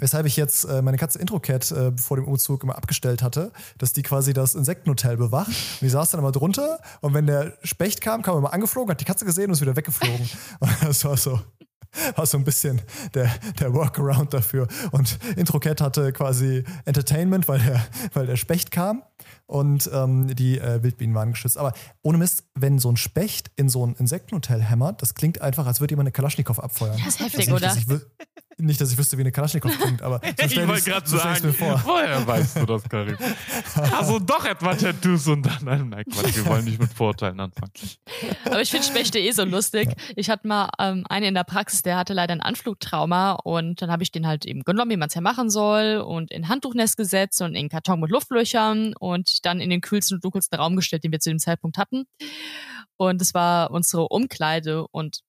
Weshalb 0.00 0.26
ich 0.26 0.37
jetzt 0.37 0.64
äh, 0.64 0.83
meine 0.83 0.96
Katze 0.96 1.20
Introcat 1.20 1.70
äh, 1.70 1.92
vor 1.96 2.16
dem 2.16 2.26
Umzug 2.26 2.64
immer 2.64 2.76
abgestellt 2.76 3.22
hatte, 3.22 3.52
dass 3.78 3.92
die 3.92 4.02
quasi 4.02 4.33
das 4.33 4.57
Insektenhotel 4.57 5.16
bewacht. 5.16 5.48
Und 5.48 5.83
die 5.83 5.88
saß 5.88 6.11
dann 6.11 6.18
immer 6.18 6.33
drunter 6.33 6.80
und 7.00 7.14
wenn 7.14 7.26
der 7.26 7.57
Specht 7.62 8.00
kam, 8.00 8.22
kam 8.22 8.35
er 8.35 8.38
immer 8.38 8.52
angeflogen, 8.52 8.90
hat 8.90 9.00
die 9.00 9.04
Katze 9.04 9.24
gesehen 9.24 9.46
und 9.46 9.52
ist 9.52 9.61
wieder 9.61 9.76
weggeflogen. 9.76 10.28
Und 10.61 10.72
das 10.83 11.04
war 11.04 11.16
so, 11.16 11.40
war 12.16 12.26
so 12.26 12.38
ein 12.38 12.44
bisschen 12.44 12.83
der, 13.14 13.30
der 13.61 13.72
Workaround 13.72 14.35
dafür. 14.35 14.66
Und 14.90 15.18
Introcat 15.37 15.80
hatte 15.80 16.12
quasi 16.12 16.64
Entertainment, 16.85 17.46
weil 17.46 17.61
der, 17.61 17.87
weil 18.14 18.26
der 18.26 18.37
Specht 18.37 18.70
kam 18.72 19.02
und 19.55 19.88
ähm, 19.93 20.35
die 20.35 20.59
äh, 20.59 20.83
Wildbienen 20.83 21.14
waren 21.14 21.31
geschützt. 21.31 21.57
Aber 21.59 21.73
ohne 22.03 22.19
Mist, 22.19 22.43
wenn 22.57 22.81
so 22.81 22.90
ein 22.90 22.97
Specht 22.97 23.53
in 23.55 23.69
so 23.69 23.87
ein 23.87 23.95
Insektenhotel 23.95 24.61
hämmert, 24.61 25.01
das 25.01 25.14
klingt 25.14 25.40
einfach, 25.40 25.64
als 25.67 25.81
würde 25.81 25.93
jemand 25.93 26.07
eine 26.09 26.12
Kalaschnikow 26.12 26.59
abfeuern. 26.59 26.97
Das 27.05 27.14
ist 27.14 27.21
heftig, 27.21 27.38
nicht, 27.47 27.53
oder? 27.53 27.69
Dass 27.69 27.77
ich, 27.79 27.87
nicht, 28.57 28.81
dass 28.81 28.93
ich 28.93 28.99
wüsste, 28.99 29.17
wie 29.17 29.23
eine 29.23 29.33
Kalaschnikow 29.33 29.71
klingt, 29.81 30.03
aber 30.03 30.21
so 30.40 30.49
stell 30.49 30.69
ich's- 30.71 30.85
so 31.11 31.19
stell 31.19 31.33
ich's 31.33 31.43
mir 31.43 31.53
vor. 31.53 31.81
woher 31.85 32.25
weißt 32.27 32.57
du 32.57 32.67
das, 32.67 32.83
Karim? 32.88 33.17
Also 33.97 34.19
doch 34.21 34.45
etwa 34.45 34.75
Tattoos 34.75 35.27
und 35.27 35.43
dann, 35.45 35.59
nein, 35.62 35.88
nein, 35.88 36.05
Quatsch, 36.11 36.37
wir 36.37 36.47
wollen 36.47 36.64
nicht 36.64 36.81
mit 36.81 36.93
Vorurteilen 36.93 37.38
anfangen. 37.40 37.73
Aber 38.45 38.61
ich 38.61 38.71
finde 38.71 38.87
Spechte 38.87 39.19
eh 39.19 39.33
so 39.33 39.45
lustig. 39.45 39.88
Ich 40.14 40.31
hatte 40.31 40.47
mal 40.47 40.69
ähm, 40.79 41.05
einen 41.09 41.27
in 41.27 41.35
der 41.35 41.43
Praxis, 41.45 41.83
der 41.83 41.97
hatte 41.97 42.12
leider 42.12 42.33
ein 42.33 42.40
Anflugtrauma 42.40 43.33
und 43.43 43.83
dann 43.83 43.90
habe 43.90 44.03
ich 44.05 44.12
den 44.12 44.27
halt 44.27 44.47
eben 44.47 44.62
genommen, 44.62 44.90
wie 44.93 44.97
man 44.97 45.09
es 45.09 45.14
ja 45.14 45.21
machen 45.21 45.51
soll 45.51 45.97
und 46.07 46.31
in 46.31 46.49
Handtuchnest 46.49 46.97
gesetzt 46.97 47.40
und 47.43 47.55
in 47.57 47.69
Karton 47.69 47.99
mit 48.01 48.11
Luftlöchern 48.11 48.95
und 48.99 49.43
dann 49.44 49.61
in 49.61 49.70
den 49.70 49.80
kühlsten 49.80 50.16
und 50.16 50.24
dunkelsten 50.24 50.59
Raum 50.59 50.76
gestellt, 50.76 51.04
den 51.04 51.12
wir 51.12 51.20
zu 51.20 51.30
dem 51.30 51.38
Zeitpunkt 51.38 51.78
hatten. 51.78 52.04
Und 52.96 53.20
es 53.20 53.35
war 53.35 53.70
unsere 53.70 54.09
Umkleide 54.09 54.87
und 54.88 55.20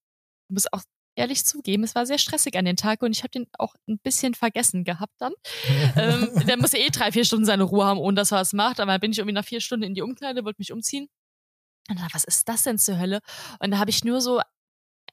ich 0.48 0.54
muss 0.54 0.72
auch 0.72 0.84
ehrlich 1.16 1.46
zugeben, 1.46 1.84
es 1.84 1.96
war 1.96 2.06
sehr 2.06 2.18
stressig 2.18 2.58
an 2.58 2.66
den 2.66 2.76
Tag 2.76 3.02
und 3.02 3.12
ich 3.12 3.24
habe 3.24 3.32
den 3.32 3.48
auch 3.58 3.74
ein 3.88 4.00
bisschen 4.00 4.34
vergessen 4.34 4.84
gehabt 4.84 5.14
dann. 5.20 5.34
ähm, 5.96 6.30
der 6.46 6.58
muss 6.58 6.74
eh 6.74 6.90
drei, 6.90 7.12
vier 7.12 7.26
Stunden 7.26 7.46
seine 7.46 7.64
Ruhe 7.64 7.86
haben, 7.86 8.00
ohne 8.00 8.16
dass 8.16 8.32
er 8.32 8.40
was 8.40 8.54
macht. 8.54 8.80
Aber 8.80 8.92
dann 8.92 9.02
bin 9.02 9.12
ich 9.12 9.18
irgendwie 9.18 9.34
nach 9.34 9.46
vier 9.46 9.62
Stunden 9.62 9.86
in 9.86 9.94
die 9.94 10.02
Umkleide, 10.02 10.44
wollte 10.46 10.60
mich 10.60 10.72
umziehen. 10.72 11.08
Und 11.90 12.00
dann, 12.00 12.10
was 12.14 12.24
ist 12.24 12.50
das 12.50 12.64
denn 12.64 12.78
zur 12.78 13.00
Hölle? 13.00 13.20
Und 13.60 13.72
da 13.72 13.78
habe 13.80 13.92
ich 13.92 14.04
nur 14.04 14.20
so 14.20 14.42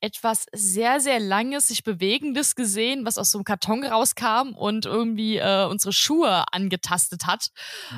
etwas 0.03 0.47
sehr, 0.53 1.01
sehr 1.01 1.21
langes, 1.21 1.69
sich 1.69 1.85
bewegendes 1.85 2.57
gesehen, 2.57 3.05
was 3.07 3.19
aus 3.19 3.31
so 3.31 3.39
einem 3.39 3.45
Karton 3.45 3.85
rauskam 3.85 4.53
und 4.55 4.85
irgendwie 4.85 5.37
äh, 5.37 5.67
unsere 5.67 5.93
Schuhe 5.93 6.45
angetastet 6.53 7.27
hat. 7.27 7.49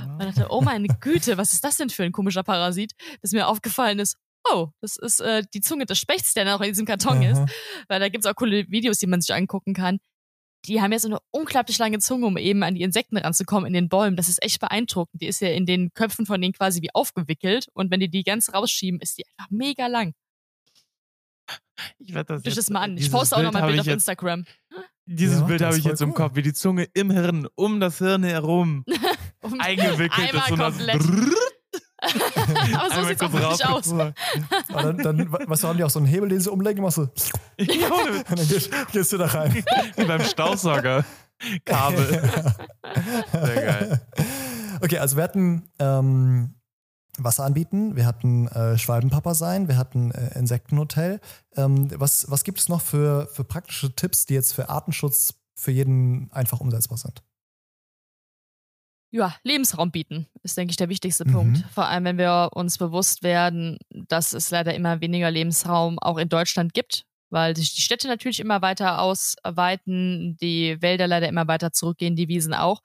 Und 0.07 0.21
ich 0.21 0.35
dachte, 0.35 0.47
oh 0.51 0.61
meine 0.61 0.89
Güte, 1.01 1.39
was 1.39 1.55
ist 1.55 1.65
das 1.65 1.79
denn 1.79 1.89
für 1.89 2.05
ein 2.05 2.13
komischer 2.13 2.43
Parasit? 2.43 2.93
Bis 3.23 3.33
mir 3.33 3.49
aufgefallen 3.49 3.99
ist, 3.99 4.19
oh, 4.53 4.69
das 4.83 4.97
ist 4.97 5.21
äh, 5.21 5.45
die 5.55 5.63
Zunge 5.63 5.87
des 5.87 5.99
Spechts, 5.99 6.35
der 6.35 6.45
noch 6.45 6.61
in 6.61 6.69
diesem 6.69 6.85
Karton 6.85 7.23
ist. 7.23 7.39
Aha. 7.39 7.47
Weil 7.89 8.01
da 8.01 8.09
gibt's 8.11 8.27
auch 8.27 8.35
coole 8.35 8.69
Videos, 8.69 8.99
die 8.99 9.07
man 9.07 9.23
sich 9.23 9.35
angucken 9.35 9.73
kann. 9.73 9.99
Die 10.67 10.81
haben 10.81 10.93
ja 10.93 10.99
so 10.99 11.09
eine 11.09 11.19
unglaublich 11.31 11.79
lange 11.79 11.99
Zunge, 11.99 12.27
um 12.27 12.37
eben 12.37 12.63
an 12.63 12.75
die 12.75 12.83
Insekten 12.83 13.17
ranzukommen 13.17 13.67
in 13.67 13.73
den 13.75 13.89
Bäumen. 13.89 14.17
Das 14.17 14.29
ist 14.29 14.43
echt 14.43 14.61
beeindruckend. 14.61 15.21
Die 15.21 15.27
ist 15.27 15.41
ja 15.41 15.49
in 15.49 15.67
den 15.67 15.93
Köpfen 15.95 16.27
von 16.27 16.41
denen 16.41 16.53
quasi 16.53 16.83
wie 16.83 16.95
aufgewickelt. 16.95 17.69
Und 17.73 17.91
wenn 17.91 18.01
die 18.01 18.11
die 18.11 18.25
ganz 18.25 18.53
rausschieben, 18.53 19.01
ist 19.01 19.19
die 19.19 19.25
einfach 19.27 19.51
mega 19.51 19.87
lang. 19.87 20.13
Ich 21.99 22.15
werde 22.15 22.35
das 22.35 22.45
jetzt, 22.45 22.57
das 22.57 22.71
mal 22.71 22.83
an. 22.83 22.97
Ich 22.97 23.11
poste 23.11 23.37
auch 23.37 23.43
noch 23.43 23.51
Bild 23.51 23.55
mal 23.55 23.63
ein 23.63 23.69
Bild 23.69 23.81
auf 23.81 23.87
jetzt, 23.87 23.95
Instagram. 23.95 24.45
Dieses 25.07 25.41
Ja, 25.41 25.47
Bild 25.47 25.61
das 25.61 25.67
habe 25.69 25.79
ich 25.79 25.85
jetzt 25.85 26.01
im 26.03 26.11
cool. 26.11 26.15
Kopf, 26.15 26.37
wie 26.37 26.43
die 26.43 26.53
Zunge 26.53 26.85
im 26.95 27.11
Hirn, 27.11 27.47
um 27.57 27.81
das 27.81 27.99
Hirn 27.99 28.23
herum 28.23 28.85
Um- 29.43 29.61
eingewickelt 29.61 30.33
ist. 30.33 30.51
und 30.51 30.59
komplett. 30.59 31.03
Aber 32.75 32.91
so 32.95 33.01
auch 33.01 33.07
kurz 33.19 33.33
wirklich 33.33 33.67
aus. 33.67 33.93
Aber 33.93 34.13
dann, 34.93 34.99
dann, 34.99 35.33
was 35.49 35.65
haben 35.65 35.77
die 35.79 35.85
auch 35.85 35.91
so 35.91 35.99
einen 35.99 36.07
Hebel, 36.07 36.29
den 36.29 36.41
sie 36.41 36.51
umlegen, 36.51 36.83
machst 36.83 36.99
du, 36.99 37.03
und 37.59 37.75
Ja, 37.75 37.89
dann 38.29 38.47
gehst, 38.49 38.71
gehst 38.93 39.13
du 39.13 39.17
da 39.19 39.27
rein. 39.27 39.65
Wie 39.97 40.05
beim 40.05 40.23
Staubsauger. 40.23 41.05
Kabel. 41.65 42.31
Sehr 43.33 43.55
geil. 43.55 44.07
Okay, 44.83 44.99
also 44.99 45.17
wir 45.17 45.25
hatten 45.25 45.69
ähm, 45.79 46.55
Wasser 47.19 47.45
anbieten, 47.45 47.97
wir 47.97 48.07
hatten 48.07 48.49
äh, 48.49 48.77
Schwalbenpapa 48.77 49.35
sein, 49.35 49.69
wir 49.69 49.77
hatten 49.77 50.11
äh, 50.11 50.39
Insektenhotel. 50.39 51.21
Ähm, 51.57 51.89
was, 51.99 52.31
was 52.31 52.45
gibt 52.45 52.59
es 52.59 52.69
noch 52.69 52.81
für, 52.81 53.29
für 53.33 53.45
praktische 53.45 53.95
Tipps, 53.95 54.27
die 54.27 54.35
jetzt 54.35 54.53
für 54.53 54.69
Artenschutz 54.69 55.35
für 55.57 55.71
jeden 55.71 56.31
einfach 56.33 56.61
umsetzbar 56.61 56.99
sind? 56.99 57.23
Ja, 59.13 59.37
Lebensraum 59.45 59.93
bieten 59.93 60.27
ist, 60.43 60.57
denke 60.57 60.73
ich, 60.73 60.77
der 60.77 60.89
wichtigste 60.89 61.25
Mhm. 61.25 61.33
Punkt. 61.33 61.65
Vor 61.73 61.87
allem, 61.87 62.05
wenn 62.05 62.19
wir 62.19 62.51
uns 62.53 62.79
bewusst 62.79 63.23
werden, 63.23 63.79
dass 63.91 64.33
es 64.33 64.51
leider 64.51 64.75
immer 64.75 65.01
weniger 65.01 65.31
Lebensraum 65.31 66.01
auch 66.01 66.19
in 66.19 66.29
Deutschland 66.29 66.75
gibt, 66.75 67.07
weil 67.35 67.57
sich 67.57 67.75
die 67.75 67.81
Städte 67.83 68.07
natürlich 68.09 68.39
immer 68.39 68.63
weiter 68.63 69.01
ausweiten, 69.03 70.37
die 70.41 70.81
Wälder 70.81 71.07
leider 71.09 71.29
immer 71.29 71.49
weiter 71.49 71.73
zurückgehen, 71.73 72.15
die 72.17 72.29
Wiesen 72.29 72.55
auch. 72.55 72.81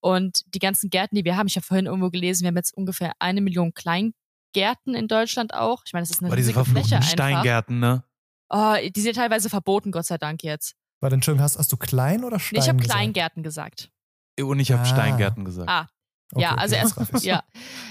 Und 0.00 0.42
die 0.54 0.58
ganzen 0.58 0.90
Gärten, 0.90 1.14
die 1.16 1.24
wir 1.24 1.36
haben, 1.36 1.46
ich 1.46 1.54
habe 1.56 1.64
vorhin 1.64 1.86
irgendwo 1.86 2.10
gelesen, 2.10 2.42
wir 2.42 2.48
haben 2.48 2.56
jetzt 2.56 2.76
ungefähr 2.76 3.12
eine 3.20 3.40
Million 3.40 3.72
Kleingärten 3.72 4.94
in 4.94 5.08
Deutschland 5.08 5.54
auch. 5.54 5.82
Ich 5.86 5.92
meine, 5.92 6.02
das 6.02 6.10
ist 6.10 6.20
eine 6.20 6.28
Aber 6.28 6.36
diese 6.36 6.50
riesige 6.50 6.64
Fläche 6.64 6.88
verfluchten 6.88 7.20
einfach. 7.20 7.40
Steingärten, 7.42 7.78
ne? 7.80 8.04
Oh, 8.50 8.74
die 8.94 9.00
sind 9.00 9.14
teilweise 9.16 9.48
verboten, 9.48 9.92
Gott 9.92 10.04
sei 10.06 10.18
Dank 10.18 10.42
jetzt. 10.42 10.74
Weil 11.00 11.10
dann 11.10 11.18
Entschuldigung, 11.18 11.44
hast, 11.44 11.58
hast 11.58 11.72
du 11.72 11.76
klein 11.76 12.24
oder 12.24 12.36
Nee, 12.36 12.42
Stein 12.42 12.60
ich 12.60 12.68
habe? 12.68 12.78
Kleingärten 12.82 13.42
gesagt. 13.42 13.90
Und 14.40 14.60
ich 14.60 14.72
habe 14.72 14.82
Ah. 14.82 14.84
Steingärten 14.84 15.44
gesagt. 15.44 15.70
Ah, 15.70 15.86
Okay, 16.34 16.44
ja, 16.44 16.54
also 16.54 16.74
erst, 16.76 16.96
ja. 17.24 17.42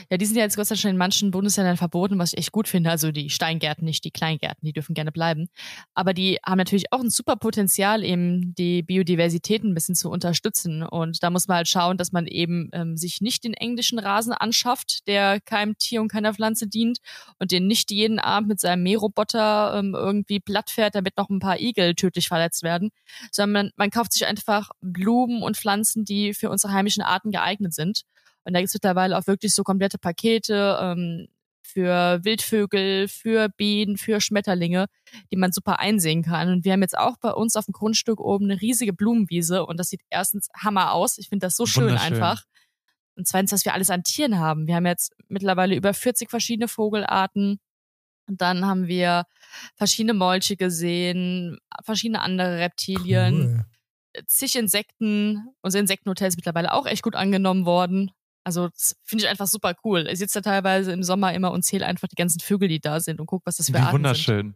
ja, 0.10 0.17
die 0.17 0.25
sind 0.25 0.36
ja 0.36 0.41
jetzt 0.41 0.56
Gott 0.56 0.65
sei 0.65 0.73
Dank 0.73 0.93
in 0.93 0.97
manchen 0.97 1.30
Bundesländern 1.30 1.77
verboten, 1.77 2.17
was 2.17 2.34
ich 2.34 2.39
echt 2.39 2.51
gut 2.51 2.67
finde. 2.67 2.89
Also 2.89 3.12
die 3.12 3.30
Steingärten, 3.30 3.86
nicht 3.86 4.04
die 4.04 4.10
Kleingärten, 4.10 4.65
die 4.65 4.73
dürfen 4.73 4.95
gerne 4.95 5.12
bleiben. 5.12 5.47
Aber 5.93 6.15
die 6.15 6.39
haben 6.43 6.58
natürlich 6.58 6.91
auch 6.91 7.01
ein 7.01 7.12
super 7.12 7.36
Potenzial, 7.36 8.04
eben 8.04 8.56
die 8.56 8.82
Biodiversität 8.82 9.63
ein 9.63 9.75
bisschen 9.75 9.93
zu 9.93 10.10
unterstützen. 10.10 10.82
Und 10.82 11.21
da 11.21 11.30
muss 11.30 11.47
man 11.47 11.58
halt 11.58 11.67
schauen, 11.67 11.97
dass 11.97 12.12
man 12.12 12.25
eben 12.25 12.69
ähm, 12.73 12.97
sich 12.97 13.21
nicht 13.21 13.43
den 13.43 13.54
englischen 13.54 13.99
Rasen 13.99 14.34
anschafft, 14.34 15.08
der 15.08 15.39
keinem 15.39 15.77
Tier 15.77 16.01
und 16.01 16.12
keiner 16.12 16.34
Pflanze 16.34 16.67
dient 16.67 16.97
und 17.38 17.51
den 17.51 17.67
nicht 17.67 17.91
jeden 17.91 18.17
Abend 18.17 18.49
mit 18.49 18.60
seinem 18.60 18.82
Mähroboter 18.82 19.75
ähm, 19.77 19.93
irgendwie 19.93 20.39
platt 20.39 20.71
fährt, 20.71 20.95
damit 20.95 21.15
noch 21.15 21.30
ein 21.30 21.39
paar 21.39 21.60
Igel 21.60 21.93
tödlich 21.93 22.27
verletzt 22.27 22.63
werden, 22.63 22.89
sondern 23.32 23.65
man, 23.65 23.71
man 23.75 23.89
kauft 23.91 24.13
sich 24.13 24.25
einfach 24.25 24.71
Blumen 24.82 25.43
und 25.43 25.58
Pflanzen, 25.58 26.06
die 26.06 26.34
für 26.34 26.49
unsere 26.49 26.73
heimischen 26.73 27.04
Arten 27.04 27.30
geeignet 27.30 27.75
sind. 27.75 28.04
Und 28.43 28.54
da 28.54 28.60
gibt's 28.60 28.73
mittlerweile 28.73 29.17
auch 29.17 29.27
wirklich 29.27 29.54
so 29.54 29.63
komplette 29.63 29.97
Pakete 29.97 30.77
ähm, 30.82 31.27
für 31.62 32.19
Wildvögel, 32.23 33.08
für 33.08 33.49
Bienen, 33.49 33.97
für 33.97 34.19
Schmetterlinge, 34.19 34.88
die 35.32 35.38
man 35.38 35.51
super 35.51 35.80
einsehen 35.80 36.23
kann. 36.23 36.49
Und 36.49 36.65
wir 36.65 36.73
haben 36.73 36.82
jetzt 36.82 36.97
auch 36.97 37.17
bei 37.17 37.32
uns 37.32 37.56
auf 37.56 37.65
dem 37.65 37.73
Grundstück 37.73 38.19
oben 38.19 38.45
eine 38.49 38.60
riesige 38.62 38.93
Blumenwiese 38.93 39.65
und 39.65 39.80
das 39.80 39.89
sieht 39.89 40.01
erstens 40.10 40.49
Hammer 40.58 40.91
aus. 40.91 41.17
Ich 41.17 41.30
finde 41.30 41.45
das 41.47 41.56
so 41.56 41.65
schön 41.65 41.97
einfach. 41.97 42.43
Und 43.15 43.27
zweitens, 43.27 43.51
was 43.51 43.65
wir 43.65 43.73
alles 43.73 43.89
an 43.89 44.04
Tieren 44.04 44.39
haben. 44.39 44.67
Wir 44.67 44.75
haben 44.75 44.86
jetzt 44.86 45.13
mittlerweile 45.27 45.75
über 45.75 45.93
40 45.93 46.30
verschiedene 46.30 46.67
Vogelarten. 46.67 47.60
Und 48.27 48.41
dann 48.41 48.65
haben 48.65 48.88
wir 48.88 49.25
verschiedene 49.75 50.13
Molche 50.13 50.56
gesehen, 50.56 51.60
verschiedene 51.84 52.21
andere 52.21 52.58
Reptilien 52.60 53.65
Cool. 54.15 54.23
zig 54.27 54.56
Insekten. 54.56 55.49
Unser 55.62 55.80
Insektenhotel 55.80 56.27
ist 56.30 56.38
mittlerweile 56.38 56.73
auch 56.73 56.86
echt 56.86 57.04
gut 57.04 57.15
angenommen 57.15 57.65
worden. 57.65 58.12
Also 58.43 58.69
das 58.69 58.95
finde 59.04 59.25
ich 59.25 59.30
einfach 59.30 59.47
super 59.47 59.73
cool. 59.84 60.08
Ich 60.12 60.19
sitze 60.19 60.41
da 60.41 60.49
teilweise 60.51 60.91
im 60.91 61.04
Sommer 61.04 61.34
immer 61.34 61.51
und 61.51 61.63
zähle 61.63 61.86
einfach 61.86 62.08
die 62.08 62.15
ganzen 62.15 62.39
Vögel, 62.39 62.67
die 62.69 62.80
da 62.80 62.99
sind 62.99 63.19
und 63.19 63.27
guck, 63.27 63.45
was 63.45 63.58
das 63.58 63.67
für 63.67 63.73
Wie 63.73 63.77
Arten 63.77 63.88
sind. 63.89 63.93
wunderschön. 63.93 64.56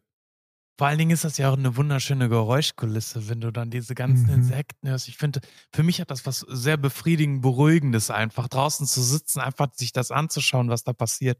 Vor 0.77 0.87
allen 0.87 0.97
Dingen 0.97 1.11
ist 1.11 1.23
das 1.23 1.37
ja 1.37 1.49
auch 1.49 1.57
eine 1.57 1.77
wunderschöne 1.77 2.27
Geräuschkulisse, 2.27 3.29
wenn 3.29 3.39
du 3.39 3.51
dann 3.51 3.71
diese 3.71 3.95
ganzen 3.95 4.25
Mhm. 4.27 4.33
Insekten 4.33 4.89
hörst. 4.89 5.07
Ich 5.07 5.15
finde, 5.17 5.39
für 5.73 5.83
mich 5.83 6.01
hat 6.01 6.11
das 6.11 6.25
was 6.25 6.39
sehr 6.39 6.75
befriedigend, 6.75 7.41
beruhigendes 7.41 8.11
einfach, 8.11 8.49
draußen 8.49 8.85
zu 8.85 9.01
sitzen, 9.01 9.39
einfach 9.39 9.73
sich 9.73 9.93
das 9.93 10.11
anzuschauen, 10.11 10.69
was 10.69 10.83
da 10.83 10.91
passiert. 10.91 11.39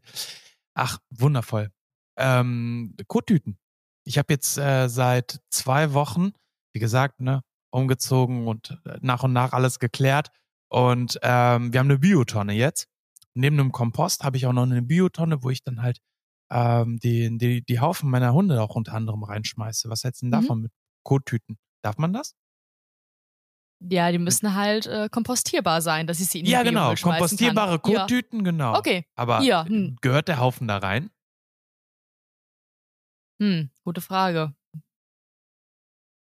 Ach, 0.74 0.98
wundervoll. 1.10 1.70
Ähm, 2.16 2.96
Kottüten. 3.08 3.58
Ich 4.04 4.16
habe 4.16 4.32
jetzt 4.32 4.56
äh, 4.56 4.88
seit 4.88 5.40
zwei 5.50 5.92
Wochen, 5.92 6.30
wie 6.72 6.80
gesagt, 6.80 7.20
ne, 7.20 7.42
umgezogen 7.70 8.46
und 8.46 8.80
äh, 8.86 8.96
nach 9.02 9.22
und 9.22 9.34
nach 9.34 9.52
alles 9.52 9.78
geklärt. 9.80 10.30
Und 10.76 11.18
ähm, 11.22 11.72
wir 11.72 11.80
haben 11.80 11.86
eine 11.86 11.98
Biotonne 11.98 12.52
jetzt. 12.52 12.86
Neben 13.32 13.56
dem 13.56 13.72
Kompost 13.72 14.24
habe 14.24 14.36
ich 14.36 14.46
auch 14.46 14.52
noch 14.52 14.64
eine 14.64 14.82
Biotonne, 14.82 15.42
wo 15.42 15.48
ich 15.48 15.62
dann 15.62 15.80
halt 15.80 16.00
ähm, 16.52 16.98
die, 16.98 17.38
die, 17.38 17.64
die 17.64 17.80
Haufen 17.80 18.10
meiner 18.10 18.34
Hunde 18.34 18.60
auch 18.60 18.74
unter 18.74 18.92
anderem 18.92 19.22
reinschmeiße. 19.22 19.88
Was 19.88 20.04
hältst 20.04 20.20
du 20.20 20.26
denn 20.26 20.38
Mhm. 20.38 20.42
davon 20.42 20.60
mit 20.60 20.72
Kottüten? 21.02 21.56
Darf 21.82 21.96
man 21.96 22.12
das? 22.12 22.34
Ja, 23.80 24.12
die 24.12 24.18
müssen 24.18 24.54
halt 24.54 24.86
äh, 24.86 25.08
kompostierbar 25.10 25.80
sein, 25.80 26.06
dass 26.06 26.20
ich 26.20 26.28
sie 26.28 26.40
in 26.40 26.44
den 26.44 26.52
ja, 26.52 26.62
genau. 26.62 26.80
Biomüll 26.88 26.96
schmeißen 26.98 27.18
Kompostierbare 27.38 27.78
kann. 27.78 27.94
Kottüten, 27.94 28.44
genau. 28.44 28.72
Ja. 28.74 28.78
Okay. 28.78 29.06
Aber 29.14 29.40
Ja, 29.40 29.64
hm. 29.64 29.96
gehört 30.02 30.28
der 30.28 30.40
Haufen 30.40 30.68
da 30.68 30.76
rein? 30.76 31.08
Hm, 33.40 33.70
gute 33.84 34.00
Frage. 34.02 34.54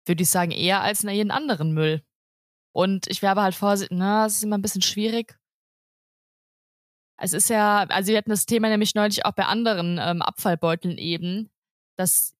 Würde 0.05 0.23
ich 0.23 0.29
sagen, 0.29 0.51
eher 0.51 0.81
als 0.81 1.03
in 1.03 1.09
jeden 1.09 1.31
anderen 1.31 1.73
Müll. 1.73 2.01
Und 2.77 3.07
ich 3.07 3.23
wäre 3.23 3.31
aber 3.31 3.41
halt 3.41 3.55
vorsichtig, 3.55 3.97
na, 3.97 4.27
es 4.27 4.35
ist 4.35 4.43
immer 4.43 4.55
ein 4.55 4.61
bisschen 4.61 4.83
schwierig. 4.83 5.35
Es 7.19 7.33
ist 7.33 7.49
ja, 7.49 7.79
also 7.89 8.11
wir 8.11 8.19
hatten 8.19 8.29
das 8.29 8.45
Thema 8.45 8.69
nämlich 8.69 8.93
neulich 8.93 9.25
auch 9.25 9.31
bei 9.31 9.45
anderen 9.45 9.97
ähm, 9.99 10.21
Abfallbeuteln 10.21 10.99
eben, 10.99 11.49
dass 11.97 12.35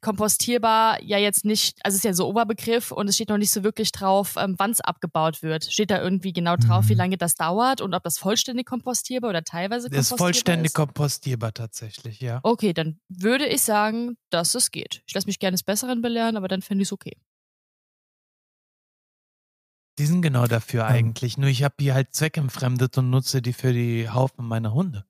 kompostierbar 0.00 1.00
ja 1.04 1.16
jetzt 1.18 1.44
nicht, 1.44 1.78
also 1.84 1.94
es 1.94 1.98
ist 2.00 2.04
ja 2.04 2.12
so 2.12 2.26
Oberbegriff 2.26 2.90
und 2.90 3.06
es 3.06 3.14
steht 3.14 3.28
noch 3.28 3.38
nicht 3.38 3.52
so 3.52 3.62
wirklich 3.62 3.92
drauf, 3.92 4.34
ähm, 4.36 4.56
wann 4.58 4.72
es 4.72 4.80
abgebaut 4.80 5.44
wird. 5.44 5.66
Steht 5.66 5.92
da 5.92 6.02
irgendwie 6.02 6.32
genau 6.32 6.56
drauf, 6.56 6.86
Mhm. 6.86 6.88
wie 6.88 6.94
lange 6.94 7.16
das 7.16 7.36
dauert 7.36 7.80
und 7.80 7.94
ob 7.94 8.02
das 8.02 8.18
vollständig 8.18 8.66
kompostierbar 8.66 9.30
oder 9.30 9.44
teilweise 9.44 9.88
Der 9.88 10.00
ist 10.00 10.08
kompostierbar 10.08 10.26
vollständig 10.26 10.66
ist? 10.70 10.74
kompostierbar 10.74 11.54
tatsächlich, 11.54 12.20
ja. 12.20 12.40
Okay, 12.42 12.72
dann 12.72 12.98
würde 13.08 13.46
ich 13.46 13.62
sagen, 13.62 14.16
dass 14.30 14.56
es 14.56 14.72
geht. 14.72 15.04
Ich 15.06 15.14
lasse 15.14 15.28
mich 15.28 15.38
gerne 15.38 15.54
des 15.54 15.62
Besseren 15.62 16.02
belehren, 16.02 16.36
aber 16.36 16.48
dann 16.48 16.62
fände 16.62 16.82
ich 16.82 16.88
es 16.88 16.92
okay. 16.92 17.16
Die 19.98 20.06
sind 20.06 20.22
genau 20.22 20.46
dafür 20.46 20.82
Ähm. 20.82 20.94
eigentlich. 20.94 21.38
Nur 21.38 21.48
ich 21.48 21.62
habe 21.62 21.74
die 21.78 21.92
halt 21.92 22.14
zweckentfremdet 22.14 22.96
und 22.98 23.10
nutze 23.10 23.42
die 23.42 23.52
für 23.52 23.72
die 23.72 24.08
Haufen 24.08 24.46
meiner 24.46 24.72
Hunde. 24.72 25.04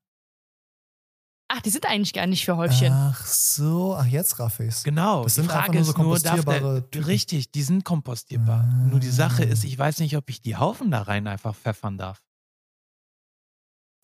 Ach, 1.55 1.61
die 1.61 1.71
sind 1.71 1.85
eigentlich 1.85 2.15
gar 2.15 2.27
nicht 2.27 2.47
für 2.47 2.57
Häufchen. 2.57 2.93
Ach 2.93 3.27
so, 3.27 3.95
ach 3.95 4.07
jetzt 4.07 4.39
raff 4.39 4.59
ich's. 4.59 4.85
Genau. 4.85 5.23
Das 5.25 5.35
die 5.35 5.43
sind 5.43 5.51
Frage 5.51 5.75
nur 5.75 5.85
so 5.85 5.93
ist 5.93 5.99
nur, 5.99 6.19
darf 6.19 6.45
der, 6.91 7.07
richtig, 7.07 7.53
die 7.53 7.63
sind 7.63 7.85
kompostierbar. 7.85 8.61
Ah. 8.61 8.87
Nur 8.89 9.01
die 9.01 9.11
Sache 9.11 9.45
ist, 9.45 9.63
ich 9.65 9.79
weiß 9.79 9.99
nicht, 9.99 10.17
ob 10.17 10.31
ich 10.31 10.41
die 10.41 10.57
Haufen 10.57 10.91
da 10.91 11.03
rein 11.03 11.27
einfach 11.27 11.55
pfeffern 11.55 11.99
darf. 11.99 12.23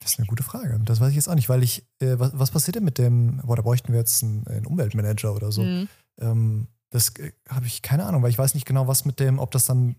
Das 0.01 0.13
ist 0.13 0.19
eine 0.19 0.27
gute 0.27 0.43
Frage. 0.43 0.79
Das 0.85 1.01
weiß 1.01 1.09
ich 1.09 1.17
jetzt 1.17 1.29
auch 1.29 1.35
nicht, 1.35 1.49
weil 1.49 1.63
ich, 1.63 1.87
äh, 2.01 2.19
was, 2.19 2.39
was 2.39 2.51
passiert 2.51 2.77
denn 2.77 2.85
mit 2.85 2.99
dem, 2.99 3.39
boah, 3.39 3.57
da 3.57 3.63
bräuchten 3.63 3.93
wir 3.93 3.99
jetzt 3.99 4.23
einen, 4.23 4.47
einen 4.47 4.67
Umweltmanager 4.67 5.35
oder 5.35 5.51
so. 5.51 5.63
Mhm. 5.63 5.89
Ähm, 6.21 6.69
das 6.91 7.17
äh, 7.17 7.33
habe 7.49 7.67
ich 7.67 7.83
keine 7.83 8.05
Ahnung, 8.05 8.23
weil 8.23 8.31
ich 8.31 8.39
weiß 8.39 8.55
nicht 8.55 8.67
genau, 8.67 8.87
was 8.87 9.05
mit 9.05 9.21
dem, 9.21 9.39
ob 9.39 9.51
das 9.51 9.65
dann, 9.65 9.97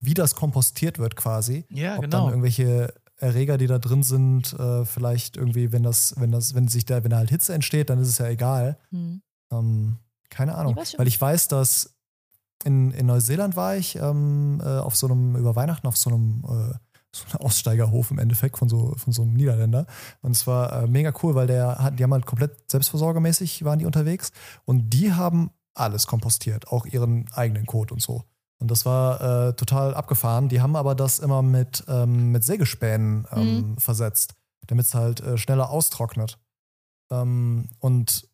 wie 0.00 0.14
das 0.14 0.34
kompostiert 0.34 0.98
wird 0.98 1.16
quasi. 1.16 1.64
Ja, 1.70 1.96
ob 1.96 2.02
dann 2.02 2.10
genau. 2.10 2.28
irgendwelche 2.28 2.92
Erreger, 3.18 3.56
die 3.56 3.66
da 3.66 3.78
drin 3.78 4.02
sind, 4.02 4.52
äh, 4.54 4.84
vielleicht 4.84 5.36
irgendwie, 5.36 5.72
wenn 5.72 5.82
das, 5.82 6.14
wenn 6.18 6.32
das, 6.32 6.54
wenn 6.54 6.68
sich 6.68 6.84
da, 6.84 7.02
wenn 7.02 7.10
da 7.10 7.16
halt 7.18 7.30
Hitze 7.30 7.54
entsteht, 7.54 7.88
dann 7.88 7.98
ist 7.98 8.08
es 8.08 8.18
ja 8.18 8.28
egal. 8.28 8.78
Mhm. 8.90 9.22
Ähm, 9.50 9.96
keine 10.28 10.54
Ahnung. 10.54 10.78
Ich. 10.82 10.98
Weil 10.98 11.08
ich 11.08 11.20
weiß, 11.20 11.48
dass 11.48 11.94
in, 12.64 12.90
in 12.90 13.06
Neuseeland 13.06 13.56
war 13.56 13.76
ich 13.76 13.96
ähm, 13.96 14.60
äh, 14.62 14.66
auf 14.66 14.96
so 14.96 15.06
einem, 15.06 15.36
über 15.36 15.56
Weihnachten 15.56 15.86
auf 15.86 15.96
so 15.96 16.10
einem 16.10 16.44
äh, 16.44 16.74
so 17.16 17.24
einem 17.30 17.46
Aussteigerhof 17.46 18.10
im 18.10 18.18
Endeffekt 18.18 18.58
von 18.58 18.68
so, 18.68 18.94
von 18.96 19.12
so 19.12 19.22
einem 19.22 19.34
Niederländer. 19.34 19.86
Und 20.22 20.32
es 20.32 20.46
war 20.46 20.82
äh, 20.82 20.86
mega 20.86 21.12
cool, 21.22 21.34
weil 21.34 21.46
der 21.46 21.78
hat, 21.78 21.98
die 21.98 22.02
haben 22.02 22.12
halt 22.12 22.26
komplett 22.26 22.70
selbstversorgermäßig 22.70 23.64
waren 23.64 23.78
die 23.78 23.86
unterwegs 23.86 24.32
und 24.64 24.90
die 24.90 25.12
haben 25.12 25.50
alles 25.74 26.06
kompostiert, 26.06 26.68
auch 26.68 26.86
ihren 26.86 27.26
eigenen 27.32 27.66
Kot 27.66 27.92
und 27.92 28.00
so. 28.00 28.24
Und 28.58 28.70
das 28.70 28.86
war 28.86 29.48
äh, 29.48 29.52
total 29.54 29.94
abgefahren. 29.94 30.48
Die 30.48 30.60
haben 30.60 30.76
aber 30.76 30.94
das 30.94 31.18
immer 31.18 31.42
mit, 31.42 31.84
ähm, 31.88 32.32
mit 32.32 32.42
Sägespänen 32.42 33.26
ähm, 33.32 33.76
versetzt, 33.78 34.34
damit 34.66 34.86
es 34.86 34.94
halt 34.94 35.20
äh, 35.20 35.36
schneller 35.36 35.70
austrocknet. 35.70 36.38
Ähm, 37.10 37.68
und 37.80 38.28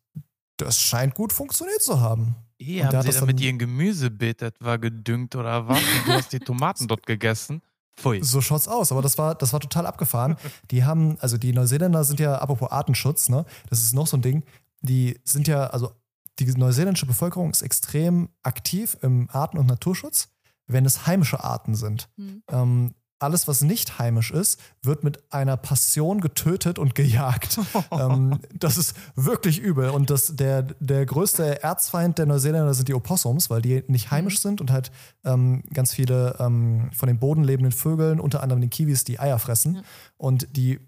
das 0.57 0.79
scheint 0.79 1.15
gut 1.15 1.33
funktioniert 1.33 1.81
zu 1.81 1.99
haben. 1.99 2.35
Der 2.59 2.85
haben 2.85 2.95
hat 2.95 3.03
sie 3.03 3.09
das 3.09 3.19
damit 3.19 3.41
ihren 3.41 3.59
Gemüsebeet 3.59 4.41
etwa 4.41 4.77
gedüngt 4.77 5.35
oder 5.35 5.67
was? 5.67 5.79
Und 5.79 6.07
du 6.07 6.11
hast 6.13 6.31
die 6.31 6.39
Tomaten 6.39 6.87
dort 6.87 7.05
gegessen? 7.05 7.61
Pfui. 7.97 8.23
So 8.23 8.41
schaut's 8.41 8.67
aus, 8.67 8.91
aber 8.91 9.01
das 9.01 9.17
war, 9.17 9.35
das 9.35 9.53
war 9.53 9.59
total 9.59 9.85
abgefahren. 9.85 10.37
Die 10.71 10.83
haben, 10.83 11.17
also 11.19 11.37
die 11.37 11.53
Neuseeländer 11.53 12.03
sind 12.03 12.19
ja, 12.19 12.37
apropos 12.37 12.71
Artenschutz, 12.71 13.29
ne, 13.29 13.45
das 13.69 13.81
ist 13.81 13.93
noch 13.93 14.07
so 14.07 14.17
ein 14.17 14.21
Ding, 14.21 14.43
die 14.81 15.19
sind 15.23 15.47
ja, 15.47 15.67
also 15.67 15.91
die 16.39 16.45
neuseeländische 16.45 17.05
Bevölkerung 17.05 17.51
ist 17.51 17.61
extrem 17.61 18.29
aktiv 18.41 18.97
im 19.01 19.29
Arten- 19.31 19.57
und 19.57 19.67
Naturschutz, 19.67 20.29
wenn 20.67 20.85
es 20.85 21.05
heimische 21.05 21.43
Arten 21.43 21.75
sind. 21.75 22.09
Hm. 22.17 22.43
Ähm, 22.49 22.95
alles, 23.23 23.47
was 23.47 23.61
nicht 23.61 23.99
heimisch 23.99 24.31
ist, 24.31 24.59
wird 24.81 25.03
mit 25.03 25.31
einer 25.31 25.55
Passion 25.55 26.19
getötet 26.19 26.77
und 26.77 26.93
gejagt. 26.93 27.57
ähm, 27.91 28.39
das 28.53 28.77
ist 28.77 28.95
wirklich 29.15 29.59
übel. 29.59 29.89
Und 29.89 30.09
das, 30.09 30.35
der, 30.35 30.63
der 30.63 31.05
größte 31.05 31.63
Erzfeind 31.63 32.17
der 32.17 32.25
Neuseeländer 32.25 32.73
sind 32.73 32.89
die 32.89 32.93
Opossums, 32.93 33.49
weil 33.49 33.61
die 33.61 33.83
nicht 33.87 34.11
heimisch 34.11 34.41
sind 34.41 34.59
und 34.59 34.71
halt 34.71 34.91
ähm, 35.23 35.63
ganz 35.73 35.93
viele 35.93 36.35
ähm, 36.39 36.89
von 36.93 37.07
den 37.07 37.17
Boden 37.17 37.43
lebenden 37.43 37.71
Vögeln, 37.71 38.19
unter 38.19 38.43
anderem 38.43 38.61
den 38.61 38.69
Kiwis, 38.69 39.05
die 39.05 39.19
Eier 39.19 39.39
fressen. 39.39 39.75
Ja. 39.75 39.81
Und 40.17 40.55
die 40.57 40.79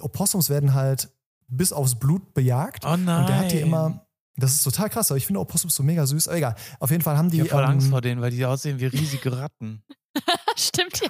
Opossums 0.00 0.48
werden 0.48 0.72
halt 0.72 1.10
bis 1.48 1.72
aufs 1.72 1.96
Blut 1.96 2.32
bejagt. 2.32 2.86
Oh 2.86 2.96
nein. 2.96 3.20
Und 3.20 3.28
der 3.28 3.38
hat 3.38 3.52
die 3.52 3.60
immer. 3.60 4.03
Das 4.36 4.54
ist 4.54 4.64
total 4.64 4.90
krass, 4.90 5.10
aber 5.10 5.18
ich 5.18 5.26
finde 5.26 5.40
Opossums 5.40 5.74
so 5.74 5.82
mega 5.82 6.06
süß. 6.06 6.28
Aber 6.28 6.36
egal. 6.36 6.54
Auf 6.80 6.90
jeden 6.90 7.02
Fall 7.02 7.16
haben 7.16 7.30
die. 7.30 7.36
Ich 7.36 7.42
habe 7.42 7.50
voll 7.50 7.64
Angst 7.64 7.86
ähm, 7.86 7.90
vor 7.92 8.00
denen, 8.00 8.20
weil 8.20 8.30
die 8.30 8.44
aussehen 8.44 8.80
wie 8.80 8.86
riesige 8.86 9.36
Ratten. 9.36 9.82
Stimmt, 10.56 11.00
ja. 11.00 11.08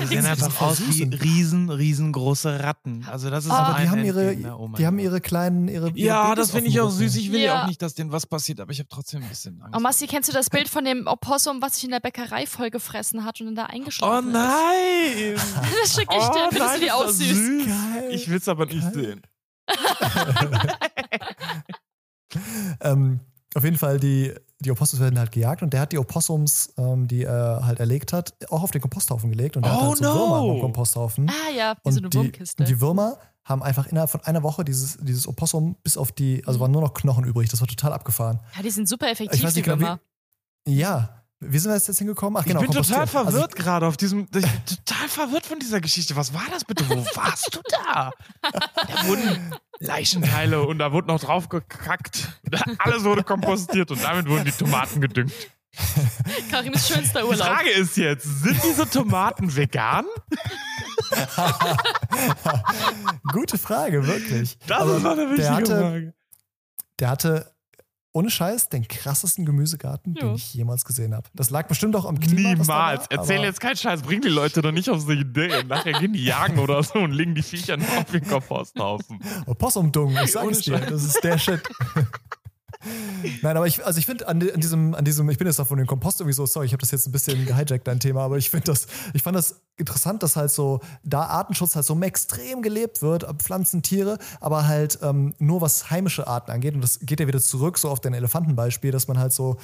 Die 0.00 0.06
sehen 0.06 0.22
sind 0.22 0.26
einfach 0.26 0.60
aus 0.62 0.78
süß 0.78 0.98
wie 0.98 1.04
riesen, 1.14 1.70
riesengroße 1.70 2.60
Ratten. 2.60 3.06
Also 3.10 3.30
das 3.30 3.44
ist 3.44 3.50
aber 3.52 3.72
mein 3.72 3.84
die 3.84 3.90
haben 3.90 4.04
ihre, 4.04 4.28
Endgegner. 4.30 4.58
Oh 4.58 4.66
mein 4.68 4.78
die 4.78 4.86
haben 4.86 4.98
ihre 4.98 5.20
kleinen, 5.20 5.68
ihre. 5.68 5.88
ihre 5.90 5.98
Ja, 5.98 6.34
das 6.34 6.50
finde 6.50 6.68
ich 6.68 6.80
auch 6.80 6.90
süß. 6.90 7.14
Ich 7.16 7.30
will 7.32 7.40
ja 7.40 7.46
Ja. 7.46 7.62
auch 7.62 7.66
nicht, 7.68 7.80
dass 7.82 7.94
denen 7.94 8.10
was 8.12 8.26
passiert, 8.26 8.60
aber 8.60 8.72
ich 8.72 8.78
habe 8.80 8.88
trotzdem 8.88 9.22
ein 9.22 9.28
bisschen 9.28 9.60
Angst. 9.62 9.76
Oh, 9.76 9.80
Massi, 9.80 10.06
kennst 10.06 10.28
du 10.28 10.32
das 10.32 10.50
Bild 10.50 10.68
von 10.68 10.84
dem 10.84 11.06
Opossum, 11.06 11.60
was 11.62 11.74
sich 11.76 11.84
in 11.84 11.90
der 11.90 12.00
Bäckerei 12.00 12.46
vollgefressen 12.46 13.24
hat 13.24 13.40
und 13.40 13.46
dann 13.46 13.54
da 13.56 13.64
oh 13.64 13.72
eingeschlafen 13.72 14.32
nein! 14.32 15.16
ist? 15.34 15.44
Das 15.82 15.94
schicke 15.94 16.16
ich 16.16 16.22
oh 16.24 16.32
dir. 16.32 16.48
Findest 16.50 16.58
nein, 16.58 16.74
du 16.74 16.80
die 16.80 16.86
ist 16.86 16.92
auch 16.92 17.06
das 17.06 17.18
süß? 17.18 17.66
Geil. 17.66 18.08
Ich 18.10 18.28
will 18.28 18.38
es 18.38 18.48
aber 18.48 18.66
nicht 18.66 18.92
Geil. 18.92 18.94
sehen. 18.94 19.22
Ähm, 22.80 23.20
auf 23.54 23.64
jeden 23.64 23.76
Fall, 23.76 24.00
die, 24.00 24.32
die 24.60 24.70
Opossums 24.70 25.00
werden 25.00 25.18
halt 25.18 25.30
gejagt 25.32 25.62
und 25.62 25.72
der 25.74 25.80
hat 25.82 25.92
die 25.92 25.98
Opossums, 25.98 26.72
ähm, 26.78 27.06
die 27.06 27.24
er 27.24 27.60
halt 27.66 27.80
erlegt 27.80 28.12
hat, 28.12 28.34
auch 28.50 28.62
auf 28.62 28.70
den 28.70 28.80
Komposthaufen 28.80 29.30
gelegt 29.30 29.56
und 29.56 29.64
der 29.66 29.72
Oh 29.72 29.76
hat 29.76 29.82
halt 29.88 29.98
so 29.98 30.04
no. 30.04 30.14
Würmer 30.14 30.52
am 30.54 30.60
Komposthaufen. 30.60 31.28
Ah 31.28 31.50
ja, 31.56 31.74
wie 31.84 31.92
so 31.92 31.98
eine 31.98 32.06
und 32.06 32.14
die, 32.14 32.18
Wurmkiste. 32.18 32.62
und 32.62 32.68
die 32.68 32.80
Würmer 32.80 33.18
haben 33.44 33.62
einfach 33.62 33.86
innerhalb 33.88 34.08
von 34.08 34.20
einer 34.22 34.42
Woche 34.42 34.64
dieses, 34.64 34.96
dieses 35.02 35.26
Opossum 35.28 35.76
bis 35.82 35.96
auf 35.96 36.12
die, 36.12 36.42
also 36.46 36.60
waren 36.60 36.70
nur 36.70 36.80
noch 36.80 36.94
Knochen 36.94 37.24
übrig. 37.24 37.48
Das 37.50 37.60
war 37.60 37.68
total 37.68 37.92
abgefahren. 37.92 38.40
ja, 38.56 38.62
die 38.62 38.70
sind 38.70 38.88
super 38.88 39.06
Ich 39.06 39.12
effektiv, 39.12 39.42
weiß 39.42 39.52
die 39.52 39.58
nicht 39.60 39.64
genau, 39.66 39.80
Würmer. 39.80 40.00
wie, 40.64 40.78
ja. 40.78 41.21
Wie 41.44 41.58
sind 41.58 41.72
wir 41.72 41.76
jetzt 41.76 41.98
hingekommen? 41.98 42.40
Ach 42.40 42.44
genau, 42.46 42.60
ich 42.62 42.70
bin 42.70 42.76
total. 42.82 43.00
Also 43.00 43.10
verwirrt 43.10 43.56
gerade 43.56 43.86
auf 43.86 43.96
diesem. 43.96 44.20
Ich 44.24 44.30
bin 44.30 44.44
total 44.64 45.08
verwirrt 45.08 45.44
von 45.46 45.58
dieser 45.58 45.80
Geschichte. 45.80 46.14
Was 46.14 46.32
war 46.32 46.44
das 46.50 46.64
bitte? 46.64 46.88
Wo 46.88 47.04
warst 47.16 47.56
du 47.56 47.60
da? 47.68 48.12
Da 48.52 49.06
wurden 49.06 49.52
Leichenteile 49.80 50.62
und 50.62 50.78
da 50.78 50.92
wurde 50.92 51.08
noch 51.08 51.20
drauf 51.20 51.48
gekackt. 51.48 52.28
Alles 52.78 53.02
wurde 53.04 53.24
kompostiert 53.24 53.90
und 53.90 54.02
damit 54.04 54.28
wurden 54.28 54.44
die 54.44 54.52
Tomaten 54.52 55.00
gedüngt. 55.00 55.32
Karims 56.50 56.86
schönster 56.86 57.20
Die 57.22 57.26
Urlaub. 57.26 57.46
Frage 57.46 57.70
ist 57.70 57.96
jetzt: 57.96 58.24
Sind 58.42 58.62
diese 58.62 58.88
Tomaten 58.88 59.54
vegan? 59.56 60.04
Gute 63.32 63.58
Frage, 63.58 64.06
wirklich. 64.06 64.58
Das 64.66 64.80
Aber 64.82 64.96
ist 64.96 65.02
noch 65.02 65.12
eine 65.12 65.30
wichtige 65.30 65.42
der 65.42 65.54
hatte, 65.56 65.78
Frage. 65.80 66.14
der 67.00 67.10
hatte 67.10 67.52
ohne 68.12 68.30
Scheiß 68.30 68.68
den 68.68 68.86
krassesten 68.86 69.44
Gemüsegarten, 69.46 70.14
Ja. 70.14 70.26
den 70.26 70.34
ich 70.34 70.52
jemals 70.54 70.84
gesehen 70.84 71.14
habe. 71.14 71.28
Das 71.34 71.50
lag 71.50 71.66
bestimmt 71.66 71.96
auch 71.96 72.04
am 72.04 72.20
Klima. 72.20 72.54
da 72.54 72.66
war, 72.68 72.90
Niemals. 72.92 73.06
Erzähl 73.10 73.40
jetzt 73.42 73.60
keinen 73.60 73.76
Scheiß. 73.76 74.02
Bring 74.02 74.20
die 74.20 74.28
Leute 74.28 74.60
doch 74.62 74.72
nicht 74.72 74.90
auf 74.90 75.00
so 75.00 75.10
Ideen. 75.12 75.66
Nachher 75.68 75.92
gehen 75.92 76.12
die 76.12 76.24
jagen 76.24 76.58
oder 76.58 76.82
so 76.82 76.98
und 76.98 77.12
legen 77.12 77.34
die 77.34 77.42
Viecher 77.42 77.76
auf 77.78 78.04
den 78.12 78.26
Komposthaufen. 78.26 79.18
Opossum-Dung, 79.46 80.16
ich 80.22 80.32
sag 80.32 80.42
Ohne 80.44 80.52
es 80.52 80.60
dir, 80.60 80.78
das 80.78 81.04
ist 81.04 81.24
der 81.24 81.38
Shit. 81.38 81.62
Nein, 83.42 83.56
aber 83.56 83.66
ich, 83.66 83.84
also 83.84 83.98
ich 83.98 84.06
finde 84.06 84.28
an, 84.28 84.42
an 84.42 84.60
diesem, 84.60 84.94
an 84.94 85.04
diesem, 85.04 85.28
ich 85.30 85.38
bin 85.38 85.46
jetzt 85.46 85.60
auch 85.60 85.66
von 85.66 85.78
dem 85.78 85.86
Kompost 85.86 86.20
irgendwie 86.20 86.34
so, 86.34 86.46
sorry, 86.46 86.66
ich 86.66 86.72
habe 86.72 86.80
das 86.80 86.90
jetzt 86.90 87.06
ein 87.06 87.12
bisschen 87.12 87.46
gehijackt, 87.46 87.86
dein 87.86 88.00
Thema, 88.00 88.22
aber 88.22 88.38
ich 88.38 88.50
finde 88.50 88.66
das, 88.66 88.86
ich 89.14 89.22
fand 89.22 89.36
das 89.36 89.60
interessant, 89.76 90.22
dass 90.22 90.36
halt 90.36 90.50
so, 90.50 90.80
da 91.04 91.26
Artenschutz 91.26 91.74
halt 91.76 91.84
so 91.84 91.98
extrem 92.00 92.62
gelebt 92.62 93.02
wird, 93.02 93.24
ab 93.24 93.42
Pflanzen, 93.42 93.82
Tiere, 93.82 94.18
aber 94.40 94.66
halt 94.66 94.98
ähm, 95.02 95.34
nur 95.38 95.60
was 95.60 95.90
heimische 95.90 96.26
Arten 96.26 96.50
angeht. 96.50 96.74
Und 96.74 96.82
das 96.82 97.00
geht 97.00 97.20
ja 97.20 97.26
wieder 97.26 97.40
zurück 97.40 97.78
so 97.78 97.88
auf 97.88 98.00
dein 98.00 98.14
Elefantenbeispiel, 98.14 98.90
dass 98.90 99.08
man 99.08 99.18
halt 99.18 99.32
so 99.32 99.56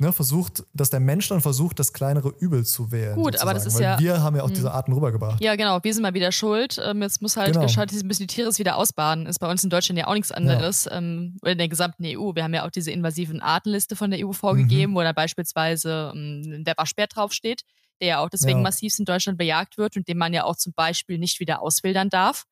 ne, 0.00 0.12
versucht, 0.12 0.64
dass 0.74 0.90
der 0.90 1.00
Mensch 1.00 1.28
dann 1.28 1.40
versucht, 1.40 1.78
das 1.78 1.92
kleinere 1.92 2.30
Übel 2.38 2.64
zu 2.64 2.90
wählen. 2.90 3.14
Gut, 3.16 3.40
aber 3.40 3.54
das 3.54 3.64
sozusagen. 3.64 3.84
ist 3.94 3.98
Weil 3.98 4.06
ja- 4.06 4.16
Wir 4.16 4.22
haben 4.22 4.36
ja 4.36 4.42
auch 4.42 4.48
Mhm. 4.48 4.54
diese 4.54 4.72
Arten 4.72 4.92
rübergebracht. 4.92 5.40
Ja, 5.42 5.54
genau. 5.56 5.78
Wir 5.82 5.92
sind 5.94 6.02
mal 6.02 6.14
wieder 6.14 6.32
schuld. 6.32 6.80
Ähm, 6.84 7.02
jetzt 7.02 7.22
muss 7.22 7.36
halt 7.36 7.52
Genau. 7.52 7.66
geschaut, 7.66 7.92
dass 7.92 8.02
müssen 8.02 8.22
die 8.22 8.26
Tiere 8.26 8.48
es 8.48 8.58
wieder 8.58 8.76
ausbaden. 8.76 9.26
Ist 9.26 9.38
bei 9.38 9.50
uns 9.50 9.62
in 9.64 9.70
Deutschland 9.70 9.98
ja 9.98 10.06
auch 10.06 10.14
nichts 10.14 10.32
anderes. 10.32 10.88
Ähm, 10.90 11.36
oder 11.42 11.52
in 11.52 11.58
der 11.58 11.68
gesamten 11.68 12.04
EU. 12.04 12.34
Wir 12.34 12.44
haben 12.44 12.54
ja 12.54 12.66
auch 12.66 12.70
diese 12.70 12.90
invasiven 12.90 13.40
Artenliste 13.40 13.94
von 13.96 14.10
der 14.10 14.20
EU 14.24 14.28
Mhm. 14.28 14.32
vorgegeben, 14.34 14.94
wo 14.94 15.02
da 15.02 15.12
beispielsweise 15.12 16.12
ähm, 16.14 16.64
der 16.64 16.74
Waschbär 16.76 17.06
draufsteht, 17.06 17.62
der 18.00 18.08
ja 18.08 18.18
auch 18.24 18.30
deswegen 18.30 18.58
Ja. 18.58 18.62
massiv 18.64 18.98
in 18.98 19.04
Deutschland 19.04 19.38
bejagt 19.38 19.76
wird 19.78 19.96
und 19.96 20.08
den 20.08 20.16
man 20.18 20.32
ja 20.32 20.44
auch 20.44 20.56
zum 20.56 20.72
Beispiel 20.74 21.18
nicht 21.18 21.40
wieder 21.40 21.60
auswildern 21.62 22.08
darf. 22.08 22.44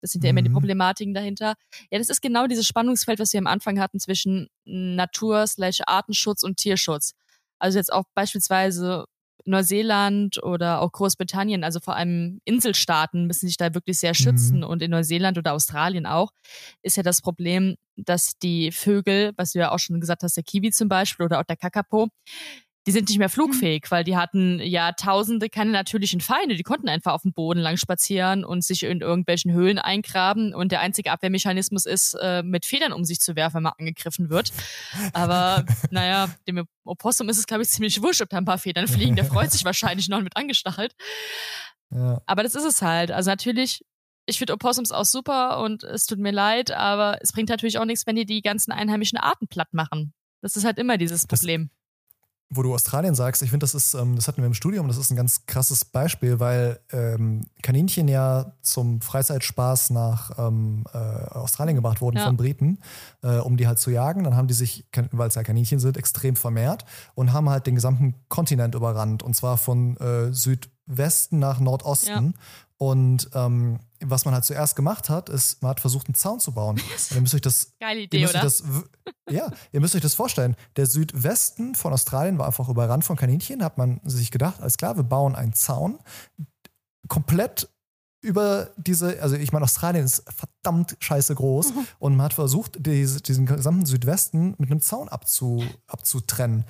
Das 0.00 0.10
sind 0.12 0.24
ja 0.24 0.30
immer 0.30 0.42
die 0.42 0.48
Mhm. 0.48 0.54
Problematiken 0.54 1.14
dahinter. 1.14 1.54
Ja, 1.90 1.98
das 1.98 2.08
ist 2.08 2.20
genau 2.22 2.46
dieses 2.46 2.66
Spannungsfeld, 2.66 3.18
was 3.18 3.32
wir 3.32 3.38
am 3.40 3.46
Anfang 3.46 3.80
hatten 3.80 3.98
zwischen 4.00 4.48
Natur, 4.64 5.46
slash 5.46 5.80
Artenschutz 5.86 6.42
und 6.42 6.56
Tierschutz. 6.58 7.14
Also 7.58 7.78
jetzt 7.78 7.92
auch 7.92 8.04
beispielsweise 8.14 9.04
Neuseeland 9.44 10.42
oder 10.42 10.80
auch 10.82 10.92
Großbritannien, 10.92 11.64
also 11.64 11.80
vor 11.80 11.96
allem 11.96 12.40
Inselstaaten 12.44 13.26
müssen 13.26 13.46
sich 13.48 13.56
da 13.56 13.72
wirklich 13.74 13.98
sehr 13.98 14.12
schützen 14.14 14.58
Mhm. 14.58 14.64
und 14.64 14.82
in 14.82 14.90
Neuseeland 14.90 15.38
oder 15.38 15.54
Australien 15.54 16.06
auch, 16.06 16.32
ist 16.82 16.96
ja 16.98 17.02
das 17.02 17.22
Problem, 17.22 17.76
dass 17.96 18.32
die 18.42 18.70
Vögel, 18.72 19.32
was 19.36 19.52
du 19.52 19.60
ja 19.60 19.70
auch 19.72 19.78
schon 19.78 20.00
gesagt 20.00 20.22
hast, 20.22 20.36
der 20.36 20.44
Kiwi 20.44 20.70
zum 20.70 20.88
Beispiel 20.88 21.24
oder 21.26 21.40
auch 21.40 21.44
der 21.44 21.56
Kakapo, 21.56 22.08
die 22.88 22.92
sind 22.92 23.10
nicht 23.10 23.18
mehr 23.18 23.28
flugfähig, 23.28 23.90
weil 23.90 24.02
die 24.02 24.16
hatten 24.16 24.60
ja 24.60 24.92
tausende 24.92 25.50
keine 25.50 25.72
natürlichen 25.72 26.22
Feinde. 26.22 26.56
Die 26.56 26.62
konnten 26.62 26.88
einfach 26.88 27.12
auf 27.12 27.20
dem 27.20 27.34
Boden 27.34 27.60
lang 27.60 27.76
spazieren 27.76 28.46
und 28.46 28.64
sich 28.64 28.82
in 28.82 29.02
irgendwelchen 29.02 29.52
Höhlen 29.52 29.78
eingraben. 29.78 30.54
Und 30.54 30.72
der 30.72 30.80
einzige 30.80 31.12
Abwehrmechanismus 31.12 31.84
ist, 31.84 32.14
äh, 32.14 32.42
mit 32.42 32.64
Federn 32.64 32.94
um 32.94 33.04
sich 33.04 33.20
zu 33.20 33.36
werfen, 33.36 33.56
wenn 33.56 33.64
man 33.64 33.74
angegriffen 33.78 34.30
wird. 34.30 34.52
Aber 35.12 35.66
naja, 35.90 36.30
dem 36.46 36.64
Opossum 36.82 37.28
ist 37.28 37.36
es, 37.36 37.46
glaube 37.46 37.62
ich, 37.62 37.68
ziemlich 37.68 38.00
wurscht, 38.02 38.22
ob 38.22 38.30
da 38.30 38.38
ein 38.38 38.46
paar 38.46 38.56
Federn 38.56 38.88
fliegen. 38.88 39.16
Der 39.16 39.26
freut 39.26 39.52
sich 39.52 39.66
wahrscheinlich 39.66 40.08
noch 40.08 40.22
mit 40.22 40.34
angestachelt. 40.38 40.94
Ja. 41.90 42.22
Aber 42.24 42.42
das 42.42 42.54
ist 42.54 42.64
es 42.64 42.80
halt. 42.80 43.10
Also 43.10 43.28
natürlich, 43.28 43.84
ich 44.24 44.38
finde 44.38 44.54
Opossums 44.54 44.92
auch 44.92 45.04
super 45.04 45.60
und 45.60 45.84
es 45.84 46.06
tut 46.06 46.20
mir 46.20 46.32
leid, 46.32 46.70
aber 46.70 47.18
es 47.20 47.32
bringt 47.32 47.50
natürlich 47.50 47.76
auch 47.76 47.84
nichts, 47.84 48.06
wenn 48.06 48.16
die 48.16 48.24
die 48.24 48.40
ganzen 48.40 48.72
einheimischen 48.72 49.18
Arten 49.18 49.46
platt 49.46 49.74
machen. 49.74 50.14
Das 50.40 50.56
ist 50.56 50.64
halt 50.64 50.78
immer 50.78 50.96
dieses 50.96 51.26
Problem. 51.26 51.68
Wo 52.50 52.62
du 52.62 52.72
Australien 52.74 53.14
sagst, 53.14 53.42
ich 53.42 53.50
finde, 53.50 53.64
das 53.64 53.74
ist, 53.74 53.94
ähm, 53.94 54.16
das 54.16 54.26
hatten 54.26 54.40
wir 54.40 54.46
im 54.46 54.54
Studium, 54.54 54.88
das 54.88 54.96
ist 54.96 55.10
ein 55.10 55.16
ganz 55.16 55.44
krasses 55.46 55.84
Beispiel, 55.84 56.40
weil 56.40 56.80
ähm, 56.92 57.42
Kaninchen 57.62 58.08
ja 58.08 58.52
zum 58.62 59.02
Freizeitspaß 59.02 59.90
nach 59.90 60.30
ähm, 60.38 60.84
äh, 60.92 60.96
Australien 60.98 61.76
gebracht 61.76 62.00
wurden 62.00 62.16
Ja. 62.16 62.24
von 62.24 62.36
Briten, 62.38 62.78
äh, 63.22 63.36
um 63.36 63.56
die 63.58 63.66
halt 63.66 63.78
zu 63.78 63.90
jagen. 63.90 64.24
Dann 64.24 64.34
haben 64.34 64.48
die 64.48 64.54
sich, 64.54 64.86
weil 65.12 65.28
es 65.28 65.34
ja 65.34 65.42
Kaninchen 65.42 65.78
sind, 65.78 65.96
extrem 65.98 66.36
vermehrt 66.36 66.84
und 67.14 67.32
haben 67.32 67.50
halt 67.50 67.66
den 67.66 67.74
gesamten 67.74 68.14
Kontinent 68.28 68.74
überrannt 68.74 69.22
und 69.22 69.34
zwar 69.34 69.58
von 69.58 69.96
äh, 69.98 70.32
Südwesten 70.32 71.38
nach 71.38 71.60
Nordosten. 71.60 72.34
Und 72.78 73.28
ähm, 73.34 73.80
was 74.04 74.24
man 74.24 74.34
halt 74.34 74.44
zuerst 74.44 74.76
gemacht 74.76 75.08
hat, 75.08 75.28
ist, 75.28 75.62
man 75.62 75.70
hat 75.70 75.80
versucht, 75.80 76.06
einen 76.08 76.14
Zaun 76.14 76.40
zu 76.40 76.52
bauen. 76.52 76.76
Und 77.10 77.16
ihr 77.16 77.20
müsst 77.20 77.34
euch 77.34 77.40
das 77.40 77.72
Geile 77.80 78.00
Ihr 78.00 78.04
Idee, 78.06 78.20
müsst, 78.22 78.34
euch 78.34 78.40
oder? 78.40 78.44
das, 78.44 78.62
w- 78.64 79.34
ja, 79.34 79.50
ihr 79.72 79.80
müsst 79.80 79.94
euch 79.94 80.02
das 80.02 80.14
vorstellen. 80.14 80.56
Der 80.76 80.86
Südwesten 80.86 81.74
von 81.74 81.92
Australien 81.92 82.38
war 82.38 82.46
einfach 82.46 82.68
überrannt 82.68 83.04
von 83.04 83.16
Kaninchen. 83.16 83.62
Hat 83.64 83.78
man 83.78 84.00
sich 84.04 84.30
gedacht, 84.30 84.60
alles 84.60 84.76
klar, 84.76 84.96
wir 84.96 85.02
bauen 85.04 85.34
einen 85.34 85.52
Zaun 85.54 85.98
komplett 87.08 87.68
über 88.20 88.70
diese, 88.76 89.22
also 89.22 89.36
ich 89.36 89.52
meine, 89.52 89.64
Australien 89.64 90.04
ist 90.04 90.24
verdammt 90.34 90.96
scheiße 90.98 91.34
groß 91.36 91.72
und 92.00 92.16
man 92.16 92.24
hat 92.24 92.34
versucht, 92.34 92.76
diese, 92.84 93.20
diesen 93.22 93.46
gesamten 93.46 93.86
Südwesten 93.86 94.56
mit 94.58 94.70
einem 94.70 94.80
Zaun 94.80 95.08
abzu, 95.08 95.64
abzutrennen. 95.86 96.64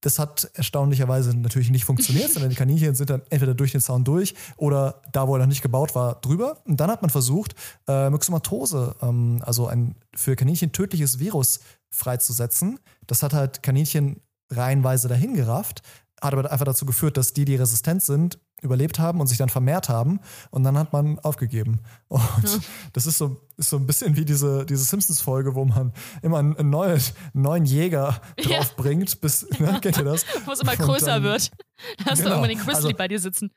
Das 0.00 0.18
hat 0.18 0.50
erstaunlicherweise 0.54 1.36
natürlich 1.36 1.70
nicht 1.70 1.84
funktioniert, 1.84 2.30
sondern 2.32 2.50
die 2.50 2.56
Kaninchen 2.56 2.94
sind 2.94 3.10
dann 3.10 3.22
entweder 3.30 3.54
durch 3.54 3.72
den 3.72 3.80
Zaun 3.80 4.04
durch 4.04 4.34
oder 4.56 5.02
da, 5.12 5.28
wo 5.28 5.34
er 5.34 5.40
noch 5.40 5.46
nicht 5.46 5.62
gebaut 5.62 5.94
war, 5.94 6.20
drüber. 6.20 6.58
Und 6.64 6.80
dann 6.80 6.90
hat 6.90 7.02
man 7.02 7.10
versucht, 7.10 7.54
äh, 7.86 8.10
Myxomatose, 8.10 8.96
ähm, 9.02 9.42
also 9.44 9.66
ein 9.66 9.94
für 10.14 10.36
Kaninchen 10.36 10.72
tödliches 10.72 11.18
Virus 11.18 11.60
freizusetzen. 11.90 12.78
Das 13.06 13.22
hat 13.22 13.32
halt 13.32 13.62
Kaninchen 13.62 14.20
reihenweise 14.50 15.08
dahin 15.08 15.34
gerafft, 15.34 15.82
hat 16.20 16.32
aber 16.32 16.50
einfach 16.50 16.64
dazu 16.64 16.86
geführt, 16.86 17.16
dass 17.16 17.32
die, 17.32 17.44
die 17.44 17.56
resistent 17.56 18.02
sind, 18.02 18.38
überlebt 18.62 18.98
haben 18.98 19.20
und 19.20 19.26
sich 19.26 19.38
dann 19.38 19.48
vermehrt 19.48 19.88
haben. 19.88 20.20
Und 20.50 20.64
dann 20.64 20.76
hat 20.78 20.92
man 20.92 21.18
aufgegeben. 21.20 21.80
Und 22.08 22.60
das 22.92 23.06
ist 23.06 23.18
so, 23.18 23.40
ist 23.56 23.70
so 23.70 23.76
ein 23.76 23.86
bisschen 23.86 24.16
wie 24.16 24.24
diese, 24.24 24.64
diese 24.66 24.84
Simpsons-Folge, 24.84 25.54
wo 25.54 25.64
man 25.64 25.92
immer 26.22 26.38
einen, 26.38 26.70
neuen, 26.70 27.00
neuen 27.32 27.64
Jäger 27.64 28.20
Ja. 28.38 28.58
draufbringt, 28.58 29.20
bis, 29.20 29.48
ne, 29.58 29.78
kennt 29.82 29.98
ihr 29.98 30.04
das? 30.04 30.24
Wo 30.44 30.52
es 30.52 30.60
immer 30.60 30.76
größer 30.76 31.06
dann- 31.06 31.22
wird. 31.22 31.50
Da 31.98 32.04
hast 32.06 32.18
du 32.18 32.24
Genau. 32.24 32.36
irgendwann 32.36 32.48
den 32.50 32.58
Grizzly 32.58 32.74
Also- 32.86 32.96
bei 32.96 33.08
dir 33.08 33.18
sitzen. 33.18 33.50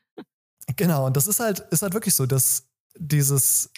Genau, 0.77 1.05
und 1.05 1.17
das 1.17 1.27
ist 1.27 1.39
halt, 1.39 1.59
ist 1.71 1.81
halt 1.81 1.93
wirklich 1.93 2.15
so, 2.15 2.25
dass 2.25 2.67
dieses, 2.97 3.69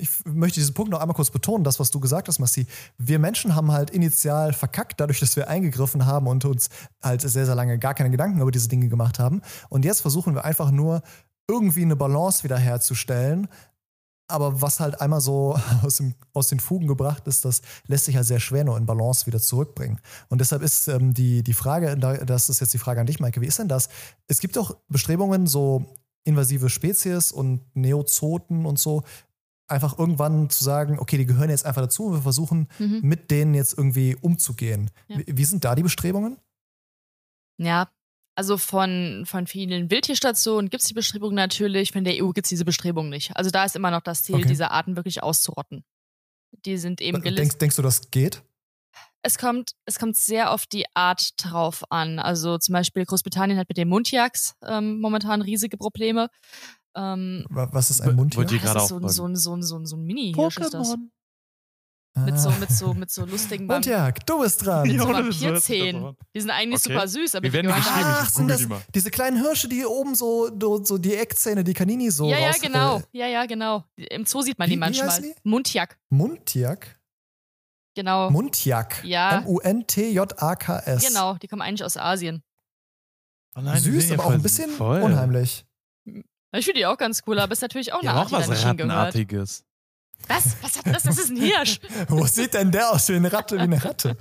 ich 0.00 0.10
möchte 0.24 0.60
diesen 0.60 0.74
Punkt 0.74 0.90
noch 0.90 1.00
einmal 1.00 1.14
kurz 1.14 1.30
betonen, 1.30 1.64
das, 1.64 1.80
was 1.80 1.90
du 1.90 2.00
gesagt 2.00 2.28
hast, 2.28 2.38
Massi. 2.38 2.66
Wir 2.98 3.18
Menschen 3.18 3.54
haben 3.54 3.72
halt 3.72 3.90
initial 3.90 4.52
verkackt, 4.52 5.00
dadurch, 5.00 5.20
dass 5.20 5.36
wir 5.36 5.48
eingegriffen 5.48 6.06
haben 6.06 6.26
und 6.26 6.44
uns 6.44 6.68
halt 7.02 7.22
sehr, 7.22 7.46
sehr 7.46 7.54
lange 7.54 7.78
gar 7.78 7.94
keine 7.94 8.10
Gedanken 8.10 8.40
über 8.40 8.50
diese 8.50 8.68
Dinge 8.68 8.88
gemacht 8.88 9.18
haben. 9.18 9.42
Und 9.68 9.84
jetzt 9.84 10.00
versuchen 10.00 10.34
wir 10.34 10.44
einfach 10.44 10.70
nur 10.70 11.02
irgendwie 11.48 11.82
eine 11.82 11.96
Balance 11.96 12.44
wiederherzustellen. 12.44 13.48
Aber 14.28 14.60
was 14.60 14.80
halt 14.80 15.00
einmal 15.00 15.20
so 15.20 15.58
aus, 15.82 15.98
dem, 15.98 16.14
aus 16.32 16.48
den 16.48 16.60
Fugen 16.60 16.86
gebracht 16.86 17.26
ist, 17.28 17.44
das 17.44 17.62
lässt 17.86 18.06
sich 18.06 18.16
halt 18.16 18.26
sehr 18.26 18.40
schwer 18.40 18.64
nur 18.64 18.76
in 18.76 18.86
Balance 18.86 19.26
wieder 19.26 19.40
zurückbringen. 19.40 20.00
Und 20.28 20.40
deshalb 20.40 20.62
ist 20.62 20.88
ähm, 20.88 21.14
die, 21.14 21.42
die 21.42 21.52
Frage, 21.52 21.96
das 21.96 22.48
ist 22.48 22.60
jetzt 22.60 22.74
die 22.74 22.78
Frage 22.78 23.00
an 23.00 23.06
dich, 23.06 23.20
Maike, 23.20 23.40
wie 23.40 23.46
ist 23.46 23.58
denn 23.58 23.68
das? 23.68 23.88
Es 24.26 24.40
gibt 24.40 24.56
doch 24.56 24.76
Bestrebungen, 24.88 25.46
so 25.46 25.94
invasive 26.26 26.68
Spezies 26.68 27.30
und 27.30 27.60
Neozoten 27.74 28.66
und 28.66 28.78
so 28.78 29.04
einfach 29.68 29.98
irgendwann 29.98 30.50
zu 30.50 30.62
sagen, 30.62 30.98
okay, 30.98 31.18
die 31.18 31.26
gehören 31.26 31.50
jetzt 31.50 31.66
einfach 31.66 31.82
dazu 31.82 32.06
und 32.06 32.14
wir 32.14 32.22
versuchen 32.22 32.68
mhm. 32.78 33.00
mit 33.02 33.30
denen 33.30 33.54
jetzt 33.54 33.76
irgendwie 33.76 34.16
umzugehen. 34.20 34.90
Ja. 35.08 35.18
Wie, 35.18 35.24
wie 35.38 35.44
sind 35.44 35.64
da 35.64 35.74
die 35.74 35.82
Bestrebungen? 35.82 36.38
Ja, 37.58 37.88
also 38.36 38.58
von, 38.58 39.24
von 39.26 39.46
vielen 39.46 39.90
Wildtierstationen 39.90 40.68
gibt 40.68 40.82
es 40.82 40.88
die 40.88 40.94
Bestrebung 40.94 41.34
natürlich, 41.34 41.92
von 41.92 42.04
der 42.04 42.22
EU 42.22 42.32
gibt 42.32 42.46
es 42.46 42.50
diese 42.50 42.66
Bestrebung 42.66 43.08
nicht. 43.08 43.34
Also 43.34 43.50
da 43.50 43.64
ist 43.64 43.76
immer 43.76 43.90
noch 43.90 44.02
das 44.02 44.22
Ziel, 44.22 44.36
okay. 44.36 44.46
diese 44.46 44.70
Arten 44.70 44.94
wirklich 44.94 45.22
auszurotten. 45.22 45.84
Die 46.64 46.76
sind 46.76 47.00
eben 47.00 47.22
gelistet. 47.22 47.38
Denkst, 47.38 47.58
denkst 47.58 47.76
du, 47.76 47.82
das 47.82 48.10
geht? 48.10 48.42
Es 49.22 49.38
kommt, 49.38 49.72
es 49.86 49.98
kommt 49.98 50.16
sehr 50.16 50.52
auf 50.52 50.66
die 50.66 50.84
Art 50.94 51.32
drauf 51.38 51.82
an. 51.90 52.18
Also 52.18 52.58
zum 52.58 52.74
Beispiel 52.74 53.04
Großbritannien 53.04 53.58
hat 53.58 53.68
mit 53.68 53.78
den 53.78 53.88
Mundjaks 53.88 54.54
ähm, 54.62 55.00
momentan 55.00 55.42
riesige 55.42 55.76
Probleme. 55.78 56.28
Ähm, 56.96 57.44
Was 57.50 57.90
ist 57.90 58.00
ein 58.00 58.16
Mundjak? 58.16 58.48
Das 58.62 58.84
ist 58.84 58.88
so, 58.88 58.96
ein, 58.96 59.08
so, 59.08 59.26
ein, 59.26 59.36
so, 59.36 59.54
ein, 59.54 59.62
so, 59.62 59.78
ein, 59.78 59.86
so 59.86 59.96
ein 59.96 60.02
Mini-Hirsch 60.02 60.58
ist 60.58 60.74
das. 60.74 60.96
Mit 62.24 62.40
so, 62.40 62.50
mit 62.52 62.70
so, 62.70 62.94
mit 62.94 63.10
so 63.10 63.26
lustigen 63.26 63.66
Mundjak, 63.66 64.24
du 64.24 64.40
bist 64.40 64.64
dran. 64.64 64.88
Mit 64.88 64.98
so 64.98 65.06
Vampirzähnen. 65.06 66.16
Die 66.34 66.40
sind 66.40 66.50
eigentlich 66.50 66.80
okay. 66.80 66.94
super 66.94 67.06
süß, 67.08 67.34
aber 67.34 67.46
die 67.46 67.52
werden 67.52 67.66
geschrieben. 67.66 68.06
Ach, 68.06 68.30
sind 68.30 68.48
das 68.48 68.66
diese 68.94 69.10
kleinen 69.10 69.36
Hirsche, 69.36 69.68
die 69.68 69.84
oben 69.84 70.14
so, 70.14 70.48
so 70.82 70.96
die 70.96 71.14
Eckzähne, 71.14 71.62
die 71.62 71.74
Kanini 71.74 72.10
so 72.10 72.26
Ja, 72.26 72.38
ja, 72.38 72.52
genau. 72.52 73.02
Ja, 73.12 73.26
ja, 73.26 73.44
genau. 73.44 73.84
Im 73.96 74.24
Zoo 74.24 74.40
sieht 74.40 74.58
man 74.58 74.66
wie, 74.68 74.72
die 74.72 74.78
manchmal. 74.78 75.34
Mundjak. 75.42 75.98
Mundjak? 76.08 76.98
Genau. 77.94 78.30
Mundjak. 78.30 79.04
Ja. 79.04 79.40
M-U-N-T-J-A-K-S. 79.40 81.06
Genau, 81.06 81.34
die 81.34 81.48
kommen 81.48 81.60
eigentlich 81.60 81.84
aus 81.84 81.98
Asien. 81.98 82.42
Oh 83.54 83.60
nein, 83.60 83.78
Süß, 83.78 84.12
aber 84.12 84.24
auch 84.24 84.30
ein 84.30 84.42
bisschen 84.42 84.70
voll. 84.70 85.02
unheimlich. 85.02 85.65
Ich 86.52 86.64
finde 86.64 86.80
die 86.80 86.86
auch 86.86 86.96
ganz 86.96 87.22
cool, 87.26 87.38
aber 87.38 87.52
es 87.52 87.58
ist 87.58 87.62
natürlich 87.62 87.92
auch 87.92 88.00
eine 88.00 88.06
ja, 88.06 88.14
Art, 88.14 88.26
auch 88.26 88.32
was 88.32 88.64
Rattenartiges. 88.64 89.64
Was? 90.28 90.56
Was 90.62 90.78
hat 90.78 90.86
das? 90.86 91.02
Das 91.04 91.18
ist 91.18 91.30
ein 91.30 91.36
Hirsch. 91.36 91.80
Wo 92.08 92.26
sieht 92.26 92.54
denn 92.54 92.70
der 92.70 92.90
aus 92.90 93.08
wie 93.08 93.14
eine 93.14 93.32
Ratte, 93.32 93.56
wie 93.56 93.62
eine 93.62 93.84
Ratte? 93.84 94.16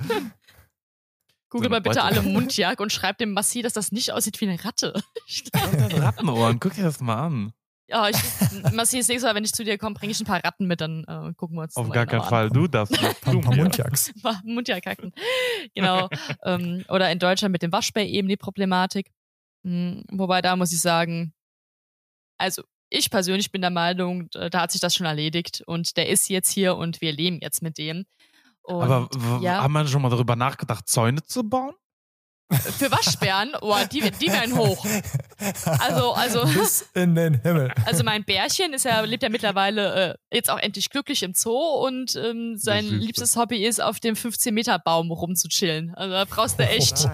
Google 1.49 1.69
mal 1.69 1.82
bitte 1.82 2.03
alle 2.03 2.21
Mundjag 2.21 2.80
und 2.80 2.91
schreib 2.91 3.17
dem 3.17 3.32
Massi, 3.32 3.61
dass 3.61 3.73
das 3.73 3.91
nicht 3.91 4.11
aussieht 4.11 4.41
wie 4.41 4.49
eine 4.49 4.63
Ratte. 4.63 4.93
Rattenohren, 5.53 6.59
guck 6.59 6.73
dir 6.73 6.84
das 6.84 6.99
mal 6.99 7.15
an. 7.15 7.53
Ja, 7.88 8.09
ich, 8.09 8.17
Massi, 8.73 8.97
das 8.97 9.07
nächste 9.07 9.28
Mal, 9.28 9.36
wenn 9.36 9.43
ich 9.43 9.53
zu 9.53 9.63
dir 9.63 9.78
komme, 9.78 9.93
bringe 9.93 10.11
ich 10.11 10.19
ein 10.19 10.26
paar 10.26 10.43
Ratten 10.43 10.65
mit, 10.65 10.82
dann 10.82 11.03
äh, 11.07 11.34
gucken 11.36 11.55
wir 11.55 11.61
uns 11.63 11.76
Auf 11.76 11.89
gar 11.91 12.07
keinen 12.07 12.23
Fall, 12.23 12.49
du 12.49 12.67
darfst 12.67 12.99
paar 13.21 13.34
Mundjacks. 13.34 14.11
Mundjaghacken. 14.43 15.13
Genau. 15.76 16.09
ähm, 16.43 16.84
oder 16.89 17.11
in 17.11 17.19
Deutschland 17.19 17.51
mit 17.51 17.61
dem 17.61 17.71
Waschbär 17.71 18.07
eben 18.07 18.28
die 18.28 18.38
Problematik. 18.38 19.11
Hm, 19.63 20.03
wobei 20.11 20.41
da 20.41 20.55
muss 20.55 20.73
ich 20.73 20.82
sagen, 20.82 21.34
also 22.38 22.63
ich 22.89 23.09
persönlich 23.09 23.51
bin 23.51 23.61
der 23.61 23.71
Meinung, 23.71 24.29
da 24.31 24.61
hat 24.61 24.71
sich 24.71 24.81
das 24.81 24.95
schon 24.95 25.05
erledigt 25.05 25.63
und 25.65 25.97
der 25.97 26.09
ist 26.09 26.29
jetzt 26.29 26.51
hier 26.51 26.75
und 26.75 27.01
wir 27.01 27.11
leben 27.11 27.39
jetzt 27.41 27.61
mit 27.61 27.77
dem. 27.77 28.05
Und, 28.61 28.81
Aber 28.81 29.09
ja. 29.41 29.61
haben 29.61 29.73
wir 29.73 29.88
schon 29.88 30.01
mal 30.01 30.09
darüber 30.09 30.36
nachgedacht, 30.36 30.88
Zäune 30.88 31.23
zu 31.23 31.43
bauen? 31.47 31.73
Für 32.51 32.91
Waschbären, 32.91 33.53
oh, 33.61 33.75
die, 33.91 34.01
die 34.01 34.27
werden 34.27 34.55
hoch. 34.55 34.86
Also, 35.79 36.13
also. 36.13 36.45
Bis 36.53 36.88
in 36.93 37.15
den 37.15 37.41
Himmel. 37.41 37.73
Also 37.86 38.03
mein 38.03 38.23
Bärchen 38.23 38.71
ist 38.73 38.86
ja, 38.86 39.01
lebt 39.01 39.23
ja 39.23 39.29
mittlerweile 39.29 40.11
äh, 40.11 40.36
jetzt 40.36 40.51
auch 40.51 40.59
endlich 40.59 40.91
glücklich 40.91 41.23
im 41.23 41.33
Zoo 41.33 41.57
und 41.57 42.15
ähm, 42.15 42.55
sein 42.55 42.86
liebstes 42.86 43.36
Hobby 43.36 43.65
ist, 43.65 43.81
auf 43.81 43.99
dem 43.99 44.13
15-Meter-Baum 44.13 45.11
rumzuchillen. 45.11 45.95
Also 45.95 46.13
da 46.13 46.25
brauchst 46.25 46.59
du 46.59 46.67
echt. 46.67 47.05
Oh 47.05 47.09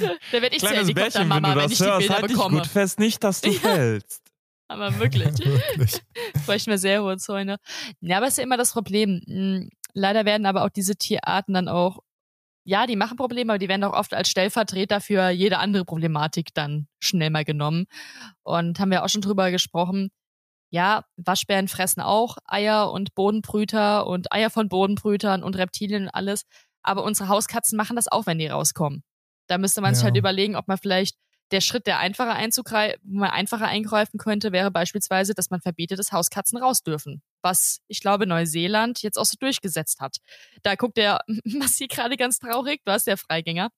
da 0.32 0.42
werde 0.42 0.54
ich 0.54 0.62
Kleines 0.62 0.86
zur 0.86 0.94
Helikoptermama, 0.94 1.48
wenn, 1.48 1.56
wenn 1.56 1.70
ich 1.70 1.78
die 1.78 1.84
Bilder 1.84 2.14
halt 2.14 2.26
bekomme. 2.28 2.60
Dich 2.60 2.62
gut 2.62 2.72
fest, 2.72 3.00
nicht, 3.00 3.24
dass 3.24 3.40
du 3.40 3.50
ja. 3.50 3.58
fällst. 3.58 4.21
Aber 4.72 4.98
wirklich. 4.98 5.26
wirklich. 5.38 6.02
Bräuchten 6.46 6.70
wir 6.70 6.78
sehr 6.78 7.02
hohe 7.02 7.18
Zäune. 7.18 7.58
Ja, 8.00 8.16
aber 8.16 8.26
es 8.26 8.34
ist 8.34 8.38
ja 8.38 8.44
immer 8.44 8.56
das 8.56 8.72
Problem. 8.72 9.20
Hm, 9.26 9.70
leider 9.92 10.24
werden 10.24 10.46
aber 10.46 10.64
auch 10.64 10.70
diese 10.70 10.96
Tierarten 10.96 11.54
dann 11.54 11.68
auch, 11.68 11.98
ja, 12.64 12.86
die 12.86 12.96
machen 12.96 13.16
Probleme, 13.16 13.52
aber 13.52 13.58
die 13.58 13.68
werden 13.68 13.84
auch 13.84 13.92
oft 13.92 14.14
als 14.14 14.30
Stellvertreter 14.30 15.00
für 15.00 15.30
jede 15.30 15.58
andere 15.58 15.84
Problematik 15.84 16.54
dann 16.54 16.86
schnell 17.00 17.30
mal 17.30 17.44
genommen. 17.44 17.86
Und 18.42 18.80
haben 18.80 18.90
wir 18.90 19.04
auch 19.04 19.08
schon 19.08 19.20
drüber 19.20 19.50
gesprochen. 19.50 20.10
Ja, 20.70 21.04
Waschbären 21.16 21.68
fressen 21.68 22.00
auch 22.00 22.38
Eier 22.46 22.90
und 22.90 23.14
Bodenbrüter 23.14 24.06
und 24.06 24.32
Eier 24.32 24.48
von 24.48 24.70
Bodenbrütern 24.70 25.42
und 25.42 25.56
Reptilien 25.58 26.04
und 26.04 26.08
alles. 26.10 26.44
Aber 26.82 27.04
unsere 27.04 27.28
Hauskatzen 27.28 27.76
machen 27.76 27.96
das 27.96 28.08
auch, 28.10 28.26
wenn 28.26 28.38
die 28.38 28.46
rauskommen. 28.46 29.02
Da 29.48 29.58
müsste 29.58 29.82
man 29.82 29.90
ja. 29.90 29.96
sich 29.96 30.04
halt 30.04 30.16
überlegen, 30.16 30.56
ob 30.56 30.68
man 30.68 30.78
vielleicht 30.78 31.16
der 31.52 31.60
Schritt, 31.60 31.86
der 31.86 31.98
einfacher 31.98 32.34
einzugreifen, 32.34 33.00
wo 33.04 33.20
man 33.20 33.30
einfacher 33.30 33.66
eingreifen 33.66 34.18
könnte, 34.18 34.52
wäre 34.52 34.70
beispielsweise, 34.70 35.34
dass 35.34 35.50
man 35.50 35.60
verbietet, 35.60 35.98
dass 35.98 36.12
Hauskatzen 36.12 36.58
raus 36.58 36.82
dürfen. 36.82 37.22
Was 37.42 37.80
ich 37.88 38.00
glaube 38.00 38.26
Neuseeland 38.26 39.02
jetzt 39.02 39.18
auch 39.18 39.24
so 39.24 39.36
durchgesetzt 39.38 40.00
hat. 40.00 40.16
Da 40.62 40.74
guckt 40.74 40.96
der 40.96 41.20
Massi 41.44 41.86
gerade 41.86 42.16
ganz 42.16 42.38
traurig, 42.38 42.80
du 42.84 42.92
hast 42.92 43.06
der 43.06 43.16
Freigänger. 43.16 43.70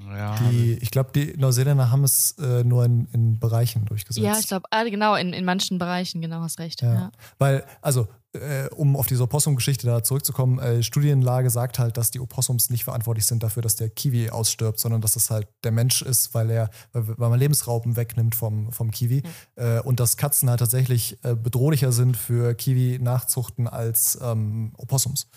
Ja. 0.00 0.36
Die, 0.38 0.74
ich 0.74 0.90
glaube, 0.90 1.10
die 1.14 1.34
Neuseeländer 1.36 1.90
haben 1.90 2.04
es 2.04 2.32
äh, 2.38 2.64
nur 2.64 2.84
in, 2.84 3.06
in, 3.12 3.38
Bereichen 3.38 3.84
durchgesetzt. 3.84 4.24
Ja, 4.24 4.38
ich 4.38 4.48
glaube, 4.48 4.66
ah, 4.70 4.82
genau, 4.84 5.14
in, 5.14 5.32
in 5.32 5.44
manchen 5.44 5.78
Bereichen, 5.78 6.20
genau, 6.20 6.40
hast 6.40 6.58
recht. 6.58 6.82
Ja. 6.82 6.94
ja. 6.94 7.12
Weil, 7.38 7.64
also, 7.80 8.08
äh, 8.32 8.68
um 8.74 8.96
auf 8.96 9.06
diese 9.06 9.22
Opossum-Geschichte 9.22 9.86
da 9.86 10.02
zurückzukommen, 10.02 10.58
äh, 10.58 10.82
Studienlage 10.82 11.48
sagt 11.48 11.78
halt, 11.78 11.96
dass 11.96 12.10
die 12.10 12.18
Opossums 12.18 12.70
nicht 12.70 12.82
verantwortlich 12.82 13.24
sind 13.24 13.44
dafür, 13.44 13.62
dass 13.62 13.76
der 13.76 13.88
Kiwi 13.88 14.30
ausstirbt, 14.30 14.80
sondern 14.80 15.00
dass 15.00 15.12
das 15.12 15.30
halt 15.30 15.46
der 15.62 15.70
Mensch 15.70 16.02
ist, 16.02 16.34
weil 16.34 16.50
er, 16.50 16.70
weil 16.92 17.30
man 17.30 17.38
Lebensrauben 17.38 17.96
wegnimmt 17.96 18.34
vom, 18.34 18.72
vom 18.72 18.90
Kiwi. 18.90 19.22
Mhm. 19.56 19.80
und 19.84 20.00
dass 20.00 20.16
Katzen 20.16 20.50
halt 20.50 20.58
tatsächlich 20.58 21.18
äh, 21.22 21.36
bedrohlicher 21.36 21.92
sind 21.92 22.16
für 22.16 22.54
Kiwi-Nachzuchten 22.54 23.68
als 23.68 24.18
ähm, 24.20 24.72
Opossums. 24.76 25.28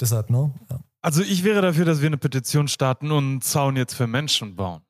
Deshalb, 0.00 0.30
ne? 0.30 0.52
Ja. 0.70 0.80
Also 1.06 1.22
ich 1.22 1.44
wäre 1.44 1.62
dafür, 1.62 1.84
dass 1.84 2.00
wir 2.00 2.08
eine 2.08 2.18
Petition 2.18 2.66
starten 2.66 3.12
und 3.12 3.24
einen 3.24 3.40
Zaun 3.40 3.76
jetzt 3.76 3.94
für 3.94 4.08
Menschen 4.08 4.56
bauen. 4.56 4.82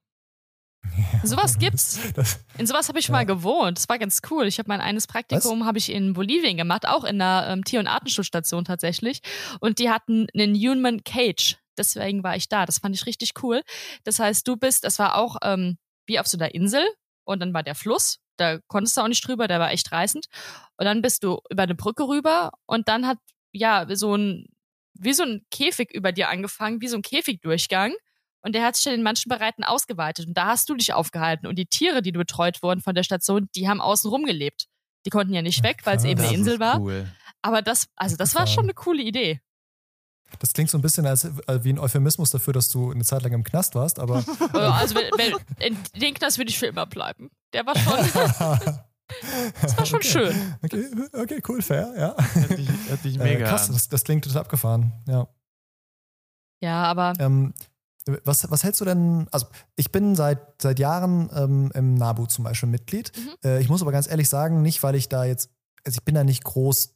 Ja, 0.96 1.20
sowas 1.24 1.58
gibt's. 1.58 2.00
Das, 2.14 2.40
in 2.56 2.66
sowas 2.66 2.88
habe 2.88 2.98
ich 2.98 3.08
ja. 3.08 3.12
mal 3.12 3.26
gewohnt. 3.26 3.76
Das 3.76 3.86
war 3.90 3.98
ganz 3.98 4.22
cool. 4.30 4.46
Ich 4.46 4.58
habe 4.58 4.68
mein 4.68 4.80
eines 4.80 5.06
Praktikum 5.06 5.66
habe 5.66 5.76
ich 5.76 5.92
in 5.92 6.14
Bolivien 6.14 6.56
gemacht, 6.56 6.88
auch 6.88 7.04
in 7.04 7.20
einer 7.20 7.48
ähm, 7.50 7.64
Tier- 7.64 7.80
und 7.80 7.86
Artenschutzstation 7.86 8.64
tatsächlich. 8.64 9.20
Und 9.60 9.78
die 9.78 9.90
hatten 9.90 10.26
einen 10.32 10.54
Human 10.54 11.04
Cage. 11.04 11.58
Deswegen 11.76 12.22
war 12.22 12.34
ich 12.34 12.48
da. 12.48 12.64
Das 12.64 12.78
fand 12.78 12.94
ich 12.94 13.04
richtig 13.04 13.32
cool. 13.42 13.60
Das 14.04 14.18
heißt, 14.18 14.48
du 14.48 14.56
bist, 14.56 14.84
das 14.84 14.98
war 14.98 15.16
auch 15.16 15.36
ähm, 15.42 15.76
wie 16.06 16.18
auf 16.18 16.26
so 16.26 16.38
einer 16.38 16.54
Insel 16.54 16.82
und 17.26 17.40
dann 17.40 17.52
war 17.52 17.62
der 17.62 17.74
Fluss. 17.74 18.20
Da 18.38 18.58
konntest 18.68 18.96
du 18.96 19.02
auch 19.02 19.08
nicht 19.08 19.28
drüber, 19.28 19.48
der 19.48 19.60
war 19.60 19.70
echt 19.70 19.92
reißend. 19.92 20.28
Und 20.78 20.86
dann 20.86 21.02
bist 21.02 21.24
du 21.24 21.40
über 21.50 21.64
eine 21.64 21.74
Brücke 21.74 22.08
rüber 22.08 22.52
und 22.64 22.88
dann 22.88 23.06
hat 23.06 23.18
ja 23.52 23.86
so 23.94 24.14
ein 24.14 24.46
wie 24.98 25.12
so 25.12 25.22
ein 25.22 25.42
Käfig 25.50 25.92
über 25.92 26.12
dir 26.12 26.28
angefangen, 26.28 26.80
wie 26.80 26.88
so 26.88 26.96
ein 26.96 27.02
Käfigdurchgang. 27.02 27.94
Und 28.40 28.54
der 28.54 28.64
hat 28.64 28.76
sich 28.76 28.84
dann 28.84 28.94
in 28.94 29.02
manchen 29.02 29.28
Bereichen 29.28 29.64
ausgeweitet. 29.64 30.28
Und 30.28 30.36
da 30.36 30.46
hast 30.46 30.68
du 30.68 30.74
dich 30.74 30.92
aufgehalten. 30.92 31.46
Und 31.46 31.56
die 31.56 31.66
Tiere, 31.66 32.02
die 32.02 32.12
betreut 32.12 32.62
wurden 32.62 32.80
von 32.80 32.94
der 32.94 33.02
Station, 33.02 33.48
die 33.56 33.68
haben 33.68 33.80
außen 33.80 34.08
rum 34.08 34.24
gelebt. 34.24 34.66
Die 35.04 35.10
konnten 35.10 35.32
ja 35.32 35.42
nicht 35.42 35.62
weg, 35.62 35.80
weil 35.84 35.96
es 35.96 36.04
eben 36.04 36.20
eine 36.20 36.32
Insel 36.32 36.60
war. 36.60 36.80
Cool. 36.80 37.10
Aber 37.42 37.62
das, 37.62 37.86
also 37.96 38.16
das 38.16 38.34
war 38.34 38.46
schon 38.46 38.64
eine 38.64 38.74
coole 38.74 39.02
Idee. 39.02 39.40
Das 40.40 40.52
klingt 40.52 40.70
so 40.70 40.78
ein 40.78 40.82
bisschen 40.82 41.06
als, 41.06 41.24
äh, 41.24 41.62
wie 41.62 41.72
ein 41.72 41.78
Euphemismus 41.78 42.30
dafür, 42.30 42.52
dass 42.52 42.68
du 42.68 42.90
eine 42.90 43.04
Zeit 43.04 43.22
lang 43.22 43.32
im 43.32 43.44
Knast 43.44 43.74
warst, 43.74 43.98
aber. 43.98 44.16
also 44.52 44.94
wenn, 44.96 45.10
wenn, 45.16 45.34
in 45.60 45.78
den 46.00 46.14
Knast 46.14 46.38
würde 46.38 46.50
ich 46.50 46.58
für 46.58 46.66
immer 46.66 46.86
bleiben. 46.86 47.30
Der 47.52 47.64
war 47.66 47.76
schon. 47.76 48.78
Das 49.62 49.76
war 49.78 49.86
schon 49.86 49.98
okay. 49.98 50.08
schön. 50.08 50.56
Okay, 50.62 50.90
okay, 51.12 51.42
cool, 51.48 51.62
fair, 51.62 51.92
ja. 51.96 52.16
Hätte 52.34 52.60
ich, 52.60 52.68
hätte 52.90 53.08
ich 53.08 53.18
mega. 53.18 53.46
Äh, 53.46 53.48
krass, 53.48 53.68
das, 53.68 53.88
das, 53.88 54.04
klingt 54.04 54.24
total 54.24 54.42
abgefahren, 54.42 54.92
ja. 55.06 55.28
Ja, 56.60 56.84
aber. 56.84 57.12
Ähm, 57.18 57.54
was, 58.24 58.48
was 58.50 58.62
hältst 58.64 58.80
du 58.80 58.84
denn? 58.84 59.26
Also, 59.32 59.46
ich 59.76 59.90
bin 59.90 60.14
seit, 60.14 60.60
seit 60.62 60.78
Jahren 60.78 61.28
ähm, 61.34 61.72
im 61.74 61.94
NABU 61.94 62.26
zum 62.26 62.44
Beispiel 62.44 62.68
Mitglied. 62.68 63.12
Mhm. 63.16 63.30
Äh, 63.44 63.60
ich 63.60 63.68
muss 63.68 63.82
aber 63.82 63.92
ganz 63.92 64.08
ehrlich 64.08 64.28
sagen, 64.28 64.62
nicht, 64.62 64.82
weil 64.82 64.94
ich 64.94 65.08
da 65.08 65.24
jetzt, 65.24 65.50
also 65.84 65.98
ich 65.98 66.04
bin 66.04 66.14
da 66.14 66.24
nicht 66.24 66.44
groß 66.44 66.95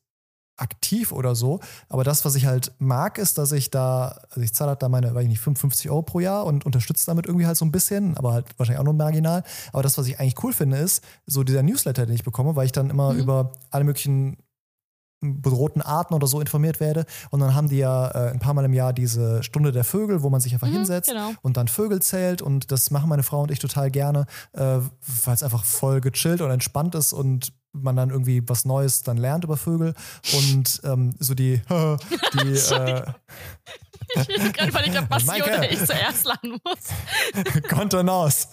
aktiv 0.60 1.12
oder 1.12 1.34
so. 1.34 1.60
Aber 1.88 2.04
das, 2.04 2.24
was 2.24 2.34
ich 2.34 2.46
halt 2.46 2.72
mag, 2.78 3.18
ist, 3.18 3.38
dass 3.38 3.52
ich 3.52 3.70
da, 3.70 4.20
also 4.30 4.40
ich 4.40 4.52
zahle 4.52 4.70
halt 4.70 4.82
da 4.82 4.88
meine, 4.88 5.14
weiß 5.14 5.22
ich 5.22 5.28
nicht, 5.28 5.40
55 5.40 5.90
Euro 5.90 6.02
pro 6.02 6.20
Jahr 6.20 6.44
und 6.46 6.66
unterstütze 6.66 7.06
damit 7.06 7.26
irgendwie 7.26 7.46
halt 7.46 7.56
so 7.56 7.64
ein 7.64 7.72
bisschen, 7.72 8.16
aber 8.16 8.32
halt 8.32 8.46
wahrscheinlich 8.58 8.80
auch 8.80 8.84
nur 8.84 8.94
marginal. 8.94 9.42
Aber 9.72 9.82
das, 9.82 9.98
was 9.98 10.06
ich 10.06 10.20
eigentlich 10.20 10.42
cool 10.44 10.52
finde, 10.52 10.78
ist 10.78 11.02
so 11.26 11.44
dieser 11.44 11.62
Newsletter, 11.62 12.06
den 12.06 12.14
ich 12.14 12.24
bekomme, 12.24 12.56
weil 12.56 12.66
ich 12.66 12.72
dann 12.72 12.90
immer 12.90 13.12
mhm. 13.12 13.20
über 13.20 13.52
alle 13.70 13.84
möglichen 13.84 14.36
bedrohten 15.22 15.82
Arten 15.82 16.14
oder 16.14 16.26
so 16.26 16.40
informiert 16.40 16.80
werde. 16.80 17.04
Und 17.30 17.40
dann 17.40 17.54
haben 17.54 17.68
die 17.68 17.76
ja 17.78 18.08
äh, 18.08 18.30
ein 18.30 18.38
paar 18.38 18.54
Mal 18.54 18.64
im 18.64 18.72
Jahr 18.72 18.92
diese 18.92 19.42
Stunde 19.42 19.70
der 19.72 19.84
Vögel, 19.84 20.22
wo 20.22 20.30
man 20.30 20.40
sich 20.40 20.54
einfach 20.54 20.68
Mhm, 20.68 20.72
hinsetzt 20.72 21.10
genau. 21.10 21.32
und 21.42 21.56
dann 21.56 21.68
Vögel 21.68 22.00
zählt. 22.00 22.40
Und 22.40 22.72
das 22.72 22.90
machen 22.90 23.08
meine 23.08 23.22
Frau 23.22 23.42
und 23.42 23.50
ich 23.50 23.58
total 23.58 23.90
gerne, 23.90 24.26
äh, 24.52 24.78
weil 25.24 25.34
es 25.34 25.42
einfach 25.42 25.64
voll 25.64 26.00
gechillt 26.00 26.40
und 26.40 26.50
entspannt 26.50 26.94
ist 26.94 27.12
und 27.12 27.52
man 27.72 27.96
dann 27.96 28.10
irgendwie 28.10 28.42
was 28.48 28.64
Neues 28.64 29.02
dann 29.02 29.16
lernt 29.16 29.44
über 29.44 29.56
Vögel. 29.56 29.94
Und 30.34 30.80
ähm, 30.84 31.14
so 31.18 31.34
die, 31.34 31.60
die 32.34 32.48
äh, 32.48 33.02
Ich 34.16 34.26
bin 34.26 34.52
gerade 34.52 34.98
ob 34.98 35.08
Basti 35.08 35.26
Maike. 35.26 35.44
oder 35.44 35.70
ich 35.70 35.84
zuerst 35.84 36.24
lachen 36.24 36.58
muss. 36.64 37.62
Kontenance. 37.68 38.48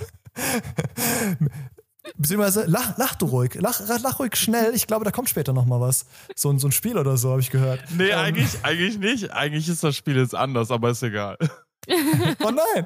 Beziehungsweise 2.16 2.66
lach, 2.68 2.98
lach 2.98 3.16
du 3.16 3.26
ruhig, 3.26 3.56
lach, 3.56 3.82
lach 4.02 4.20
ruhig 4.20 4.36
schnell. 4.38 4.74
Ich 4.74 4.88
glaube, 4.88 5.04
da 5.04 5.12
kommt 5.12 5.28
später 5.30 5.52
noch 5.52 5.66
mal 5.66 5.82
was. 5.82 6.06
So, 6.36 6.50
ein- 6.50 6.58
so 6.60 6.68
ein 6.68 6.72
Spiel 6.72 6.98
oder 6.98 7.18
so, 7.18 7.32
habe 7.32 7.42
ich 7.42 7.50
gehört. 7.52 7.82
Nee, 7.98 8.10
Ähm, 8.12 8.18
eigentlich, 8.20 8.64
eigentlich 8.64 8.98
nicht. 8.98 9.32
Eigentlich 9.32 9.68
ist 9.68 9.84
das 9.84 9.96
Spiel 9.98 10.16
jetzt 10.16 10.34
anders, 10.34 10.72
aber 10.72 10.90
ist 10.92 11.04
egal. 11.04 11.38
Oh 12.44 12.52
nein! 12.52 12.86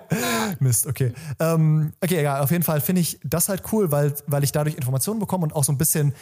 Mist, 0.60 0.88
okay. 0.88 1.14
Ähm, 1.39 1.93
okay, 2.02 2.20
egal. 2.20 2.41
Auf 2.41 2.52
jeden 2.52 2.64
Fall 2.64 2.82
finde 2.82 3.02
ich 3.02 3.20
das 3.24 3.49
halt 3.49 3.64
cool, 3.72 3.91
weil, 3.91 4.14
weil 4.28 4.43
ich 4.43 4.52
dadurch 4.52 4.76
Informationen 4.76 5.20
bekomme 5.20 5.43
und 5.43 5.54
auch 5.54 5.64
so 5.64 5.72
ein 5.72 5.78
bisschen 5.78 6.14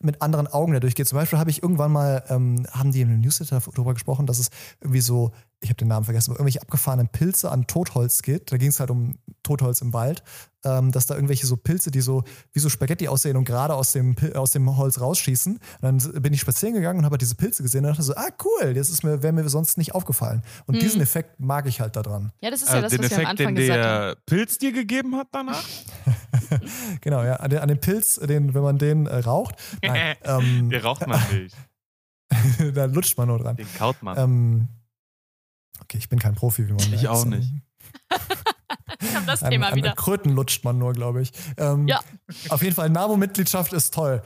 mit 0.00 0.20
anderen 0.22 0.46
Augen 0.46 0.72
da 0.72 0.80
durchgehe. 0.80 1.06
Zum 1.06 1.16
Beispiel 1.16 1.38
habe 1.38 1.50
ich 1.50 1.62
irgendwann 1.62 1.92
mal, 1.92 2.22
ähm, 2.28 2.66
haben 2.70 2.92
die 2.92 3.00
in 3.00 3.08
einem 3.08 3.20
Newsletter 3.20 3.60
darüber 3.74 3.94
gesprochen, 3.94 4.26
dass 4.26 4.38
es 4.38 4.50
irgendwie 4.80 5.00
so, 5.00 5.32
ich 5.60 5.70
habe 5.70 5.76
den 5.76 5.88
Namen 5.88 6.04
vergessen, 6.04 6.30
aber 6.30 6.40
irgendwelche 6.40 6.62
abgefahrenen 6.62 7.08
Pilze 7.08 7.50
an 7.50 7.66
Totholz 7.66 8.22
geht. 8.22 8.52
Da 8.52 8.58
ging 8.58 8.68
es 8.68 8.80
halt 8.80 8.90
um 8.90 9.14
Totholz 9.42 9.80
im 9.80 9.92
Wald, 9.92 10.22
ähm, 10.64 10.92
dass 10.92 11.06
da 11.06 11.14
irgendwelche 11.14 11.46
so 11.46 11.56
Pilze, 11.56 11.90
die 11.90 12.00
so 12.00 12.24
wie 12.52 12.58
so 12.60 12.68
Spaghetti 12.68 13.08
aussehen 13.08 13.36
und 13.36 13.44
gerade 13.44 13.74
aus 13.74 13.92
dem, 13.92 14.14
Pil- 14.14 14.34
aus 14.34 14.52
dem 14.52 14.76
Holz 14.76 15.00
rausschießen. 15.00 15.58
Und 15.80 16.04
dann 16.12 16.22
bin 16.22 16.32
ich 16.32 16.40
spazieren 16.40 16.74
gegangen 16.74 16.98
und 17.00 17.04
habe 17.04 17.14
halt 17.14 17.22
diese 17.22 17.34
Pilze 17.34 17.62
gesehen 17.62 17.84
und 17.84 17.90
dachte 17.90 18.02
so, 18.02 18.14
ah 18.14 18.28
cool, 18.44 18.74
das 18.74 18.90
ist 18.90 19.02
mir, 19.04 19.22
wäre 19.22 19.32
mir 19.32 19.48
sonst 19.48 19.78
nicht 19.78 19.94
aufgefallen. 19.94 20.42
Und 20.66 20.80
diesen 20.82 21.00
Effekt 21.00 21.38
mag 21.40 21.66
ich 21.66 21.80
halt 21.80 21.96
da 21.96 22.02
dran. 22.02 22.32
Ja, 22.40 22.50
das 22.50 22.62
ist 22.62 22.68
ja 22.70 22.78
Äh, 22.78 22.82
das, 22.82 22.92
den 22.92 23.02
was 23.02 23.10
wir 23.10 23.16
am 23.16 23.22
Effekt, 23.22 23.30
Anfang 23.40 23.54
den 23.54 23.64
gesagt 23.66 23.84
haben. 23.84 24.06
der 24.06 24.16
Pilz 24.26 24.58
dir 24.58 24.72
gegeben 24.72 25.16
hat 25.16 25.28
danach? 25.32 25.64
Genau, 27.00 27.22
ja, 27.22 27.36
an 27.36 27.50
den, 27.50 27.58
an 27.60 27.68
den 27.68 27.80
Pilz, 27.80 28.16
den, 28.16 28.54
wenn 28.54 28.62
man 28.62 28.78
den 28.78 29.06
äh, 29.06 29.16
raucht, 29.18 29.56
nein, 29.82 30.16
ähm, 30.24 30.70
Den 30.70 30.80
raucht 30.82 31.06
man 31.06 31.20
nicht. 31.32 31.56
da 32.74 32.84
lutscht 32.86 33.16
man 33.18 33.28
nur 33.28 33.38
dran. 33.38 33.56
Den 33.56 33.66
kaut 33.76 34.02
man. 34.02 34.16
Ähm, 34.18 34.68
okay, 35.80 35.98
ich 35.98 36.08
bin 36.08 36.18
kein 36.18 36.34
Profi, 36.34 36.66
wie 36.68 36.72
man 36.72 36.92
Ich 36.92 37.08
auch 37.08 37.24
nicht. 37.24 37.52
Ich 39.00 39.14
hab 39.14 39.26
das 39.26 39.42
An, 39.42 39.50
Thema 39.50 39.68
an 39.68 39.76
wieder. 39.76 39.92
Kröten 39.94 40.30
lutscht 40.30 40.64
man 40.64 40.78
nur, 40.78 40.92
glaube 40.92 41.22
ich. 41.22 41.32
Ähm, 41.56 41.86
Ja. 41.88 42.00
Auf 42.48 42.62
jeden 42.62 42.74
Fall, 42.74 42.90
NABU-Mitgliedschaft 42.90 43.72
ist 43.72 43.92
toll. 43.94 44.22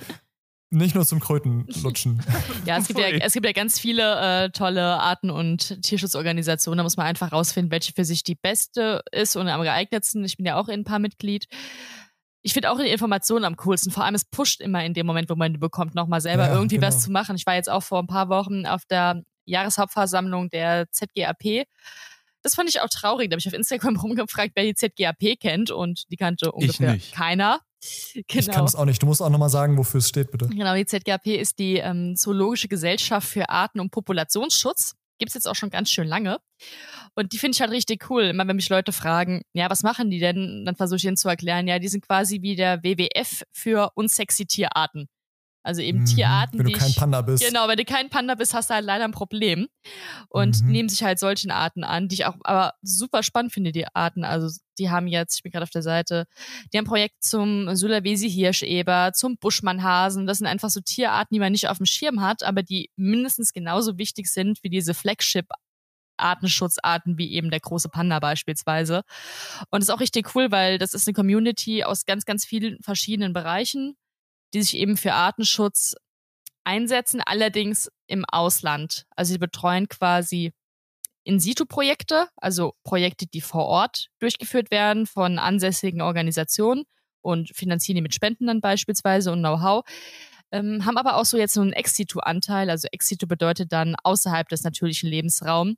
Nicht 0.70 0.94
nur 0.94 1.06
zum 1.06 1.18
Kröten 1.20 1.66
lutschen. 1.82 2.22
Ja, 2.66 2.76
es 2.76 2.86
gibt 2.88 2.98
ja, 3.00 3.08
es 3.08 3.32
gibt 3.32 3.46
ja 3.46 3.52
ganz 3.52 3.78
viele 3.80 4.44
äh, 4.44 4.50
tolle 4.50 5.00
Arten- 5.00 5.30
und 5.30 5.80
Tierschutzorganisationen. 5.82 6.76
Da 6.76 6.82
muss 6.82 6.98
man 6.98 7.06
einfach 7.06 7.32
rausfinden, 7.32 7.70
welche 7.70 7.92
für 7.94 8.04
sich 8.04 8.22
die 8.22 8.34
beste 8.34 9.02
ist 9.10 9.36
und 9.36 9.48
am 9.48 9.62
geeignetsten. 9.62 10.22
Ich 10.26 10.36
bin 10.36 10.44
ja 10.44 10.56
auch 10.56 10.68
in 10.68 10.80
ein 10.80 10.84
paar 10.84 10.98
Mitglied. 10.98 11.46
Ich 12.42 12.52
finde 12.52 12.70
auch 12.70 12.78
die 12.78 12.88
Informationen 12.88 13.46
am 13.46 13.56
coolsten. 13.56 13.90
Vor 13.90 14.04
allem, 14.04 14.14
es 14.14 14.26
pusht 14.26 14.60
immer 14.60 14.84
in 14.84 14.92
dem 14.92 15.06
Moment, 15.06 15.30
wo 15.30 15.34
man 15.36 15.52
die 15.54 15.58
bekommt, 15.58 15.94
nochmal 15.94 16.20
selber 16.20 16.48
Ja, 16.48 16.54
irgendwie 16.54 16.82
was 16.82 16.96
genau. 16.96 17.04
zu 17.06 17.12
machen. 17.12 17.36
Ich 17.36 17.46
war 17.46 17.54
jetzt 17.54 17.70
auch 17.70 17.82
vor 17.82 18.00
ein 18.00 18.06
paar 18.06 18.28
Wochen 18.28 18.66
auf 18.66 18.84
der 18.84 19.22
Jahreshauptversammlung 19.46 20.50
der 20.50 20.90
ZGAP. 20.90 21.66
Das 22.42 22.54
fand 22.54 22.68
ich 22.68 22.80
auch 22.80 22.88
traurig. 22.88 23.30
Da 23.30 23.34
habe 23.34 23.40
ich 23.40 23.48
auf 23.48 23.54
Instagram 23.54 23.96
rumgefragt, 24.00 24.52
wer 24.54 24.64
die 24.64 24.74
ZGAP 24.74 25.38
kennt 25.40 25.70
und 25.70 26.04
die 26.10 26.16
kannte 26.16 26.52
ungefähr 26.52 26.94
nicht. 26.94 27.12
keiner. 27.12 27.60
Genau. 28.26 28.40
Ich 28.40 28.48
kann 28.48 28.64
es 28.64 28.74
auch 28.74 28.84
nicht. 28.84 29.00
Du 29.02 29.06
musst 29.06 29.22
auch 29.22 29.30
nochmal 29.30 29.50
sagen, 29.50 29.76
wofür 29.78 29.98
es 29.98 30.08
steht, 30.08 30.30
bitte. 30.30 30.48
Genau, 30.48 30.74
die 30.74 30.86
ZGAP 30.86 31.26
ist 31.26 31.58
die 31.58 31.76
ähm, 31.76 32.16
Zoologische 32.16 32.68
Gesellschaft 32.68 33.28
für 33.28 33.48
Arten- 33.48 33.80
und 33.80 33.90
Populationsschutz. 33.90 34.94
Gibt's 35.18 35.34
jetzt 35.34 35.48
auch 35.48 35.54
schon 35.54 35.70
ganz 35.70 35.90
schön 35.90 36.06
lange. 36.06 36.38
Und 37.14 37.32
die 37.32 37.38
finde 37.38 37.56
ich 37.56 37.60
halt 37.60 37.72
richtig 37.72 38.08
cool. 38.10 38.24
Immer 38.24 38.46
wenn 38.46 38.56
mich 38.56 38.68
Leute 38.68 38.92
fragen, 38.92 39.42
ja, 39.52 39.68
was 39.70 39.82
machen 39.82 40.10
die 40.10 40.20
denn? 40.20 40.64
Dann 40.64 40.76
versuche 40.76 40.96
ich 40.96 41.04
ihnen 41.04 41.16
zu 41.16 41.28
erklären, 41.28 41.66
ja, 41.66 41.78
die 41.78 41.88
sind 41.88 42.06
quasi 42.06 42.42
wie 42.42 42.56
der 42.56 42.82
WWF 42.82 43.42
für 43.52 43.90
unsexy 43.94 44.46
Tierarten. 44.46 45.08
Also 45.68 45.82
eben 45.82 45.98
Mhm, 45.98 46.04
Tierarten, 46.06 46.58
Wenn 46.60 46.66
du 46.72 46.78
kein 46.78 46.88
ich, 46.88 46.96
Panda 46.96 47.20
bist. 47.20 47.46
Genau, 47.46 47.68
wenn 47.68 47.76
du 47.76 47.84
kein 47.84 48.08
Panda 48.08 48.34
bist, 48.36 48.54
hast 48.54 48.70
du 48.70 48.74
halt 48.74 48.86
leider 48.86 49.04
ein 49.04 49.12
Problem. 49.12 49.68
Und 50.30 50.62
Mhm. 50.62 50.72
nehmen 50.72 50.88
sich 50.88 51.02
halt 51.02 51.18
solchen 51.18 51.50
Arten 51.50 51.84
an, 51.84 52.08
die 52.08 52.14
ich 52.14 52.24
auch 52.24 52.36
aber 52.42 52.72
super 52.80 53.22
spannend 53.22 53.52
finde, 53.52 53.70
die 53.70 53.86
Arten. 53.94 54.24
Also 54.24 54.48
die 54.78 54.88
haben 54.88 55.06
jetzt, 55.08 55.36
ich 55.36 55.42
bin 55.42 55.52
gerade 55.52 55.64
auf 55.64 55.70
der 55.70 55.82
Seite, 55.82 56.24
die 56.72 56.78
haben 56.78 56.86
ein 56.86 56.88
Projekt 56.88 57.22
zum 57.22 57.76
Sulawesi-Hirscheber, 57.76 59.12
zum 59.12 59.36
Buschmannhasen. 59.36 60.26
Das 60.26 60.38
sind 60.38 60.46
einfach 60.46 60.70
so 60.70 60.80
Tierarten, 60.80 61.34
die 61.34 61.40
man 61.40 61.52
nicht 61.52 61.68
auf 61.68 61.76
dem 61.76 61.86
Schirm 61.86 62.22
hat, 62.22 62.42
aber 62.44 62.62
die 62.62 62.90
mindestens 62.96 63.52
genauso 63.52 63.98
wichtig 63.98 64.28
sind 64.28 64.58
wie 64.62 64.70
diese 64.70 64.94
Flagship 64.94 65.48
Artenschutzarten 66.16 67.16
wie 67.18 67.32
eben 67.32 67.50
der 67.50 67.60
große 67.60 67.90
Panda 67.90 68.18
beispielsweise. 68.20 69.02
Und 69.70 69.80
das 69.80 69.88
ist 69.88 69.94
auch 69.94 70.00
richtig 70.00 70.34
cool, 70.34 70.50
weil 70.50 70.78
das 70.78 70.94
ist 70.94 71.06
eine 71.06 71.14
Community 71.14 71.84
aus 71.84 72.06
ganz, 72.06 72.24
ganz 72.24 72.44
vielen 72.44 72.82
verschiedenen 72.82 73.32
Bereichen, 73.32 73.96
die 74.54 74.62
sich 74.62 74.76
eben 74.76 74.96
für 74.96 75.12
Artenschutz 75.14 75.94
einsetzen, 76.64 77.22
allerdings 77.24 77.90
im 78.06 78.24
Ausland. 78.24 79.06
Also 79.16 79.32
sie 79.32 79.38
betreuen 79.38 79.88
quasi 79.88 80.52
In-situ-Projekte, 81.24 82.28
also 82.36 82.74
Projekte, 82.84 83.26
die 83.26 83.40
vor 83.40 83.66
Ort 83.66 84.08
durchgeführt 84.18 84.70
werden 84.70 85.06
von 85.06 85.38
ansässigen 85.38 86.00
Organisationen 86.00 86.84
und 87.22 87.54
finanzieren 87.54 87.96
die 87.96 88.02
mit 88.02 88.14
Spenden 88.14 88.46
dann 88.46 88.60
beispielsweise 88.60 89.32
und 89.32 89.40
Know-how. 89.40 89.84
Ähm, 90.50 90.84
haben 90.86 90.96
aber 90.96 91.16
auch 91.16 91.26
so 91.26 91.36
jetzt 91.36 91.54
so 91.54 91.60
einen 91.60 91.72
Ex-situ-Anteil. 91.72 92.70
Also 92.70 92.88
Ex-situ 92.90 93.26
bedeutet 93.26 93.72
dann 93.72 93.96
außerhalb 94.02 94.48
des 94.48 94.62
natürlichen 94.62 95.10
Lebensraums, 95.10 95.76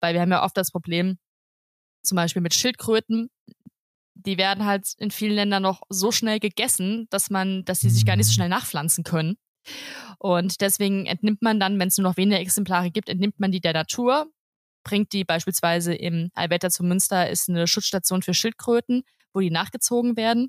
weil 0.00 0.14
wir 0.14 0.20
haben 0.20 0.32
ja 0.32 0.44
oft 0.44 0.56
das 0.56 0.72
Problem, 0.72 1.18
zum 2.02 2.16
Beispiel 2.16 2.42
mit 2.42 2.54
Schildkröten, 2.54 3.28
die 4.18 4.36
werden 4.36 4.64
halt 4.64 4.94
in 4.98 5.10
vielen 5.10 5.34
Ländern 5.34 5.62
noch 5.62 5.82
so 5.88 6.10
schnell 6.12 6.40
gegessen, 6.40 7.06
dass 7.10 7.30
man, 7.30 7.64
dass 7.64 7.80
sie 7.80 7.90
sich 7.90 8.04
gar 8.04 8.16
nicht 8.16 8.26
so 8.26 8.32
schnell 8.32 8.48
nachpflanzen 8.48 9.04
können. 9.04 9.36
Und 10.18 10.60
deswegen 10.60 11.06
entnimmt 11.06 11.42
man 11.42 11.60
dann, 11.60 11.78
wenn 11.78 11.88
es 11.88 11.98
nur 11.98 12.08
noch 12.08 12.16
wenige 12.16 12.40
Exemplare 12.40 12.90
gibt, 12.90 13.08
entnimmt 13.08 13.38
man 13.38 13.52
die 13.52 13.60
der 13.60 13.74
Natur, 13.74 14.26
bringt 14.82 15.12
die 15.12 15.24
beispielsweise 15.24 15.94
im 15.94 16.30
Alberta 16.34 16.70
zu 16.70 16.82
Münster 16.82 17.28
ist 17.28 17.48
eine 17.48 17.66
Schutzstation 17.66 18.22
für 18.22 18.34
Schildkröten, 18.34 19.02
wo 19.32 19.40
die 19.40 19.50
nachgezogen 19.50 20.16
werden 20.16 20.48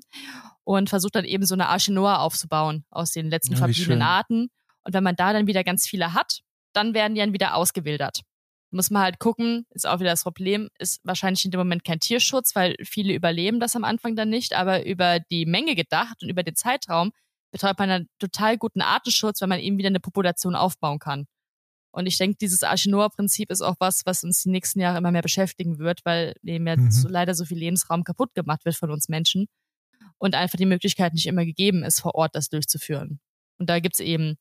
und 0.64 0.88
versucht 0.88 1.14
dann 1.14 1.24
eben 1.24 1.44
so 1.44 1.54
eine 1.54 1.68
Arche 1.68 1.92
Noah 1.92 2.20
aufzubauen 2.20 2.84
aus 2.90 3.10
den 3.12 3.28
letzten 3.30 3.52
Ja, 3.52 3.58
verbliebenen. 3.58 4.02
Arten. 4.02 4.48
Und 4.82 4.94
wenn 4.94 5.04
man 5.04 5.16
da 5.16 5.32
dann 5.32 5.46
wieder 5.46 5.62
ganz 5.62 5.86
viele 5.86 6.14
hat, 6.14 6.40
dann 6.72 6.94
werden 6.94 7.14
die 7.14 7.20
dann 7.20 7.32
wieder 7.32 7.54
ausgewildert. 7.54 8.22
Muss 8.72 8.90
man 8.90 9.02
halt 9.02 9.18
gucken, 9.18 9.66
ist 9.70 9.86
auch 9.86 9.98
wieder 9.98 10.10
das 10.10 10.22
Problem, 10.22 10.68
ist 10.78 11.00
wahrscheinlich 11.02 11.44
in 11.44 11.50
dem 11.50 11.58
Moment 11.58 11.84
kein 11.84 11.98
Tierschutz, 11.98 12.54
weil 12.54 12.76
viele 12.84 13.12
überleben 13.14 13.58
das 13.58 13.74
am 13.74 13.82
Anfang 13.84 14.14
dann 14.14 14.28
nicht, 14.30 14.54
aber 14.54 14.86
über 14.86 15.18
die 15.18 15.44
Menge 15.44 15.74
gedacht 15.74 16.22
und 16.22 16.28
über 16.28 16.44
den 16.44 16.54
Zeitraum 16.54 17.10
betreibt 17.52 17.80
man 17.80 17.90
einen 17.90 18.08
total 18.20 18.56
guten 18.58 18.80
Artenschutz, 18.80 19.40
wenn 19.40 19.48
man 19.48 19.58
eben 19.58 19.76
wieder 19.76 19.88
eine 19.88 19.98
Population 19.98 20.54
aufbauen 20.54 21.00
kann. 21.00 21.26
Und 21.92 22.06
ich 22.06 22.16
denke, 22.16 22.36
dieses 22.40 22.62
Arche-Noah-Prinzip 22.62 23.50
ist 23.50 23.62
auch 23.62 23.74
was, 23.80 24.02
was 24.06 24.22
uns 24.22 24.42
die 24.44 24.50
nächsten 24.50 24.78
Jahre 24.78 24.98
immer 24.98 25.10
mehr 25.10 25.22
beschäftigen 25.22 25.80
wird, 25.80 26.04
weil 26.04 26.34
eben 26.44 26.66
ja 26.68 26.76
Mhm. 26.76 26.90
so, 26.92 27.08
leider 27.08 27.34
so 27.34 27.44
viel 27.44 27.58
Lebensraum 27.58 28.04
kaputt 28.04 28.32
gemacht 28.34 28.64
wird 28.64 28.76
von 28.76 28.92
uns 28.92 29.08
Menschen 29.08 29.48
und 30.18 30.36
einfach 30.36 30.56
die 30.56 30.66
Möglichkeit 30.66 31.14
nicht 31.14 31.26
immer 31.26 31.44
gegeben 31.44 31.82
ist, 31.82 32.00
vor 32.00 32.14
Ort 32.14 32.36
das 32.36 32.48
durchzuführen. 32.48 33.18
Und 33.58 33.68
da 33.68 33.80
gibt's 33.80 33.98
eben 33.98 34.36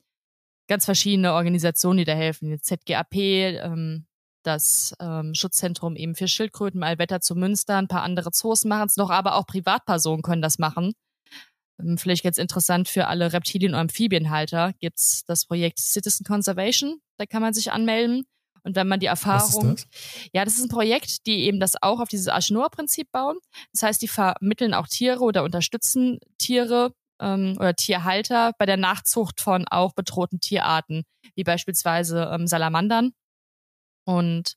ganz 0.67 0.85
verschiedene 0.85 1.33
Organisationen, 1.33 1.97
die 1.97 2.05
da 2.05 2.13
helfen. 2.13 2.51
Die 2.51 2.61
ZGAP, 2.61 3.15
ähm, 3.15 4.05
das 4.43 4.95
ähm, 4.99 5.33
Schutzzentrum 5.33 5.95
eben 5.95 6.15
für 6.15 6.27
Schildkröten, 6.27 6.83
Allwetter 6.83 7.21
zu 7.21 7.35
Münster, 7.35 7.77
ein 7.77 7.87
paar 7.87 8.03
andere 8.03 8.31
Zoos 8.31 8.65
machen 8.65 8.87
es 8.87 8.97
noch, 8.97 9.09
aber 9.09 9.35
auch 9.35 9.45
Privatpersonen 9.45 10.21
können 10.21 10.41
das 10.41 10.59
machen. 10.59 10.93
Ähm, 11.79 11.97
Vielleicht 11.97 12.23
ganz 12.23 12.37
interessant 12.37 12.87
für 12.87 13.07
alle 13.07 13.33
Reptilien- 13.33 13.73
und 13.73 13.79
Amphibienhalter 13.79 14.73
gibt's 14.79 15.23
das 15.25 15.45
Projekt 15.45 15.79
Citizen 15.79 16.25
Conservation. 16.25 17.01
Da 17.17 17.25
kann 17.25 17.41
man 17.41 17.53
sich 17.53 17.71
anmelden. 17.71 18.25
Und 18.63 18.75
wenn 18.75 18.87
man 18.87 18.99
die 18.99 19.05
Erfahrung, 19.05 19.75
das? 19.75 19.87
ja, 20.33 20.43
das 20.43 20.55
ist 20.55 20.63
ein 20.63 20.69
Projekt, 20.69 21.25
die 21.25 21.45
eben 21.45 21.59
das 21.61 21.81
auch 21.81 22.01
auf 22.01 22.09
dieses 22.09 22.27
Arche-Noah-Prinzip 22.27 23.09
bauen. 23.11 23.37
Das 23.71 23.83
heißt, 23.83 24.01
die 24.01 24.07
vermitteln 24.07 24.73
auch 24.73 24.87
Tiere 24.87 25.21
oder 25.21 25.43
unterstützen 25.43 26.19
Tiere 26.37 26.93
ähm, 27.21 27.55
oder 27.57 27.73
Tierhalter 27.73 28.51
bei 28.57 28.65
der 28.65 28.77
Nachzucht 28.77 29.39
von 29.39 29.65
auch 29.69 29.93
bedrohten 29.93 30.39
Tierarten, 30.39 31.03
wie 31.35 31.43
beispielsweise 31.43 32.29
ähm, 32.33 32.47
Salamandern. 32.47 33.13
Und 34.09 34.53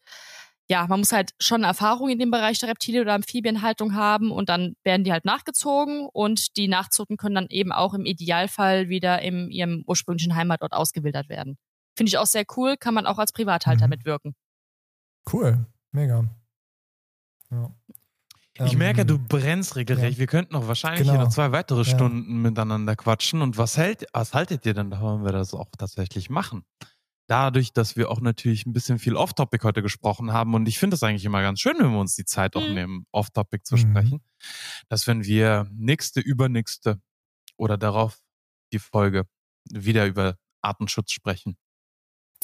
ja, 0.69 0.87
man 0.87 1.01
muss 1.01 1.13
halt 1.13 1.33
schon 1.39 1.65
Erfahrung 1.65 2.09
in 2.09 2.19
dem 2.19 2.31
Bereich 2.31 2.59
der 2.59 2.71
Reptilien- 2.71 3.03
oder 3.03 3.15
Amphibienhaltung 3.15 3.95
haben 3.95 4.31
und 4.31 4.49
dann 4.49 4.75
werden 4.85 5.05
die 5.05 5.13
halt 5.13 5.25
nachgezogen 5.27 6.09
und 6.13 6.57
die 6.57 6.69
Nachzuchten 6.69 7.17
können 7.19 7.35
dann 7.35 7.47
eben 7.51 7.73
auch 7.73 7.93
im 7.93 8.07
Idealfall 8.07 8.89
wieder 8.89 9.21
in 9.21 9.51
ihrem 9.51 9.85
ursprünglichen 9.87 10.35
Heimatort 10.35 10.73
ausgewildert 10.73 11.29
werden. 11.29 11.59
Finde 11.97 12.09
ich 12.09 12.17
auch 12.19 12.27
sehr 12.27 12.45
cool, 12.57 12.77
kann 12.79 12.95
man 12.95 13.07
auch 13.07 13.19
als 13.19 13.33
Privathalter 13.33 13.87
Mhm. 13.87 13.91
mitwirken. 13.91 14.35
Cool. 15.31 15.67
Mega. 15.91 16.25
Ja. 17.51 17.71
Ich 18.65 18.73
Ähm, 18.73 18.79
merke, 18.79 19.05
du 19.05 19.19
brennst 19.19 19.77
regelrecht. 19.77 20.15
ja. 20.15 20.19
Wir 20.21 20.27
könnten 20.27 20.55
noch 20.55 20.69
wahrscheinlich 20.69 21.03
Genau. 21.03 21.13
hier 21.15 21.21
noch 21.25 21.31
zwei 21.31 21.53
weitere 21.53 21.81
Ja. 21.81 21.85
Stunden 21.85 22.41
miteinander 22.43 22.97
quatschen. 22.97 23.43
Und 23.43 23.59
was 23.59 23.77
hält, 23.77 24.07
was 24.13 24.33
haltet 24.35 24.65
ihr 24.67 24.75
denn 24.75 24.91
davon, 24.91 25.19
wenn 25.19 25.25
wir 25.27 25.33
das 25.33 25.53
auch 25.55 25.69
tatsächlich 25.77 26.31
machen? 26.31 26.65
Dadurch, 27.29 27.73
dass 27.73 27.97
wir 27.97 28.11
auch 28.11 28.21
natürlich 28.21 28.67
ein 28.67 28.73
bisschen 28.73 28.99
viel 28.99 29.17
Off-Topic 29.17 29.63
heute 29.65 29.83
gesprochen 29.83 30.33
haben. 30.33 30.55
Und 30.55 30.67
ich 30.69 30.79
finde 30.79 30.97
es 30.97 31.03
eigentlich 31.03 31.25
immer 31.25 31.41
ganz 31.43 31.61
schön, 31.61 31.77
wenn 31.79 31.93
wir 31.93 31.99
uns 32.01 32.15
die 32.17 32.25
Zeit 32.25 32.57
auch 32.57 32.67
Mhm. 32.67 32.75
nehmen, 32.75 33.07
Off-Topic 33.13 33.63
zu 33.65 33.77
Mhm. 33.77 33.79
sprechen. 33.79 34.21
Dass 34.89 35.07
wenn 35.07 35.25
wir 35.25 35.69
nächste, 35.73 36.21
übernächste 36.21 37.01
oder 37.57 37.79
darauf 37.79 38.19
die 38.73 38.79
Folge 38.81 39.25
wieder 39.71 40.07
über 40.07 40.37
Artenschutz 40.63 41.13
sprechen. 41.13 41.57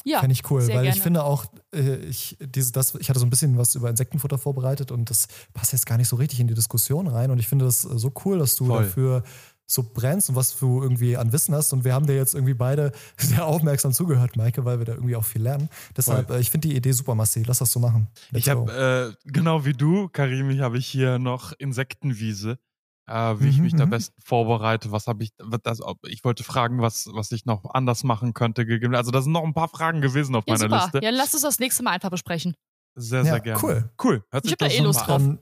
Ja, 0.05 0.21
Fände 0.21 0.31
ich 0.31 0.49
cool, 0.49 0.61
sehr 0.61 0.75
weil 0.75 0.85
ich 0.85 0.91
gerne. 0.91 1.03
finde 1.03 1.23
auch, 1.25 1.45
äh, 1.75 1.97
ich, 2.05 2.37
diese, 2.39 2.71
das, 2.71 2.95
ich 2.95 3.09
hatte 3.09 3.19
so 3.19 3.25
ein 3.25 3.29
bisschen 3.29 3.57
was 3.57 3.75
über 3.75 3.89
Insektenfutter 3.89 4.37
vorbereitet 4.37 4.91
und 4.93 5.09
das 5.09 5.27
passt 5.53 5.73
jetzt 5.73 5.85
gar 5.85 5.97
nicht 5.97 6.07
so 6.07 6.15
richtig 6.15 6.39
in 6.39 6.47
die 6.47 6.53
Diskussion 6.53 7.07
rein. 7.07 7.31
Und 7.31 7.39
ich 7.39 7.49
finde 7.49 7.65
das 7.65 7.81
so 7.81 8.09
cool, 8.23 8.39
dass 8.39 8.55
du 8.55 8.67
Voll. 8.67 8.83
dafür 8.83 9.23
so 9.71 9.83
brennst 9.83 10.29
und 10.29 10.35
was 10.35 10.57
du 10.57 10.81
irgendwie 10.81 11.15
an 11.15 11.31
Wissen 11.31 11.53
hast. 11.53 11.71
Und 11.73 11.83
wir 11.83 11.93
haben 11.93 12.07
dir 12.07 12.15
jetzt 12.15 12.33
irgendwie 12.33 12.55
beide 12.55 12.91
sehr 13.17 13.45
aufmerksam 13.45 13.93
zugehört, 13.93 14.35
Maike, 14.35 14.65
weil 14.65 14.79
wir 14.79 14.85
da 14.85 14.93
irgendwie 14.93 15.15
auch 15.15 15.23
viel 15.25 15.43
lernen. 15.43 15.69
Deshalb, 15.95 16.31
äh, 16.31 16.39
ich 16.39 16.49
finde 16.49 16.67
die 16.69 16.75
Idee 16.75 16.91
super, 16.91 17.13
Massi. 17.13 17.43
Lass 17.43 17.59
das 17.59 17.71
so 17.71 17.79
machen. 17.79 18.07
Let's 18.31 18.45
ich 18.47 18.49
habe, 18.49 19.15
äh, 19.25 19.29
genau 19.31 19.65
wie 19.65 19.73
du, 19.73 20.09
Karim, 20.09 20.49
ich 20.49 20.59
habe 20.61 20.79
ich 20.79 20.87
hier 20.87 21.19
noch 21.19 21.53
Insektenwiese, 21.59 22.57
äh, 23.07 23.35
wie 23.39 23.49
ich 23.49 23.57
Mhm, 23.57 23.63
mich 23.63 23.75
da 23.75 23.85
mhm. 23.85 23.91
besten 23.91 24.19
vorbereite. 24.23 24.91
Was 24.91 25.05
habe 25.07 25.23
ich, 25.23 25.31
das, 25.63 25.81
ob- 25.81 25.99
ich 26.07 26.23
wollte 26.23 26.43
fragen, 26.43 26.81
was, 26.81 27.07
was 27.13 27.31
ich 27.31 27.45
noch 27.45 27.65
anders 27.73 28.03
machen 28.03 28.33
könnte. 28.33 28.65
gegeben- 28.65 28.95
Also 28.95 29.11
da 29.11 29.21
sind 29.21 29.33
noch 29.33 29.43
ein 29.43 29.53
paar 29.53 29.69
Fragen 29.69 30.01
gewesen 30.01 30.35
auf 30.35 30.45
Ja, 30.47 30.53
meiner 30.55 30.61
super. 30.69 30.83
Liste. 30.93 30.99
Ja, 31.03 31.11
lass 31.11 31.33
uns 31.33 31.43
das 31.43 31.59
nächste 31.59 31.83
Mal 31.83 31.91
einfach 31.91 32.09
besprechen. 32.09 32.55
Sehr, 32.95 33.19
Ja, 33.19 33.33
sehr 33.33 33.39
gerne. 33.39 33.61
cool. 33.63 33.89
Cool. 34.03 34.23
Hört 34.31 34.45
Ich 34.45 34.49
sich 34.49 34.51
hab 34.53 34.59
da 34.59 34.65
eh 34.75 34.79
Lust 34.79 34.99
drauf. 35.01 35.21
an. 35.21 35.39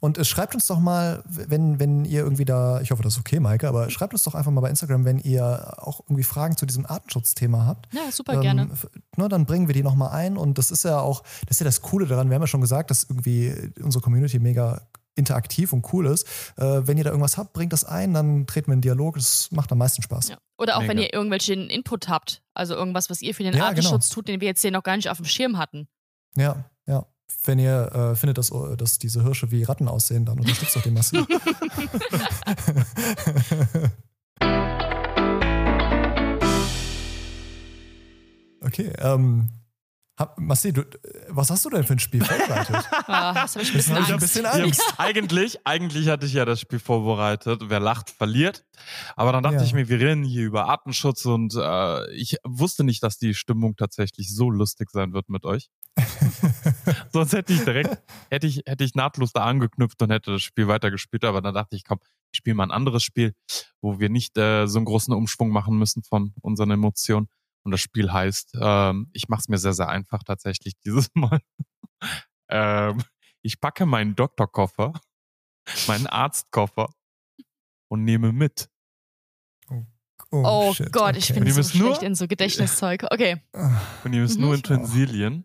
Und 0.00 0.24
schreibt 0.26 0.54
uns 0.54 0.66
doch 0.66 0.78
mal, 0.78 1.22
wenn, 1.26 1.80
wenn 1.80 2.04
ihr 2.04 2.20
irgendwie 2.20 2.44
da, 2.44 2.80
ich 2.82 2.90
hoffe, 2.90 3.02
das 3.02 3.14
ist 3.14 3.20
okay, 3.20 3.40
Maike, 3.40 3.66
aber 3.66 3.88
schreibt 3.90 4.12
uns 4.12 4.22
doch 4.24 4.34
einfach 4.34 4.50
mal 4.50 4.60
bei 4.60 4.68
Instagram, 4.68 5.04
wenn 5.06 5.18
ihr 5.18 5.74
auch 5.78 6.00
irgendwie 6.00 6.22
Fragen 6.22 6.56
zu 6.56 6.66
diesem 6.66 6.84
Artenschutzthema 6.84 7.64
habt. 7.64 7.92
Ja, 7.94 8.12
super 8.12 8.34
Ähm, 8.34 8.40
gerne. 8.42 8.68
Ne, 9.16 9.28
dann 9.28 9.46
bringen 9.46 9.68
wir 9.68 9.74
die 9.74 9.82
nochmal 9.82 10.10
ein 10.10 10.36
und 10.36 10.58
das 10.58 10.70
ist 10.70 10.84
ja 10.84 11.00
auch, 11.00 11.22
das 11.46 11.52
ist 11.52 11.60
ja 11.60 11.64
das 11.64 11.80
Coole 11.80 12.06
daran, 12.06 12.28
wir 12.28 12.34
haben 12.34 12.42
ja 12.42 12.46
schon 12.46 12.60
gesagt, 12.60 12.90
dass 12.90 13.04
irgendwie 13.04 13.72
unsere 13.82 14.02
Community 14.02 14.38
mega 14.38 14.82
interaktiv 15.14 15.72
und 15.72 15.90
cool 15.94 16.06
ist. 16.06 16.26
Äh, 16.56 16.86
wenn 16.86 16.98
ihr 16.98 17.04
da 17.04 17.10
irgendwas 17.10 17.38
habt, 17.38 17.54
bringt 17.54 17.72
das 17.72 17.84
ein, 17.84 18.12
dann 18.12 18.46
treten 18.46 18.66
wir 18.68 18.74
in 18.74 18.82
Dialog, 18.82 19.14
das 19.14 19.50
macht 19.50 19.72
am 19.72 19.78
meisten 19.78 20.02
Spaß. 20.02 20.28
Ja. 20.28 20.36
Oder 20.58 20.76
auch 20.76 20.82
wenn 20.82 20.98
Mega. 20.98 21.02
ihr 21.04 21.14
irgendwelchen 21.14 21.70
Input 21.70 22.08
habt, 22.08 22.42
also 22.52 22.74
irgendwas, 22.74 23.08
was 23.08 23.22
ihr 23.22 23.34
für 23.34 23.42
den 23.42 23.54
Ja, 23.56 23.66
Artenschutz 23.68 24.10
tut, 24.10 24.28
den 24.28 24.42
wir 24.42 24.48
jetzt 24.48 24.60
hier 24.60 24.70
noch 24.70 24.82
gar 24.82 24.96
nicht 24.96 25.08
auf 25.08 25.16
dem 25.16 25.26
Schirm 25.26 25.56
hatten. 25.56 25.88
Ja, 26.36 26.66
ja. 26.86 27.06
Wenn 27.44 27.58
ihr 27.58 27.92
äh, 27.92 28.16
findet, 28.16 28.38
dass, 28.38 28.52
dass 28.76 28.98
diese 28.98 29.22
Hirsche 29.22 29.50
wie 29.50 29.62
Ratten 29.62 29.88
aussehen, 29.88 30.24
dann 30.24 30.38
unterstützt 30.38 30.74
doch 30.76 30.82
den 30.82 30.94
Massi. 30.94 31.18
okay, 38.60 38.92
ähm, 38.98 39.48
hab, 40.18 40.38
Massi, 40.40 40.72
du, 40.72 40.82
was 41.28 41.50
hast 41.50 41.64
du 41.66 41.70
denn 41.70 41.84
für 41.84 41.92
ein 41.92 41.98
Spiel 41.98 42.24
vorbereitet? 42.24 42.76
Ah, 43.06 43.34
das 43.34 43.54
habe 43.54 43.62
ich 43.62 43.70
ein 43.70 44.18
bisschen 44.18 44.44
Ja, 44.44 44.50
Angst. 44.52 44.82
eigentlich, 44.96 45.58
eigentlich 45.66 46.08
hatte 46.08 46.26
ich 46.26 46.32
ja 46.32 46.44
das 46.46 46.60
Spiel 46.60 46.78
vorbereitet. 46.78 47.60
Wer 47.66 47.80
lacht, 47.80 48.10
verliert. 48.10 48.64
Aber 49.14 49.32
dann 49.32 49.42
dachte 49.42 49.56
Ja. 49.56 49.62
ich 49.62 49.74
mir, 49.74 49.88
wir 49.88 50.00
reden 50.00 50.24
hier 50.24 50.44
über 50.44 50.68
Artenschutz 50.68 51.24
und 51.26 51.54
äh, 51.54 52.10
ich 52.12 52.36
wusste 52.44 52.82
nicht, 52.82 53.02
dass 53.02 53.18
die 53.18 53.34
Stimmung 53.34 53.76
tatsächlich 53.76 54.34
so 54.34 54.50
lustig 54.50 54.90
sein 54.90 55.12
wird 55.12 55.28
mit 55.28 55.44
euch. 55.44 55.68
Sonst 57.12 57.32
hätte 57.32 57.52
ich 57.52 57.64
direkt, 57.64 58.02
hätte 58.30 58.46
ich, 58.46 58.62
hätte 58.66 58.84
ich 58.84 58.94
nahtlos 58.94 59.32
da 59.32 59.44
angeknüpft 59.44 60.00
und 60.02 60.10
hätte 60.10 60.32
das 60.32 60.42
Spiel 60.42 60.68
weitergespielt. 60.68 61.24
Aber 61.24 61.40
dann 61.40 61.54
dachte 61.54 61.76
ich, 61.76 61.84
komm, 61.84 61.98
ich 62.32 62.38
spiele 62.38 62.54
mal 62.54 62.64
ein 62.64 62.70
anderes 62.70 63.02
Spiel, 63.02 63.34
wo 63.80 63.98
wir 63.98 64.08
nicht 64.10 64.36
äh, 64.36 64.66
so 64.66 64.78
einen 64.78 64.84
großen 64.86 65.14
Umschwung 65.14 65.50
machen 65.50 65.78
müssen 65.78 66.02
von 66.02 66.34
unseren 66.42 66.70
Emotionen. 66.70 67.28
Und 67.64 67.72
das 67.72 67.80
Spiel 67.80 68.12
heißt, 68.12 68.56
ähm, 68.60 69.08
ich 69.12 69.28
mache 69.28 69.40
es 69.40 69.48
mir 69.48 69.58
sehr, 69.58 69.72
sehr 69.72 69.88
einfach 69.88 70.22
tatsächlich 70.22 70.74
dieses 70.84 71.08
Mal. 71.14 71.40
ähm, 72.48 73.02
ich 73.42 73.60
packe 73.60 73.86
meinen 73.86 74.14
Doktorkoffer, 74.16 74.92
meinen 75.88 76.06
Arztkoffer 76.06 76.90
und 77.88 78.04
nehme 78.04 78.32
mit. 78.32 78.68
Oh 80.32 80.74
shit, 80.74 80.92
Gott, 80.92 81.16
ich 81.16 81.24
okay. 81.30 81.34
bin 81.34 81.42
Und 81.42 81.46
ihr 81.48 81.54
so 81.54 81.60
müsst 81.60 81.74
nur- 81.76 81.88
schlecht 81.88 82.02
in 82.02 82.14
so 82.16 82.26
Gedächtniszeug. 82.26 83.04
Okay. 83.10 83.40
Und 84.04 84.12
ihr 84.12 84.20
müsst 84.22 84.38
nur 84.38 84.54
Ich 84.54 84.64
auch. 84.64 84.70
Utensilien 84.70 85.44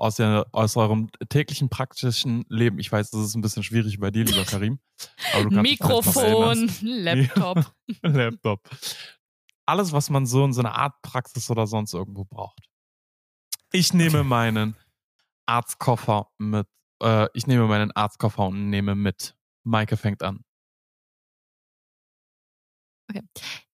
aus, 0.00 0.16
der, 0.16 0.46
aus 0.52 0.76
eurem 0.76 1.10
täglichen 1.28 1.68
praktischen 1.68 2.44
Leben. 2.48 2.78
Ich 2.78 2.90
weiß, 2.90 3.10
das 3.10 3.20
ist 3.20 3.34
ein 3.34 3.42
bisschen 3.42 3.62
schwierig 3.62 4.00
bei 4.00 4.10
dir, 4.10 4.24
lieber 4.24 4.44
Karim. 4.44 4.80
Mikrofon, 5.50 6.70
Laptop. 6.80 7.70
Laptop. 8.02 8.68
Alles, 9.66 9.92
was 9.92 10.08
man 10.08 10.26
so 10.26 10.44
in 10.44 10.52
so 10.52 10.60
einer 10.60 10.74
Art 10.74 10.94
Praxis 11.02 11.50
oder 11.50 11.66
sonst 11.66 11.92
irgendwo 11.92 12.24
braucht. 12.24 12.66
Ich 13.72 13.92
nehme 13.92 14.24
meinen 14.24 14.74
Arztkoffer 15.46 16.30
mit. 16.38 16.66
Äh, 17.02 17.28
ich 17.34 17.46
nehme 17.46 17.66
meinen 17.66 17.92
Arztkoffer 17.92 18.46
und 18.46 18.70
nehme 18.70 18.94
mit. 18.94 19.36
Maike 19.64 19.96
fängt 19.96 20.22
an. 20.22 20.44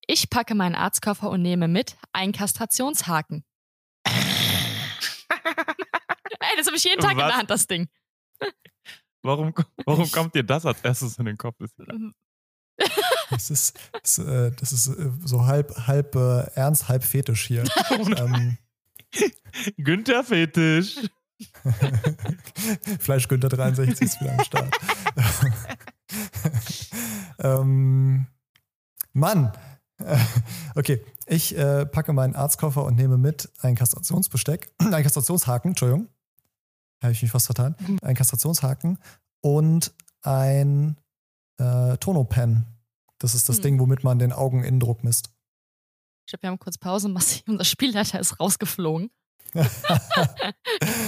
Ich 0.06 0.28
packe 0.28 0.54
meinen 0.54 0.74
Arztkoffer 0.74 1.30
und 1.30 1.42
nehme 1.42 1.68
mit 1.68 1.96
einen 2.12 2.32
Kastrationshaken. 2.32 3.44
Ey, 6.40 6.56
das 6.56 6.66
habe 6.66 6.76
ich 6.76 6.84
jeden 6.84 7.00
Tag 7.00 7.12
in 7.12 7.18
Was? 7.18 7.28
der 7.28 7.36
Hand, 7.36 7.50
das 7.50 7.66
Ding. 7.66 7.88
Warum, 9.22 9.52
warum 9.84 10.10
kommt 10.10 10.34
dir 10.34 10.44
das 10.44 10.64
als 10.66 10.80
erstes 10.82 11.18
in 11.18 11.26
den 11.26 11.36
Kopf? 11.36 11.56
Das 13.30 13.50
ist, 13.50 13.78
das, 13.92 14.18
äh, 14.18 14.52
das 14.52 14.72
ist 14.72 14.88
äh, 14.88 15.10
so 15.24 15.46
halb, 15.46 15.74
halb 15.86 16.14
äh, 16.14 16.42
ernst, 16.54 16.88
halb 16.88 17.02
fetisch 17.02 17.46
hier. 17.46 17.64
ähm, 18.16 18.58
Günther 19.78 20.22
Fetisch. 20.24 20.96
Fleisch 23.00 23.28
Günther 23.28 23.48
63 23.48 24.00
ist 24.00 24.20
wieder 24.20 24.32
am 24.32 24.44
Start. 24.44 24.76
ähm, 27.38 28.26
Mann! 29.12 29.52
Okay, 30.74 31.04
ich 31.26 31.56
äh, 31.56 31.86
packe 31.86 32.12
meinen 32.12 32.34
Arztkoffer 32.36 32.84
und 32.84 32.96
nehme 32.96 33.16
mit 33.16 33.50
ein 33.60 33.74
Kastrationsbesteck, 33.74 34.70
ein 34.78 35.02
Kastrationshaken, 35.02 35.70
Entschuldigung. 35.70 36.08
Habe 37.02 37.12
ich 37.12 37.22
mich 37.22 37.30
fast 37.30 37.46
vertan. 37.46 37.76
Ein 38.02 38.14
Kastrationshaken 38.16 38.98
und 39.42 39.92
ein 40.22 40.96
äh, 41.58 41.96
Tonopen. 41.98 42.66
Das 43.18 43.34
ist 43.34 43.48
das 43.48 43.56
Hm. 43.56 43.62
Ding, 43.62 43.80
womit 43.80 44.02
man 44.04 44.18
den 44.18 44.32
Augeninnendruck 44.32 45.04
misst. 45.04 45.30
Ich 46.26 46.30
glaube, 46.32 46.42
wir 46.42 46.50
haben 46.50 46.58
kurz 46.58 46.78
Pause. 46.78 47.08
Massi, 47.08 47.42
unser 47.48 47.64
Spielleiter 47.64 48.18
ist 48.20 48.40
rausgeflogen. 48.40 49.10
ich 49.54 49.62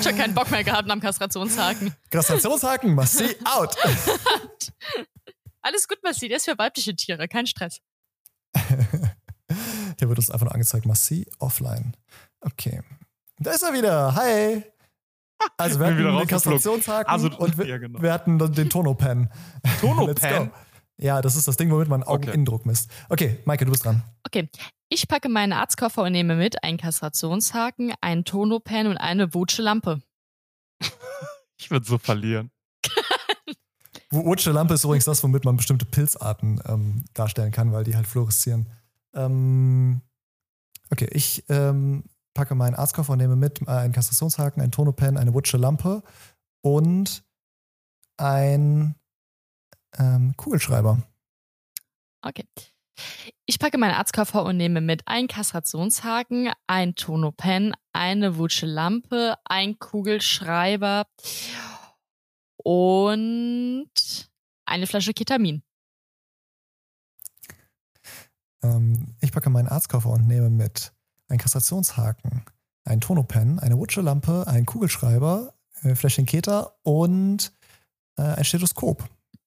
habe 0.07 0.17
keinen 0.17 0.35
Bock 0.35 0.51
mehr 0.51 0.65
gehabt 0.65 0.91
am 0.91 1.01
Kastrationshaken. 1.01 1.95
Kastrationshaken, 2.11 2.95
Massi, 2.95 3.37
out! 3.45 3.77
Alles 5.61 5.87
gut, 5.89 5.99
Massi, 6.03 6.29
der 6.29 6.39
ist 6.39 6.45
für 6.47 6.57
weibliche 6.57 6.95
Tiere, 6.97 7.29
kein 7.29 7.47
Stress. 7.47 7.81
Hier 9.99 10.09
wird 10.09 10.19
uns 10.19 10.31
einfach 10.31 10.47
nur 10.47 10.55
angezeigt, 10.55 10.87
Massi 10.87 11.27
offline. 11.41 11.95
Okay. 12.41 12.83
Da 13.39 13.51
ist 13.51 13.63
er 13.63 13.73
wieder. 13.75 14.15
Hi. 14.15 14.65
Also 15.57 15.81
wir 15.81 15.87
hatten 15.87 15.99
wieder 15.99 16.19
den. 16.19 16.29
Kastrationshaken 16.29 17.11
Also, 17.11 17.31
und 17.37 17.59
wir, 17.59 17.67
ja, 17.67 17.79
genau. 17.79 18.01
wir 18.01 18.13
hatten 18.13 18.39
dann 18.39 18.53
den 18.53 18.71
Tonopen? 18.71 19.31
go. 19.81 20.51
Ja, 21.01 21.23
das 21.23 21.37
ist 21.37 21.47
das 21.47 21.57
Ding, 21.57 21.71
womit 21.71 21.89
man 21.89 22.03
Augeninnendruck 22.03 22.67
misst. 22.67 22.91
Okay, 23.09 23.39
Maike, 23.45 23.65
du 23.65 23.71
bist 23.71 23.85
dran. 23.85 24.03
Okay, 24.27 24.49
ich 24.89 25.07
packe 25.07 25.29
meinen 25.29 25.53
Arztkoffer 25.53 26.03
und 26.03 26.13
nehme 26.13 26.35
mit 26.35 26.65
einen 26.65 26.77
Kastrationshaken, 26.79 27.95
einen 28.01 28.25
Tonopen 28.25 28.89
und 28.89 28.97
eine 28.97 29.33
Wutsche 29.35 29.63
Lampe. 29.63 30.03
Ich 31.61 31.73
würde 31.73 31.85
so 31.85 31.99
verlieren. 31.99 32.53
Wutsche 34.11 34.53
Lampe 34.53 34.75
ist 34.75 34.85
übrigens 34.85 35.07
das, 35.07 35.25
womit 35.25 35.45
man 35.45 35.57
bestimmte 35.57 35.87
Pilzarten 35.87 36.63
ähm, 36.65 37.05
darstellen 37.15 37.51
kann, 37.51 37.73
weil 37.73 37.83
die 37.83 37.97
halt 37.97 38.07
fluoreszieren. 38.07 38.71
Ähm, 39.13 40.01
okay, 40.91 41.09
ich 41.11 41.45
ähm, 41.49 42.05
packe 42.39 42.55
meinen 42.55 42.77
Arztkoffer 42.77 43.15
und 43.15 43.19
nehme 43.19 43.35
mit 43.35 43.63
äh, 43.63 43.71
einen 43.71 43.93
Kastrationshaken, 43.93 44.63
einen 44.63 44.71
Tonopen, 44.71 45.17
eine 45.17 45.35
Wutsche 45.35 45.57
Lampe 45.57 46.05
und 46.63 47.25
ein 48.17 48.95
ähm, 49.99 50.37
Kugelschreiber. 50.37 51.03
Okay. 52.23 52.45
Ich 53.45 53.59
packe 53.59 53.77
meinen 53.77 53.95
Arztkoffer 53.95 54.45
und 54.45 54.57
nehme 54.57 54.81
mit 54.81 55.09
einen 55.09 55.27
Kastrationshaken, 55.27 56.53
ein 56.69 56.95
Tonopen, 56.95 57.75
eine 57.93 58.37
Wutsche 58.37 58.67
Lampe, 58.67 59.35
ein 59.45 59.81
Kugelschreiber 59.81 61.07
und 62.57 63.91
eine 64.65 64.87
Flasche 64.87 65.13
Ketamin. 65.13 65.65
Ähm, 68.63 69.17
ich 69.21 69.33
packe 69.33 69.51
meinen 69.51 69.67
Arztkoffer 69.67 70.11
und 70.11 70.29
nehme 70.29 70.51
mit 70.51 70.93
einen 71.29 71.39
Kastrationshaken, 71.39 72.45
einen 72.85 73.01
Tonopen, 73.01 73.59
eine 73.59 73.79
Wutsche 73.79 74.01
Lampe, 74.01 74.47
einen 74.47 74.67
Kugelschreiber, 74.67 75.55
ein 75.83 75.97
Fläschchen 75.97 76.27
Keter 76.27 76.77
und 76.83 77.53
äh, 78.17 78.23
ein 78.23 78.45
Stethoskop. 78.45 79.05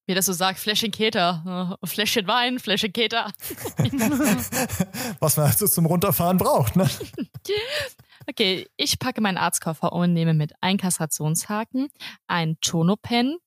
Wie 0.07 0.15
das 0.15 0.25
so 0.25 0.33
sagt, 0.33 0.59
Fläschchen 0.59 0.91
Keter. 0.91 1.77
Äh, 1.81 1.87
Fläschchen 1.87 2.27
Wein, 2.27 2.59
Fläschchen 2.59 2.93
Keter. 2.93 3.31
Was 5.19 5.37
man 5.37 5.47
also 5.47 5.67
zum 5.67 5.85
Runterfahren 5.85 6.37
braucht, 6.37 6.75
ne? 6.75 6.89
Okay, 8.29 8.67
ich 8.77 8.99
packe 8.99 9.19
meinen 9.19 9.37
Arztkoffer 9.37 9.91
und 9.93 10.13
nehme 10.13 10.35
mit 10.35 10.53
einen 10.61 10.77
Kastrationshaken, 10.77 11.89
ein 12.27 12.55
Tonopen, 12.61 13.37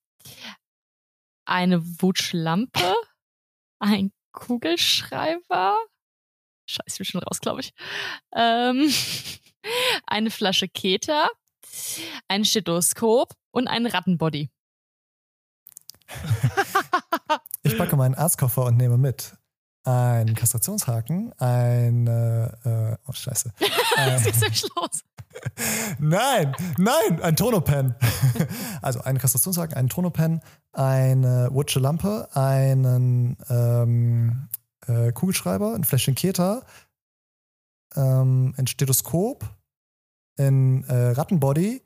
eine 1.46 1.80
Wutschlampe, 2.02 2.94
ein 3.78 4.10
Kugelschreiber. 4.32 5.78
Scheiße, 6.66 6.84
ich 6.88 6.98
bin 6.98 7.04
schon 7.06 7.22
raus, 7.22 7.40
glaube 7.40 7.60
ich. 7.60 7.72
Ähm, 8.34 8.92
eine 10.06 10.30
Flasche 10.30 10.68
Keter, 10.68 11.28
ein 12.28 12.44
Stethoskop 12.44 13.34
und 13.50 13.68
einen 13.68 13.86
Rattenbody. 13.86 14.50
Ich 17.62 17.78
packe 17.78 17.96
meinen 17.96 18.14
Arztkoffer 18.14 18.64
und 18.64 18.76
nehme 18.76 18.98
mit 18.98 19.36
einen 19.84 20.34
Kastrationshaken, 20.34 21.32
ein 21.38 22.06
äh, 22.06 22.96
oh 23.06 23.12
scheiße. 23.12 23.52
Was 23.96 24.26
ist 24.26 24.40
nämlich 24.40 24.64
los? 24.76 25.04
nein, 25.98 26.54
nein, 26.78 27.20
ein 27.22 27.36
Tonopen. 27.36 27.94
also 28.82 29.00
einen 29.00 29.18
Kastrationshaken, 29.18 29.76
einen 29.76 29.88
Tonopen, 29.88 30.40
eine 30.72 31.48
Wutsche 31.52 31.80
Lampe, 31.80 32.28
einen 32.34 33.36
ähm, 33.50 34.48
äh, 34.86 35.12
Kugelschreiber, 35.12 35.74
ein 35.74 35.84
Fläschchen 35.84 36.14
Keter, 36.14 36.64
ähm, 37.96 38.54
ein 38.56 38.66
Stethoskop, 38.66 39.44
ein 40.38 40.84
äh, 40.84 41.10
Rattenbody 41.10 41.82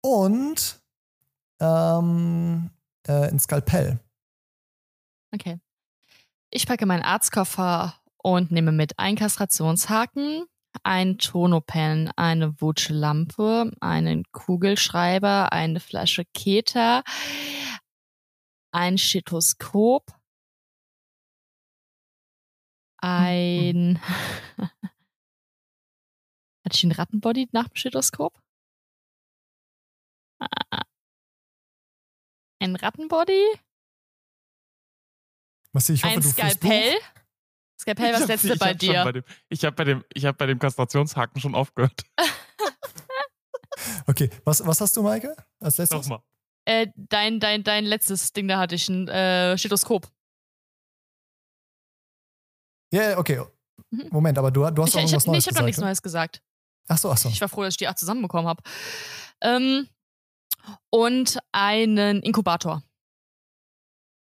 und 0.00 0.80
ähm, 1.60 2.70
äh, 3.06 3.28
ein 3.28 3.38
Skalpell. 3.38 3.98
Okay. 5.34 5.58
Ich 6.50 6.66
packe 6.66 6.86
meinen 6.86 7.02
Arztkoffer 7.02 7.94
und 8.16 8.50
nehme 8.50 8.72
mit 8.72 8.98
einen 8.98 9.16
Kastrationshaken, 9.16 10.44
ein 10.82 11.18
Tonopen, 11.18 12.10
eine 12.16 12.60
Wutschlampe, 12.60 13.72
einen 13.80 14.24
Kugelschreiber, 14.32 15.52
eine 15.52 15.80
Flasche 15.80 16.24
Keter, 16.32 17.02
ein 18.72 18.96
Stethoskop, 18.96 20.17
ein. 22.98 23.98
Hatte 26.64 26.74
ich 26.76 26.82
einen 26.84 26.92
Rattenbody 26.92 27.48
nach 27.52 27.68
dem 27.68 27.76
Stethoskop? 27.76 28.38
Ah. 30.40 30.82
Ein 32.60 32.76
Rattenbody? 32.76 33.42
Massi, 35.72 35.94
ich 35.94 36.04
hoffe, 36.04 36.14
ein 36.14 36.20
du 36.20 36.28
Skalpell? 36.28 36.94
Buch. 36.94 37.06
Skalpell, 37.80 38.12
was 38.14 38.26
letzte 38.26 38.52
ich 38.54 38.58
bei 38.58 38.74
dir? 38.74 39.04
Bei 39.04 39.12
dem, 39.12 39.24
ich 39.48 39.64
habe 39.64 39.76
bei, 39.76 39.84
dem- 39.84 40.04
ich 40.12 40.24
hab 40.24 40.36
bei 40.38 40.46
dem 40.46 40.58
Kastrationshaken 40.58 41.40
schon 41.40 41.54
aufgehört. 41.54 42.02
Okay, 44.06 44.28
was, 44.44 44.66
was 44.66 44.80
hast 44.80 44.96
du, 44.96 45.02
Maike, 45.02 45.36
als 45.60 45.78
letztes? 45.78 46.08
Nochmal. 46.08 46.22
Äh, 46.64 46.88
dein, 46.96 47.38
dein, 47.40 47.62
dein 47.62 47.84
letztes 47.84 48.32
Ding, 48.32 48.48
da 48.48 48.58
hatte 48.58 48.74
ich 48.74 48.88
ein 48.88 49.06
äh, 49.08 49.56
Stethoskop. 49.56 50.08
Ja, 52.92 53.10
ja, 53.10 53.18
okay. 53.18 53.42
Mhm. 53.90 54.08
Moment, 54.10 54.38
aber 54.38 54.50
du, 54.50 54.60
du 54.70 54.82
hast 54.82 54.88
Ich, 54.88 54.94
doch 54.94 55.00
ich, 55.00 55.12
irgendwas 55.12 55.22
hab- 55.22 55.26
nee, 55.26 55.32
Neues 55.32 55.46
ich 55.46 55.48
habe 55.54 55.58
noch 55.60 55.64
nichts 55.66 55.76
gesagt. 55.76 55.80
ne? 55.80 55.86
Neues 55.86 56.02
gesagt. 56.02 56.42
Ach 56.88 56.98
so, 56.98 57.10
ach 57.12 57.18
so. 57.18 57.28
Ich 57.28 57.40
war 57.40 57.48
froh, 57.48 57.62
dass 57.62 57.74
ich 57.74 57.78
die 57.78 57.88
acht 57.88 57.98
zusammenbekommen 57.98 58.46
habe. 58.48 58.62
Ähm, 59.40 59.88
und 60.90 61.38
einen 61.52 62.22
Inkubator. 62.22 62.82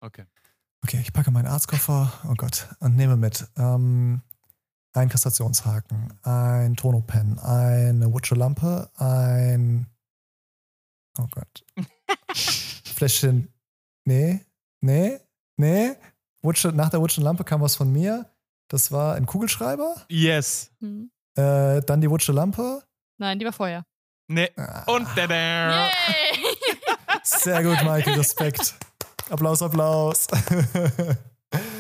Okay. 0.01 0.25
Okay, 0.83 0.99
ich 1.03 1.13
packe 1.13 1.31
meinen 1.31 1.47
Arztkoffer, 1.47 2.11
oh 2.29 2.35
Gott, 2.37 2.69
und 2.81 2.97
nehme 2.97 3.17
mit 3.17 3.47
ähm, 3.59 4.23
einen 4.95 5.11
Kastrationshaken, 5.11 6.19
ein 6.23 6.75
Tonopen, 6.77 7.39
eine 7.39 8.11
Wutsche 8.13 8.35
Lampe, 8.35 8.91
ein 8.97 9.87
Oh 11.19 11.27
Gott. 11.33 11.65
Fläschchen. 12.35 13.53
Nee, 14.07 14.45
nee, 14.81 15.19
nee. 15.57 15.97
Wutsche, 16.43 16.69
nach 16.69 16.89
der 16.89 17.01
Wutschen 17.01 17.25
Lampe 17.25 17.45
kam 17.45 17.61
was 17.61 17.77
von 17.77 17.93
mir. 17.93 18.30
Das 18.71 18.93
war 18.93 19.15
ein 19.17 19.27
Kugelschreiber. 19.27 19.97
Yes. 20.09 20.71
Hm. 20.81 21.11
Äh, 21.37 21.81
dann 21.83 22.01
die 22.01 22.09
Wutsche 22.09 22.31
Lampe. 22.33 22.83
Nein, 23.19 23.39
die 23.41 23.45
war 23.45 23.53
vorher. 23.53 23.85
Nee. 24.29 24.49
Ah, 24.57 24.85
Und 24.87 25.09
der 25.17 25.29
Yay! 25.29 25.91
Sehr 27.25 27.63
gut, 27.65 27.83
Maike, 27.85 28.17
Respekt. 28.17 28.75
Applaus, 29.29 29.61
Applaus. 29.63 30.27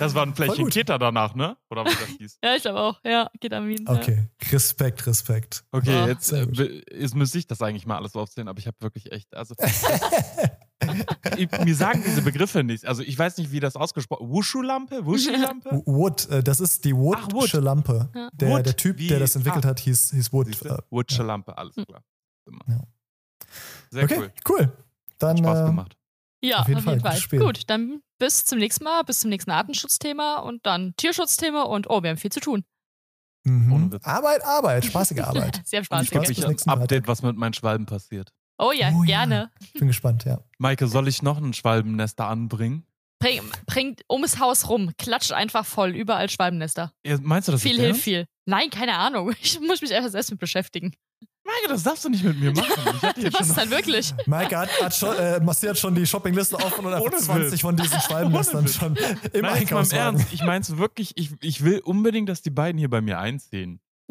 Das 0.01 0.16
war 0.16 0.26
ein 0.26 0.34
Fläschchen. 0.34 0.68
Keter 0.68 0.99
danach, 0.99 1.36
ne? 1.36 1.57
Oder 1.70 1.84
wie 1.84 1.91
das 1.91 2.09
hieß. 2.18 2.38
ja, 2.45 2.57
ich 2.57 2.62
glaube 2.62 2.80
auch. 2.80 3.01
Ja, 3.05 3.30
Ketamin. 3.41 3.84
Ja. 3.86 3.93
Okay, 3.95 4.26
Respekt, 4.51 5.07
Respekt. 5.07 5.62
Okay, 5.70 5.93
Ja. 5.93 6.09
jetzt, 6.09 6.32
äh, 6.32 6.45
gut. 6.47 6.59
will- 6.59 6.84
jetzt 6.91 7.14
müsste 7.14 7.38
ich 7.38 7.47
das 7.47 7.62
eigentlich 7.62 7.86
mal 7.86 7.97
alles 7.97 8.16
aufzählen, 8.16 8.49
aber 8.49 8.59
ich 8.59 8.66
habe 8.66 8.76
wirklich 8.80 9.12
echt, 9.12 9.32
also 9.32 9.55
ich, 11.36 11.51
mir 11.64 11.74
sagen 11.74 12.03
diese 12.07 12.22
Begriffe 12.22 12.62
nicht. 12.64 12.84
Also 12.86 13.03
ich 13.03 13.18
weiß 13.18 13.38
nicht, 13.38 13.51
wie 13.53 13.61
das 13.61 13.76
ausgesprochen 13.76 14.28
Wushu-Lampe? 14.30 15.05
Wuschi-Lampe? 15.05 15.82
Wood, 15.86 16.28
äh, 16.30 16.43
das 16.43 16.61
ist 16.61 16.84
die 16.84 16.93
Ach, 16.95 16.99
Wood. 16.99 17.32
Woodsche 17.32 17.61
Lampe. 17.61 18.09
Ja. 18.14 18.28
Der, 18.32 18.49
Wood, 18.51 18.66
der 18.66 18.76
Typ, 18.76 18.99
wie- 18.99 19.09
der 19.09 19.18
das 19.20 19.34
entwickelt 19.36 19.64
ah. 19.66 19.68
hat, 19.70 19.80
hieß, 19.80 20.11
hieß 20.12 20.32
Wood. 20.32 20.47
Siehste? 20.49 20.68
Äh, 20.68 20.78
Wutsche-Lampe, 20.91 21.57
alles 21.57 21.76
Hm. 21.76 21.84
klar. 21.86 22.03
Ja. 22.68 22.80
Sehr 23.91 24.05
okay, 24.05 24.18
cool. 24.18 24.32
cool. 24.49 24.72
Dann 25.18 25.36
Spaß 25.38 25.59
äh, 25.61 25.64
gemacht. 25.66 25.97
Ja, 26.43 26.61
Auf 26.61 26.68
jeden 26.68 26.80
Fall, 26.80 26.99
gutes 26.99 27.20
Spiel. 27.20 27.38
Gut, 27.41 27.62
dann 27.68 28.01
bis 28.18 28.45
zum 28.47 28.59
nächsten 28.59 28.84
Mal, 28.84 29.03
bis 29.05 29.20
zum 29.20 29.30
nächsten 29.30 29.51
Artenschutzthema 29.51 30.38
und 30.38 30.64
dann 30.64 30.95
Tierschutzthema 30.97 31.62
und 31.64 31.91
oh, 31.91 32.03
wir 32.03 32.11
haben 32.11 32.16
viel 32.16 32.32
zu 32.32 32.41
tun. 32.41 32.64
mhm. 33.45 33.99
Arbeit, 34.03 34.43
Arbeit, 34.45 34.84
spaßige 34.86 35.18
Arbeit. 35.24 35.61
Sehr 35.66 35.80
Und 35.80 35.82
ich 35.82 35.86
spaßig. 35.86 36.11
gebe 36.11 36.20
Bis 36.26 36.28
mich 36.28 36.57
zum 36.59 36.72
ein 36.72 36.78
Update, 36.80 36.91
Freitag. 37.05 37.09
was 37.09 37.22
mit 37.22 37.36
meinen 37.36 37.53
Schwalben 37.53 37.84
passiert. 37.86 38.32
Oh 38.61 38.73
ja, 38.73 38.91
Oh 38.95 39.03
ja. 39.03 39.25
gerne. 39.25 39.51
Bin 39.75 39.89
gespannt, 39.89 40.25
ja. 40.25 40.41
Maike, 40.59 40.87
soll 40.87 41.09
ich 41.09 41.23
noch 41.23 41.39
einen 41.39 41.55
Schwalbennester 41.55 42.27
anbringen? 42.27 42.85
Bring, 43.19 43.41
bringt 43.67 44.03
ums 44.11 44.39
Haus 44.39 44.69
rum, 44.69 44.93
klatscht 44.97 45.33
einfach 45.33 45.67
voll, 45.67 45.91
überall 45.95 46.31
Schwalbennester. 46.31 46.93
Ja, 47.05 47.19
Meinst 47.21 47.49
du 47.49 47.53
das 47.53 47.63
viel 47.63 47.77
ist 47.77 47.81
hilft 47.81 48.01
viel. 48.03 48.27
Nein, 48.47 48.71
keine 48.71 48.97
Ahnung. 48.97 49.33
Ich 49.43 49.61
muss 49.61 49.81
mich 49.83 49.93
einfach 49.95 50.11
selbst 50.11 50.31
mit 50.31 50.41
beschäftigen. 50.41 50.95
Maike, 51.45 51.69
das 51.69 51.83
darfst 51.83 52.05
du 52.05 52.09
nicht 52.11 52.23
mit 52.23 52.39
mir 52.39 52.53
machen. 52.53 52.71
Ich 52.97 53.03
hatte 53.03 53.21
jetzt 53.23 53.35
Was 53.35 53.49
schon 53.49 53.57
ist 53.57 53.57
denn 53.63 53.71
wirklich? 53.71 54.15
Maike 54.27 54.57
hat, 54.59 54.69
hat 54.83 54.95
schon, 54.95 55.17
äh, 55.17 55.41
massiert 55.41 55.79
schon 55.79 55.95
die 55.95 56.07
Shoppingliste 56.07 56.57
offen 56.57 56.85
und 56.87 56.95
hat 56.95 57.03
20 57.19 57.53
Witz. 57.53 57.61
von 57.61 57.77
diesen 57.77 58.01
Schwalbennestern 58.01 58.69
schon 58.69 58.97
im 59.33 59.43
Nein, 59.43 59.53
Einkaufswagen. 59.55 60.19
Ernst. 60.19 60.33
Ich 60.33 60.43
mein's 60.45 60.77
wirklich, 60.77 61.13
ich, 61.17 61.31
ich 61.41 61.65
will 61.65 61.81
unbedingt, 61.81 62.29
dass 62.29 62.41
die 62.43 62.51
beiden 62.51 62.79
hier 62.79 62.89
bei 62.91 63.01
mir 63.01 63.19
einziehen. 63.19 63.81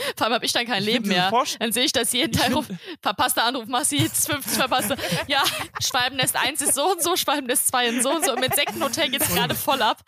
Vor 0.16 0.26
allem 0.26 0.34
habe 0.34 0.44
ich 0.44 0.52
dann 0.52 0.66
kein 0.66 0.82
Ich 0.82 0.88
Leben 0.88 1.08
mehr. 1.08 1.30
Dann 1.58 1.72
sehe 1.72 1.84
ich 1.84 1.92
das 1.92 2.12
jeden 2.12 2.32
Tag. 2.32 2.54
Ruf, 2.54 2.66
verpasster 3.02 3.44
Anruf, 3.44 3.66
Massi, 3.66 3.96
jetzt 3.96 4.26
50 4.30 4.54
verpasste. 4.56 4.96
Ja, 5.26 5.42
Schwalbennest 5.80 6.36
1 6.36 6.60
ist 6.62 6.74
so 6.74 6.92
und 6.92 7.02
so, 7.02 7.16
Schwalbennest 7.16 7.68
2 7.68 7.88
und 7.90 8.02
so 8.02 8.10
und 8.10 8.24
so. 8.24 8.32
Und 8.32 8.40
mit 8.40 8.54
Sektenhotel 8.54 9.10
geht's 9.10 9.28
gerade 9.28 9.54
voll 9.54 9.82
ab. 9.82 10.02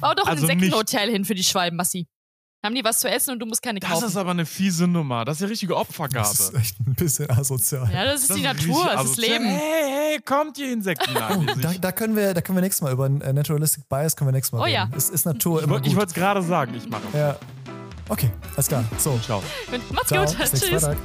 Bau 0.00 0.14
doch 0.14 0.26
Also 0.26 0.46
ein 0.46 0.46
Sektenhotel 0.46 1.10
hin 1.10 1.24
für 1.24 1.34
die 1.34 1.44
Schwalben, 1.44 1.76
Massi. 1.76 2.06
Haben 2.66 2.74
die 2.74 2.84
was 2.84 2.98
zu 2.98 3.08
essen 3.08 3.30
und 3.30 3.38
du 3.38 3.46
musst 3.46 3.62
keine 3.62 3.78
Das 3.80 3.88
kaufen. 3.90 4.06
ist 4.08 4.16
aber 4.16 4.32
eine 4.32 4.44
fiese 4.44 4.86
Nummer. 4.86 5.24
Das 5.24 5.36
ist 5.36 5.40
ja 5.42 5.46
richtige 5.46 5.76
Opfergabe. 5.76 6.28
Das 6.28 6.40
ist 6.40 6.54
echt 6.54 6.80
ein 6.80 6.94
bisschen 6.94 7.30
asozial. 7.30 7.88
ja, 7.92 8.04
das 8.04 8.22
ist 8.22 8.30
Das 8.30 8.36
die 8.36 8.46
richtig 8.46 8.66
Natur, 8.68 8.90
das 8.92 9.04
ist. 9.10 9.16
Leben. 9.18 9.44
Hey, 9.46 9.82
hey, 10.12 10.20
kommt 10.20 10.58
ihr 10.58 10.72
Insekten 10.72 11.14
Oh, 11.16 11.44
da, 11.62 11.72
da, 11.80 11.92
können 11.92 12.16
wir, 12.16 12.34
da 12.34 12.40
können 12.40 12.58
wir 12.58 12.62
nächstes 12.62 12.82
Mal 12.82 12.92
über 12.92 13.06
äh, 13.06 13.32
Naturalistic 13.32 13.88
Bias 13.88 14.14
können 14.16 14.28
wir 14.28 14.32
nächstes 14.32 14.52
Mal 14.52 14.58
Oh 14.60 14.64
reden. 14.64 14.74
ja. 14.74 14.88
Ist, 14.96 15.10
ist 15.10 15.24
Natur 15.26 15.60
Ich, 15.60 15.66
immer 15.66 15.80
ich 15.84 15.94
wollte 15.96 16.08
es 16.08 16.14
gerade 16.14 16.42
sagen, 16.42 16.74
ich 16.74 16.88
mache. 16.88 17.02
ja. 17.14 17.36
Okay, 18.08 18.30
alles 18.54 18.68
klar. 18.68 18.84
So, 18.98 19.10
Und 19.12 19.22
macht's 19.92 20.08
ciao, 20.08 20.24
gut. 20.24 20.38
bis 20.38 20.50
Tschüss. 20.60 20.82
Freitag. 20.84 20.96